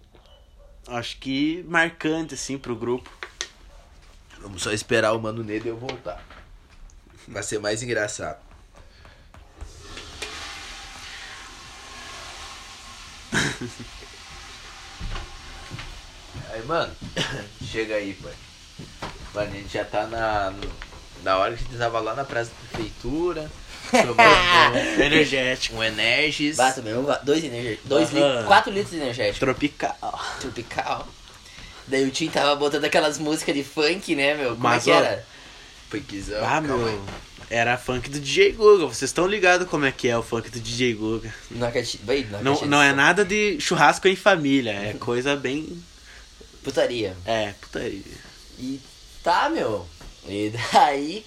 acho 0.87 1.17
que 1.19 1.63
marcante, 1.63 2.33
assim, 2.33 2.57
pro 2.57 2.75
grupo. 2.75 3.09
Vamos 4.39 4.63
só 4.63 4.71
esperar 4.71 5.13
o 5.13 5.21
Mano 5.21 5.43
Nedo 5.43 5.67
eu 5.67 5.77
voltar. 5.77 6.23
Vai 7.27 7.43
ser 7.43 7.59
mais 7.59 7.83
engraçado. 7.83 8.41
Aí, 16.49 16.65
mano, 16.65 16.93
chega 17.63 17.95
aí, 17.95 18.13
pai. 18.13 18.33
Mano, 19.33 19.51
a 19.51 19.55
gente 19.55 19.69
já 19.71 19.85
tá 19.85 20.05
na. 20.07 20.53
Na 21.23 21.37
hora 21.37 21.55
que 21.55 21.63
a 21.63 21.67
gente 21.67 21.77
tava 21.77 21.99
lá 21.99 22.13
na 22.15 22.23
praça 22.23 22.49
da 22.51 22.69
prefeitura. 22.77 23.51
Tomando 23.91 24.77
Energético. 25.01 25.75
um 25.75 25.83
Energis. 25.83 26.55
Bata 26.57 26.81
mesmo, 26.81 27.07
dois 27.23 27.43
energéticos. 27.43 27.89
Dois 27.89 28.09
Aham. 28.13 28.27
litros, 28.27 28.45
quatro 28.45 28.71
litros 28.71 28.91
de 28.91 28.97
energético. 29.01 29.39
Tropical. 29.39 30.25
Tropical. 30.39 31.07
Daí 31.87 32.05
o 32.05 32.11
Tim 32.11 32.29
tava 32.29 32.55
botando 32.55 32.85
aquelas 32.85 33.17
músicas 33.17 33.53
de 33.53 33.63
funk, 33.63 34.15
né, 34.15 34.33
meu? 34.35 34.51
Como 34.51 34.61
Mas, 34.61 34.83
é 34.87 34.91
que 34.91 34.97
ó, 34.97 35.01
era? 35.03 35.25
Funkzão, 35.89 36.37
Ah, 36.43 36.61
calma 36.61 36.75
aí. 36.87 36.93
meu. 36.93 37.05
Era 37.49 37.77
funk 37.77 38.09
do 38.09 38.17
DJ 38.17 38.53
Guga. 38.53 38.85
Vocês 38.85 39.09
estão 39.09 39.27
ligados 39.27 39.67
como 39.67 39.83
é 39.83 39.91
que 39.91 40.07
é 40.07 40.17
o 40.17 40.23
funk 40.23 40.49
do 40.49 40.57
DJ 40.59 40.93
Guga. 40.93 41.33
Na 41.49 41.69
vai, 42.05 42.25
na 42.31 42.39
Não, 42.41 42.61
não 42.61 42.81
é 42.81 42.93
nada 42.93 43.25
de 43.25 43.59
churrasco 43.59 44.07
em 44.07 44.15
família. 44.15 44.71
É 44.71 44.93
coisa 44.93 45.35
bem. 45.35 45.83
Putaria. 46.63 47.13
É, 47.25 47.53
putaria. 47.59 48.01
E 48.57 48.79
tá, 49.21 49.49
meu. 49.49 49.85
E 50.27 50.51
daí. 50.73 51.25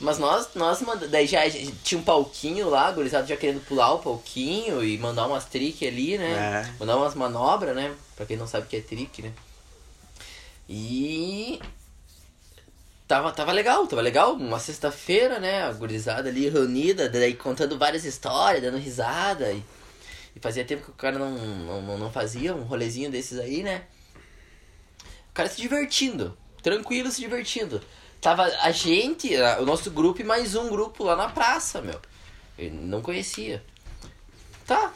Mas 0.00 0.18
nós, 0.18 0.48
nós 0.56 0.80
manda, 0.82 1.06
daí 1.06 1.28
já 1.28 1.40
tinha 1.84 2.00
um 2.00 2.02
palquinho 2.02 2.68
lá, 2.68 2.90
o 2.90 2.94
gurizado 2.94 3.28
já 3.28 3.36
querendo 3.36 3.64
pular 3.64 3.92
o 3.92 4.00
palquinho 4.00 4.82
e 4.82 4.98
mandar 4.98 5.28
umas 5.28 5.44
trick 5.44 5.86
ali, 5.86 6.18
né? 6.18 6.32
É. 6.66 6.72
Mandar 6.80 6.96
umas 6.96 7.14
manobras, 7.14 7.74
né? 7.76 7.94
Pra 8.16 8.26
quem 8.26 8.36
não 8.36 8.48
sabe 8.48 8.66
o 8.66 8.68
que 8.68 8.76
é 8.76 8.80
trick, 8.80 9.22
né? 9.22 9.32
E. 10.68 11.60
Tava, 13.06 13.30
tava 13.30 13.52
legal, 13.52 13.86
tava 13.86 14.02
legal. 14.02 14.32
Uma 14.32 14.58
sexta-feira, 14.58 15.38
né? 15.38 15.62
A 15.62 15.72
gurizada 15.72 16.28
ali 16.28 16.48
reunida, 16.48 17.08
daí 17.08 17.34
contando 17.34 17.78
várias 17.78 18.04
histórias, 18.04 18.62
dando 18.62 18.78
risada. 18.78 19.52
E, 19.52 19.62
e 20.34 20.40
fazia 20.40 20.64
tempo 20.64 20.82
que 20.82 20.90
o 20.90 20.94
cara 20.94 21.16
não, 21.16 21.30
não, 21.30 21.98
não 21.98 22.10
fazia 22.10 22.54
um 22.56 22.62
rolezinho 22.62 23.10
desses 23.10 23.38
aí, 23.38 23.62
né? 23.62 23.82
O 25.30 25.32
cara 25.32 25.48
se 25.48 25.60
divertindo, 25.60 26.36
tranquilo 26.60 27.10
se 27.10 27.20
divertindo. 27.20 27.80
Tava 28.22 28.44
a 28.44 28.70
gente, 28.70 29.34
o 29.60 29.66
nosso 29.66 29.90
grupo 29.90 30.20
e 30.20 30.24
mais 30.24 30.54
um 30.54 30.68
grupo 30.68 31.02
lá 31.02 31.16
na 31.16 31.28
praça, 31.28 31.82
meu. 31.82 32.00
Eu 32.56 32.70
não 32.70 33.02
conhecia. 33.02 33.60
Tá. 34.64 34.92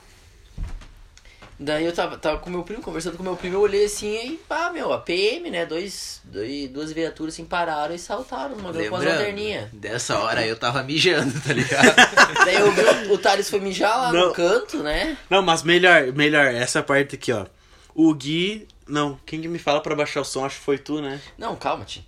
Daí 1.58 1.84
eu 1.84 1.92
tava, 1.92 2.16
tava 2.18 2.38
com 2.38 2.48
meu 2.48 2.62
primo, 2.62 2.80
conversando 2.80 3.16
com 3.16 3.24
meu 3.24 3.34
primo, 3.34 3.56
eu 3.56 3.62
olhei 3.62 3.86
assim 3.86 4.14
e, 4.14 4.36
pá, 4.36 4.70
meu, 4.70 4.92
a 4.92 4.98
PM, 4.98 5.50
né? 5.50 5.66
Dois, 5.66 6.20
dois, 6.22 6.68
duas 6.68 6.92
viaturas 6.92 7.34
assim 7.34 7.44
pararam 7.44 7.96
e 7.96 7.98
saltaram 7.98 8.54
numa 8.54 8.72
com 8.72 8.94
as 8.94 9.04
lanterninhas. 9.04 9.72
Dessa 9.72 10.20
hora 10.20 10.46
eu 10.46 10.56
tava 10.56 10.84
mijando, 10.84 11.32
tá 11.40 11.52
ligado? 11.52 11.96
Daí 12.44 12.54
eu 12.54 12.70
vi 12.70 13.08
o, 13.08 13.14
o 13.14 13.18
Thales 13.18 13.50
foi 13.50 13.58
mijar 13.58 13.98
lá 13.98 14.12
Não. 14.12 14.28
no 14.28 14.34
canto, 14.34 14.84
né? 14.84 15.18
Não, 15.28 15.42
mas 15.42 15.64
melhor, 15.64 16.12
melhor, 16.12 16.44
essa 16.54 16.80
parte 16.80 17.16
aqui, 17.16 17.32
ó. 17.32 17.44
O 17.92 18.14
Gui. 18.14 18.68
Não, 18.86 19.18
quem 19.26 19.42
que 19.42 19.48
me 19.48 19.58
fala 19.58 19.80
pra 19.80 19.96
baixar 19.96 20.20
o 20.20 20.24
som? 20.24 20.44
Acho 20.44 20.58
que 20.60 20.64
foi 20.64 20.78
tu, 20.78 21.02
né? 21.02 21.20
Não, 21.36 21.56
calma, 21.56 21.84
Tim. 21.84 22.04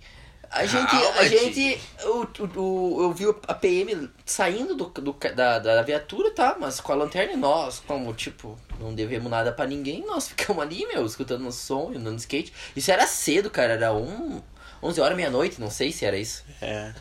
A 0.51 0.65
gente, 0.65 0.89
Calma, 0.89 1.19
a 1.19 1.27
gente, 1.27 1.79
o, 2.03 2.59
o, 2.59 3.03
eu 3.03 3.13
vi 3.13 3.25
a 3.47 3.53
PM 3.53 4.09
saindo 4.25 4.75
do, 4.75 4.85
do, 4.85 5.13
da, 5.35 5.59
da 5.59 5.81
viatura, 5.83 6.31
tá? 6.31 6.57
Mas 6.59 6.79
com 6.79 6.91
a 6.91 6.95
lanterna 6.95 7.33
e 7.33 7.37
nós, 7.37 7.79
como, 7.85 8.11
tipo, 8.13 8.57
não 8.79 8.95
devemos 8.95 9.29
nada 9.29 9.51
pra 9.51 9.67
ninguém, 9.67 10.03
nós 10.05 10.27
ficamos 10.29 10.63
ali, 10.63 10.87
meu, 10.87 11.05
escutando 11.05 11.47
o 11.47 11.51
som, 11.51 11.91
andando 11.95 12.15
de 12.15 12.21
skate. 12.21 12.51
Isso 12.75 12.91
era 12.91 13.05
cedo, 13.05 13.51
cara, 13.51 13.73
era 13.73 13.93
um, 13.93 14.41
11 14.81 14.99
horas, 14.99 15.15
meia-noite, 15.15 15.61
não 15.61 15.69
sei 15.69 15.91
se 15.91 16.03
era 16.03 16.17
isso. 16.17 16.43
É. 16.61 16.95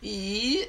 E 0.00 0.68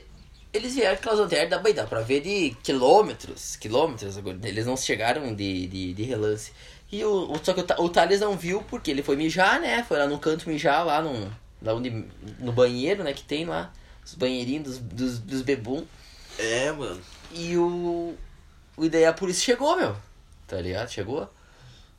eles 0.51 0.73
vieram 0.73 0.95
com 0.95 1.01
aquelas 1.01 1.19
lanternas, 1.19 1.49
dá, 1.49 1.71
dá 1.71 1.85
pra 1.85 2.01
ver 2.01 2.21
de 2.21 2.57
quilômetros, 2.63 3.55
quilômetros, 3.57 4.17
agora, 4.17 4.39
eles 4.43 4.65
não 4.65 4.75
chegaram 4.75 5.35
de, 5.35 5.67
de, 5.67 5.93
de 5.93 6.03
relance. 6.03 6.51
E 6.91 7.05
o, 7.05 7.39
só 7.43 7.53
que 7.53 7.61
o, 7.61 7.83
o 7.83 7.89
Thales 7.89 8.19
não 8.19 8.35
viu 8.35 8.63
porque 8.63 8.89
ele 8.89 9.03
foi 9.03 9.15
mijar, 9.15 9.59
né? 9.59 9.83
Foi 9.87 9.99
lá 9.99 10.07
no 10.07 10.17
canto 10.17 10.49
mijar, 10.49 10.83
lá 10.83 10.99
no, 11.03 11.31
lá 11.61 11.73
onde, 11.73 12.05
no 12.39 12.51
banheiro, 12.51 13.03
né? 13.03 13.13
Que 13.13 13.23
tem 13.23 13.45
lá, 13.45 13.71
os 14.05 14.13
banheirinhos 14.13 14.63
dos, 14.63 14.77
dos, 14.79 15.19
dos 15.19 15.41
bebum. 15.41 15.85
É, 16.37 16.71
mano. 16.71 17.01
E 17.31 17.57
o. 17.57 18.15
O 18.77 18.85
e 18.85 18.89
daí 18.89 19.05
a 19.05 19.13
polícia 19.13 19.43
chegou, 19.43 19.75
meu. 19.75 19.95
Tá 20.47 20.57
ligado? 20.61 20.89
Chegou. 20.89 21.29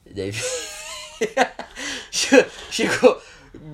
E 0.06 0.14
daí. 0.14 0.32
Che- 2.10 2.46
chegou. 2.70 3.20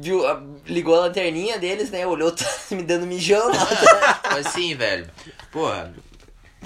Viu, 0.00 0.26
a- 0.26 0.42
ligou 0.66 0.94
a 0.94 1.00
lanterninha 1.02 1.58
deles, 1.58 1.90
né? 1.90 2.06
Olhou, 2.06 2.32
tá 2.32 2.44
me 2.72 2.82
dando 2.82 3.06
mijão 3.06 3.48
lá. 3.48 3.66
Tipo 4.22 4.34
assim, 4.36 4.74
velho. 4.74 5.08
Porra, 5.52 5.94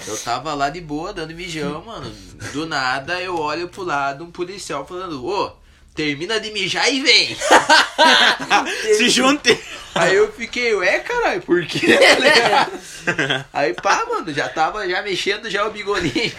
eu 0.07 0.17
tava 0.17 0.53
lá 0.53 0.69
de 0.69 0.81
boa, 0.81 1.13
dando 1.13 1.33
mijão, 1.35 1.83
mano. 1.85 2.09
Do 2.53 2.65
nada 2.65 3.21
eu 3.21 3.37
olho 3.37 3.69
pro 3.69 3.83
lado, 3.83 4.23
um 4.23 4.31
policial 4.31 4.85
falando, 4.85 5.25
ô, 5.25 5.53
termina 5.95 6.39
de 6.39 6.51
mijar 6.51 6.91
e 6.91 7.01
vem. 7.01 7.37
Se 8.97 9.09
junte! 9.09 9.59
Aí 9.93 10.15
eu 10.15 10.31
fiquei, 10.31 10.73
ué, 10.75 10.99
caralho, 10.99 11.41
por 11.41 11.65
quê? 11.65 11.97
Tá? 11.97 13.45
Aí 13.51 13.73
pá, 13.73 14.05
mano, 14.09 14.33
já 14.33 14.47
tava 14.47 14.87
já 14.87 15.01
mexendo 15.01 15.49
já 15.49 15.65
o 15.65 15.71
bigolinho. 15.71 16.31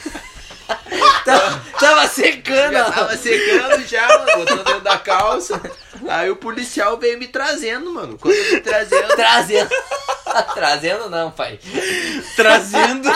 tava, 1.24 1.62
tava 1.78 2.09
secando, 2.09 2.72
Já 2.72 2.90
tava 2.90 3.16
secando 3.16 3.86
já, 3.86 4.09
mano, 4.09 4.36
botando 4.38 4.64
dentro 4.64 4.80
da 4.80 4.98
calça. 4.98 5.61
Aí 6.09 6.30
o 6.30 6.36
policial 6.36 6.98
veio 6.98 7.18
me 7.18 7.28
trazendo, 7.28 7.92
mano. 7.92 8.18
Quando 8.18 8.34
me 8.34 8.61
trazendo. 8.61 9.09
Trazendo. 9.14 9.70
Trazendo 10.55 11.11
não, 11.11 11.30
pai. 11.30 11.59
Trazendo. 12.34 13.12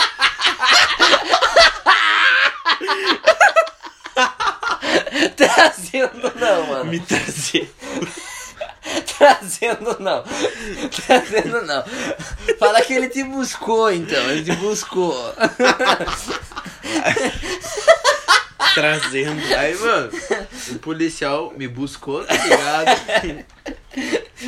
Trazendo 5.35 6.31
não, 6.39 6.67
mano. 6.67 6.85
me 6.85 6.99
trazer. 6.99 7.73
Trazendo 9.17 9.97
não. 9.99 10.23
Trazendo 10.89 11.61
não. 11.63 11.83
Fala 12.57 12.81
que 12.81 12.93
ele 12.93 13.09
te 13.09 13.23
buscou, 13.23 13.91
então. 13.91 14.29
Ele 14.29 14.43
te 14.43 14.55
buscou. 14.57 15.15
Trazendo. 18.73 19.41
Aí, 19.57 19.75
mano, 19.77 20.09
o 20.71 20.79
policial 20.79 21.53
me 21.57 21.67
buscou, 21.67 22.23
tá 22.23 22.33
ligado? 22.33 23.45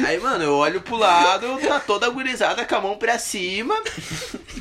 Aí, 0.06 0.20
mano, 0.20 0.44
eu 0.44 0.54
olho 0.56 0.82
pro 0.82 0.96
lado, 0.98 1.58
tá 1.68 1.80
toda 1.80 2.10
gurizada 2.10 2.64
com 2.66 2.76
a 2.76 2.82
mão 2.82 2.98
pra 2.98 3.18
cima 3.18 3.76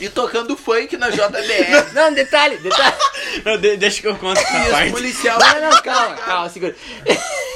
e 0.00 0.08
tocando 0.08 0.56
funk 0.56 0.96
na 0.96 1.10
JBR. 1.10 1.92
Não, 1.94 2.12
detalhe, 2.12 2.56
detalhe. 2.58 2.96
Não, 3.44 3.58
de- 3.58 3.76
deixa 3.76 4.00
que 4.00 4.08
eu 4.08 4.16
conto 4.16 4.40
essa 4.40 4.68
E 4.68 4.70
parte. 4.70 4.90
policial. 4.92 5.38
Não, 5.38 5.70
não, 5.70 5.82
calma, 5.82 6.16
calma, 6.16 6.48
segura. 6.48 6.74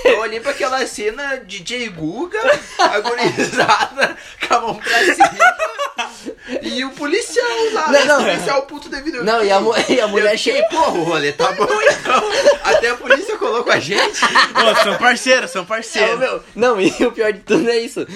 Eu 0.05 0.19
olhei 0.21 0.41
pra 0.41 0.51
aquela 0.51 0.85
cena 0.87 1.37
DJ 1.39 1.89
Guga, 1.89 2.39
a 2.79 2.99
gurizada 3.01 4.17
com 4.47 4.55
a 4.55 4.61
mão 4.61 4.75
pra 4.75 4.99
cima. 5.05 5.31
E 6.63 6.85
o 6.85 6.91
policial 6.91 7.47
lá, 7.73 7.89
Não, 7.91 8.05
não. 8.07 8.21
o 8.21 8.25
policial 8.25 8.63
puto 8.63 8.89
devido. 8.89 9.23
Não, 9.25 9.43
e 9.45 9.51
a, 9.51 9.61
mu- 9.61 9.75
e 9.89 10.01
a 10.01 10.09
mulher 10.09 10.37
fiquei, 10.39 10.63
porra, 10.65 10.91
o 10.99 11.03
rolê 11.05 11.33
tá 11.33 11.53
bom 11.53 11.67
então. 11.83 12.23
Até 12.65 12.91
a 12.91 12.97
polícia 12.97 13.37
colocou 13.39 13.73
a 13.73 13.79
gente. 13.79 14.21
Ô, 14.25 14.83
são 14.83 14.97
parceiros, 14.99 15.51
são 15.51 15.63
Não, 15.63 15.67
parceiros. 15.69 16.19
meu, 16.19 16.43
não, 16.55 16.81
e 16.81 16.89
o 17.05 17.13
pior 17.13 17.22
de 17.31 17.41
tudo 17.41 17.69
é 17.69 17.79
isso. 17.79 18.07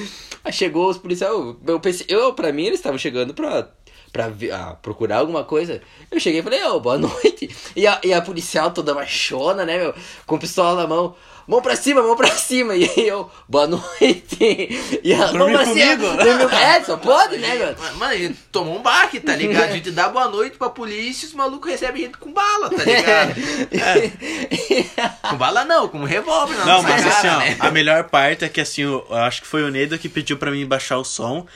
Aí 0.44 0.52
chegou 0.52 0.88
os 0.88 0.98
policiais. 0.98 1.32
Eu, 1.66 1.80
pensei, 1.80 2.06
eu, 2.08 2.32
pra 2.32 2.52
mim, 2.52 2.66
eles 2.66 2.78
estavam 2.78 2.98
chegando 2.98 3.34
pra, 3.34 3.68
pra 4.12 4.32
ah, 4.52 4.74
procurar 4.74 5.18
alguma 5.18 5.44
coisa. 5.44 5.80
Eu 6.10 6.20
cheguei 6.20 6.40
e 6.40 6.42
falei, 6.42 6.62
ô, 6.64 6.80
boa 6.80 6.96
noite. 6.98 7.45
E 7.76 7.86
a, 7.86 8.00
e 8.02 8.12
a 8.14 8.20
policial 8.22 8.70
toda 8.72 8.94
machona, 8.94 9.64
né, 9.64 9.76
meu? 9.78 9.94
Com 10.26 10.38
pistola 10.38 10.82
na 10.82 10.88
mão. 10.88 11.14
Mão 11.46 11.62
pra 11.62 11.76
cima, 11.76 12.02
mão 12.02 12.16
pra 12.16 12.26
cima. 12.32 12.74
E 12.74 12.90
aí 12.96 13.06
eu, 13.06 13.30
boa 13.48 13.68
noite. 13.68 14.98
E 15.04 15.14
a 15.14 15.18
mão 15.32 15.38
Dormiu 15.50 15.58
pra 15.58 15.66
cima. 15.66 15.96
comigo? 15.96 16.16
dormiu- 16.24 16.48
É, 16.50 16.82
só 16.82 16.96
pode, 16.96 17.38
né, 17.38 17.54
meu? 17.54 17.76
Mano, 17.98 18.12
a 18.12 18.16
gente 18.16 18.34
tomou 18.50 18.76
um 18.78 18.82
baque, 18.82 19.20
tá 19.20 19.36
ligado? 19.36 19.70
A 19.70 19.72
gente 19.72 19.92
dá 19.92 20.08
boa 20.08 20.26
noite 20.28 20.56
pra 20.56 20.68
polícia 20.70 21.24
e 21.24 21.28
os 21.28 21.34
malucos 21.34 21.70
recebem 21.70 22.02
gente 22.02 22.18
com 22.18 22.32
bala, 22.32 22.68
tá 22.70 22.82
ligado? 22.82 23.34
Com 25.30 25.36
bala 25.36 25.64
não, 25.64 25.88
com 25.88 25.98
um 25.98 26.04
revólver 26.04 26.56
Não, 26.58 26.66
nossa 26.66 26.88
mas 26.88 27.04
cara, 27.04 27.16
assim, 27.16 27.28
ó, 27.28 27.38
né? 27.38 27.56
a 27.60 27.70
melhor 27.70 28.04
parte 28.04 28.44
é 28.44 28.48
que 28.48 28.60
assim, 28.60 28.82
eu, 28.82 29.06
acho 29.10 29.42
que 29.42 29.46
foi 29.48 29.62
o 29.62 29.70
Nedo 29.70 29.98
que 29.98 30.08
pediu 30.08 30.36
pra 30.36 30.50
mim 30.50 30.66
baixar 30.66 30.98
o 30.98 31.04
som. 31.04 31.46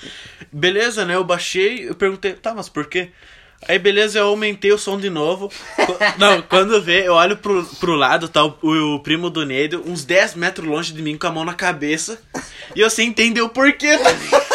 Beleza, 0.53 1.05
né? 1.05 1.15
Eu 1.15 1.25
baixei, 1.25 1.89
eu 1.89 1.95
perguntei, 1.95 2.33
tá, 2.35 2.55
mas 2.55 2.69
por 2.69 2.87
quê? 2.87 3.11
Aí 3.69 3.79
beleza, 3.79 4.19
eu 4.19 4.27
aumentei 4.27 4.73
o 4.73 4.79
som 4.79 4.99
de 4.99 5.11
novo. 5.11 5.51
Não, 6.19 6.43
quando 6.43 6.83
vê, 6.83 7.07
eu 7.07 7.15
olho 7.15 7.37
pro, 7.37 7.65
pro 7.79 7.95
lado, 7.95 8.29
tá 8.29 8.45
o, 8.45 8.57
o 8.63 9.01
primo 9.01 9.29
do 9.29 9.45
Nedo, 9.45 9.83
uns 9.87 10.05
10 10.05 10.35
metros 10.35 10.67
longe 10.67 10.93
de 10.93 11.03
mim, 11.03 11.19
com 11.19 11.27
a 11.27 11.31
mão 11.31 11.45
na 11.45 11.55
cabeça. 11.55 12.21
E 12.75 12.81
eu 12.81 12.89
sem 12.89 13.09
entender 13.09 13.43
o 13.43 13.49
porquê, 13.49 13.99
tá? 13.99 14.11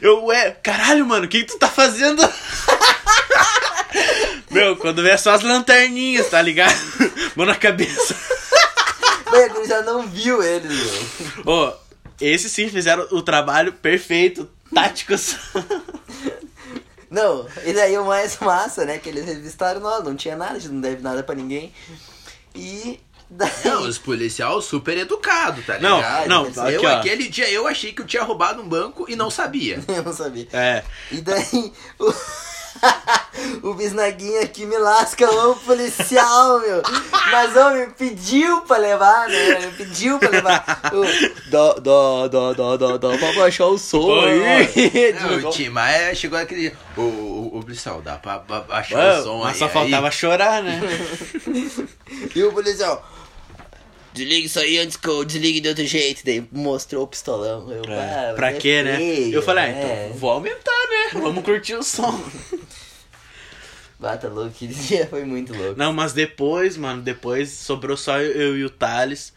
Eu, 0.00 0.26
ué, 0.26 0.52
caralho, 0.62 1.04
mano, 1.04 1.24
o 1.24 1.28
que, 1.28 1.40
que 1.40 1.52
tu 1.52 1.58
tá 1.58 1.68
fazendo? 1.68 2.22
Meu, 4.50 4.76
quando 4.76 5.02
vê 5.02 5.10
é 5.10 5.16
só 5.16 5.32
as 5.32 5.42
lanterninhas, 5.42 6.28
tá 6.28 6.40
ligado? 6.40 6.78
Mão 7.34 7.46
na 7.46 7.56
cabeça. 7.56 8.14
Mas 9.30 9.56
a 9.56 9.64
já 9.64 9.82
não 9.82 10.06
viu 10.06 10.42
eles, 10.42 10.72
meu. 10.72 11.44
Ô, 11.44 11.72
esses 12.20 12.50
sim 12.50 12.68
fizeram 12.68 13.06
o 13.10 13.22
trabalho 13.22 13.72
perfeito, 13.72 14.48
táticos. 14.74 15.36
Não, 17.10 17.46
e 17.64 17.72
daí 17.72 17.96
o 17.98 18.04
mais 18.04 18.38
massa, 18.40 18.84
né? 18.84 18.98
Que 18.98 19.08
eles 19.08 19.24
revistaram 19.24 19.80
nós, 19.80 20.04
não 20.04 20.14
tinha 20.14 20.36
nada, 20.36 20.52
a 20.54 20.58
gente 20.58 20.72
não 20.72 20.80
deve 20.80 21.02
nada 21.02 21.22
pra 21.22 21.34
ninguém. 21.34 21.72
E 22.54 23.00
daí. 23.30 23.50
Não, 23.64 23.82
os 23.82 23.98
policial 23.98 24.60
super 24.60 24.96
educado, 24.98 25.62
tá 25.62 25.78
Não, 25.78 25.96
ligado? 25.96 26.28
não, 26.28 26.46
eu, 26.70 26.78
aqui, 26.80 26.86
ó. 26.86 26.96
aquele 26.98 27.28
dia 27.28 27.50
eu 27.50 27.66
achei 27.66 27.92
que 27.92 28.02
eu 28.02 28.06
tinha 28.06 28.22
roubado 28.22 28.60
um 28.62 28.68
banco 28.68 29.06
e 29.08 29.16
não 29.16 29.30
sabia. 29.30 29.82
Eu 29.88 30.02
não 30.02 30.12
sabia. 30.12 30.48
É. 30.52 30.82
E 31.10 31.20
daí 31.20 31.72
o, 31.98 32.12
o 33.62 33.74
bisnaguinho 33.74 34.42
aqui 34.42 34.64
me 34.66 34.76
lasca 34.78 35.28
o 35.30 35.54
policial, 35.56 36.60
meu. 36.60 36.82
Mas 37.30 37.54
o 37.56 37.58
homem 37.60 37.90
pediu 37.90 38.60
pra 38.62 38.76
levar, 38.78 39.28
né? 39.28 39.72
Pediu 39.76 40.18
pra 40.18 40.28
levar. 40.30 40.80
O- 40.92 41.50
Dó, 41.50 41.74
dó, 41.74 42.28
dó, 42.28 42.52
dó, 42.54 42.76
dó, 42.76 42.98
dó, 42.98 43.16
pra 43.16 43.32
baixar 43.32 43.66
o 43.66 43.78
som 43.78 44.20
aí. 44.20 45.12
Não, 45.42 45.48
o 45.48 45.50
Timar 45.50 46.14
chegou 46.14 46.38
aquele. 46.38 46.72
Ô, 46.96 47.00
ô, 47.02 47.50
ô, 47.54 47.60
policial, 47.60 48.00
dá 48.02 48.16
pra 48.16 48.38
ba- 48.38 48.60
baixar 48.60 49.20
o 49.20 49.22
som 49.22 49.38
mas 49.38 49.52
aí. 49.54 49.58
só 49.58 49.68
faltava 49.68 50.06
aí. 50.08 50.12
chorar, 50.12 50.62
né? 50.62 50.80
E 52.34 52.42
o 52.42 52.52
policial. 52.52 53.06
Desliga 54.12 54.46
isso 54.46 54.58
aí 54.58 54.78
antes 54.78 54.96
que 54.96 55.06
eu 55.08 55.24
desligue 55.24 55.60
de 55.60 55.68
outro 55.68 55.84
jeito. 55.86 56.22
Daí 56.24 56.46
mostrou 56.50 57.04
o 57.04 57.06
pistolão. 57.06 57.70
Eu, 57.70 57.84
É, 57.92 58.30
"Ah, 58.30 58.32
pra 58.34 58.50
é 58.50 58.54
quê, 58.54 58.82
né? 58.82 58.96
feio, 58.96 59.34
Eu 59.34 59.42
falei, 59.42 59.64
ah, 59.64 59.68
é." 59.68 60.06
então 60.08 60.18
vou 60.18 60.30
aumentar, 60.30 60.72
né? 60.90 61.20
Vamos 61.20 61.44
curtir 61.44 61.74
o 61.74 61.82
som. 61.82 62.18
Bata 63.98 64.28
louco, 64.28 64.50
aquele 64.50 64.72
dia 64.74 65.06
foi 65.08 65.24
muito 65.24 65.54
louco. 65.54 65.78
Não, 65.78 65.92
mas 65.92 66.12
depois, 66.12 66.76
mano, 66.76 67.02
depois 67.02 67.50
sobrou 67.50 67.96
só 67.96 68.18
eu 68.20 68.56
e 68.56 68.64
o 68.64 68.70
Thales. 68.70 69.32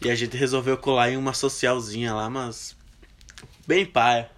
E 0.00 0.10
a 0.10 0.14
gente 0.14 0.36
resolveu 0.36 0.78
colar 0.78 1.10
em 1.10 1.16
uma 1.16 1.34
socialzinha 1.34 2.14
lá, 2.14 2.30
mas. 2.30 2.74
Bem 3.66 3.84
paia. 3.84 4.30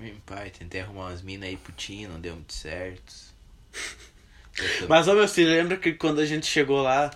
Meu 0.00 0.14
pai, 0.26 0.50
tentei 0.50 0.80
arrumar 0.80 1.06
umas 1.06 1.22
minas 1.22 1.48
aí 1.48 1.56
putinha, 1.56 2.08
não 2.08 2.20
deu 2.20 2.34
muito 2.34 2.52
certo. 2.52 3.14
Eu 4.58 4.68
tô- 4.80 4.88
Mas, 4.88 5.06
ó, 5.08 5.14
meu, 5.14 5.26
você 5.26 5.44
lembra 5.44 5.76
que 5.76 5.92
quando 5.94 6.20
a 6.20 6.26
gente 6.26 6.46
chegou 6.46 6.82
lá, 6.82 7.10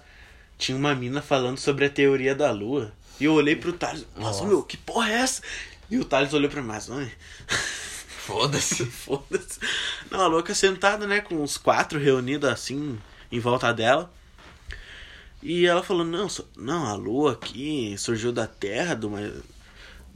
tinha 0.56 0.76
uma 0.78 0.94
mina 0.94 1.20
falando 1.20 1.58
sobre 1.58 1.84
a 1.86 1.90
teoria 1.90 2.34
da 2.34 2.50
lua? 2.52 2.92
E 3.18 3.24
eu 3.24 3.34
olhei 3.34 3.54
pro 3.56 3.72
Thales, 3.72 4.06
nossa, 4.16 4.42
Nossa. 4.42 4.46
meu, 4.46 4.62
que 4.62 4.76
porra 4.76 5.10
é 5.10 5.14
essa? 5.16 5.42
E 5.90 5.98
o 5.98 6.04
Thales 6.04 6.32
olhou 6.32 6.48
pra 6.48 6.62
mim, 6.62 6.68
mas, 6.68 6.88
mãe, 6.88 7.10
Foda-se. 8.30 8.84
Foda-se. 8.86 9.58
Não, 10.10 10.20
a 10.20 10.26
louca 10.26 10.54
sentada, 10.54 11.06
né, 11.06 11.20
com 11.20 11.42
os 11.42 11.56
quatro 11.58 11.98
reunidos 11.98 12.48
assim, 12.48 12.98
em 13.30 13.40
volta 13.40 13.72
dela. 13.72 14.12
E 15.42 15.66
ela 15.66 15.82
falou, 15.82 16.04
não, 16.04 16.28
só- 16.28 16.44
não, 16.56 16.86
a 16.86 16.94
lua 16.94 17.32
aqui 17.32 17.94
surgiu 17.98 18.30
da 18.32 18.46
terra, 18.46 18.94
de 18.94 19.06
uma. 19.06 19.20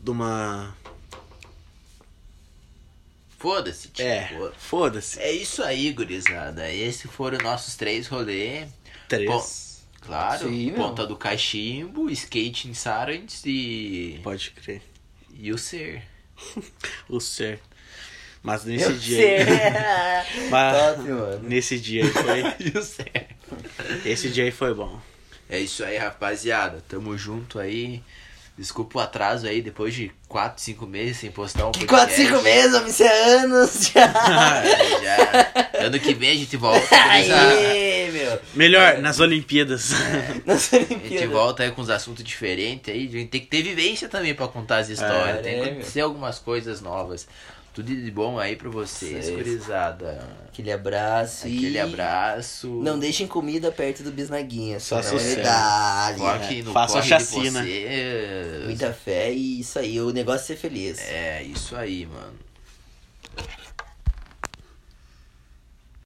De 0.02 0.10
uma. 0.10 0.76
Foda-se, 3.38 3.88
tio. 3.88 4.04
É, 4.06 4.28
foda- 4.28 4.54
foda-se. 4.58 5.18
É 5.20 5.30
isso 5.32 5.62
aí, 5.62 5.92
gurizada. 5.92 6.70
Esses 6.72 7.10
foram 7.10 7.38
nossos 7.38 7.74
três 7.76 8.06
rolês. 8.06 8.68
Três. 9.08 9.28
Bom, 9.30 9.44
Claro, 10.06 10.48
Sim, 10.50 10.66
meu. 10.66 10.74
Ponta 10.76 11.06
do 11.06 11.16
Cachimbo, 11.16 12.10
Skate 12.10 12.68
em 12.68 12.74
Sarants 12.74 13.42
e. 13.46 14.20
Pode 14.22 14.50
crer. 14.50 14.82
E 15.32 15.50
o 15.50 15.56
Ser. 15.58 16.02
O 17.08 17.20
ser. 17.20 17.60
Mas 18.44 18.62
nesse 18.64 18.84
Eu 18.84 18.92
dia. 18.92 19.16
sei. 19.16 19.36
aí- 19.38 20.48
Mas 20.50 20.76
Top, 20.96 21.08
mano. 21.08 21.40
nesse 21.48 21.80
dia 21.80 22.04
aí 22.04 22.10
foi. 22.10 22.44
Esse 24.04 24.28
dia 24.28 24.44
aí 24.44 24.50
foi 24.50 24.74
bom. 24.74 25.00
É 25.48 25.58
isso 25.58 25.82
aí, 25.84 25.96
rapaziada. 25.96 26.82
Tamo 26.88 27.16
junto 27.16 27.58
aí. 27.58 28.02
Desculpa 28.56 28.98
o 28.98 29.02
atraso 29.02 29.48
aí, 29.48 29.60
depois 29.60 29.94
de 29.94 30.12
4, 30.28 30.62
5 30.62 30.86
meses 30.86 31.16
sem 31.16 31.30
postar 31.30 31.66
um 31.66 31.72
Que 31.72 31.86
podcast. 31.86 32.14
4, 32.28 32.36
5 32.36 32.42
meses, 32.44 32.74
homem, 32.74 32.88
isso 32.90 33.02
é 33.02 33.34
anos 33.40 33.90
já. 33.92 34.62
É, 34.64 35.00
já. 35.80 35.86
Ano 35.86 35.98
que 35.98 36.14
vem 36.14 36.30
a 36.30 36.34
gente 36.36 36.56
volta. 36.56 36.86
Aê, 36.96 38.10
meu. 38.12 38.38
Melhor, 38.54 38.98
nas 38.98 39.18
Olimpíadas. 39.18 39.90
Nas 40.46 40.72
A 40.72 40.78
gente 40.78 40.92
Olimpíadas. 40.92 41.30
volta 41.30 41.62
aí 41.64 41.72
com 41.72 41.82
uns 41.82 41.90
assuntos 41.90 42.22
diferentes 42.22 42.94
aí. 42.94 43.08
A 43.08 43.10
gente 43.10 43.28
tem 43.28 43.40
que 43.40 43.48
ter 43.48 43.62
vivência 43.62 44.08
também 44.08 44.34
pra 44.34 44.46
contar 44.46 44.78
as 44.78 44.88
histórias. 44.88 45.38
É, 45.38 45.42
tem 45.42 45.54
que 45.54 45.60
né, 45.64 45.70
acontecer 45.72 46.00
algumas 46.02 46.38
coisas 46.38 46.80
novas. 46.80 47.26
Tudo 47.74 47.88
de 47.88 48.08
bom 48.08 48.38
aí 48.38 48.54
pra 48.54 48.70
vocês, 48.70 49.26
Isso. 49.26 49.34
gurizada. 49.34 50.24
Aquele 50.46 50.70
abraço 50.70 51.44
Aquele 51.48 51.72
e... 51.72 51.80
abraço. 51.80 52.68
Não 52.68 52.96
deixem 52.96 53.26
comida 53.26 53.72
perto 53.72 54.04
do 54.04 54.12
bisnaguinha. 54.12 54.78
Só 54.78 55.02
Foque 56.16 56.62
no 56.62 56.72
Faça 56.72 56.98
corre 56.98 57.08
chacina. 57.08 57.64
Muita 58.64 58.92
fé 58.92 59.32
e 59.32 59.58
isso 59.58 59.76
aí. 59.76 60.00
O 60.00 60.12
negócio 60.12 60.44
é 60.44 60.46
ser 60.46 60.56
feliz. 60.56 61.00
É, 61.00 61.42
isso 61.42 61.74
aí, 61.74 62.06
mano. 62.06 62.43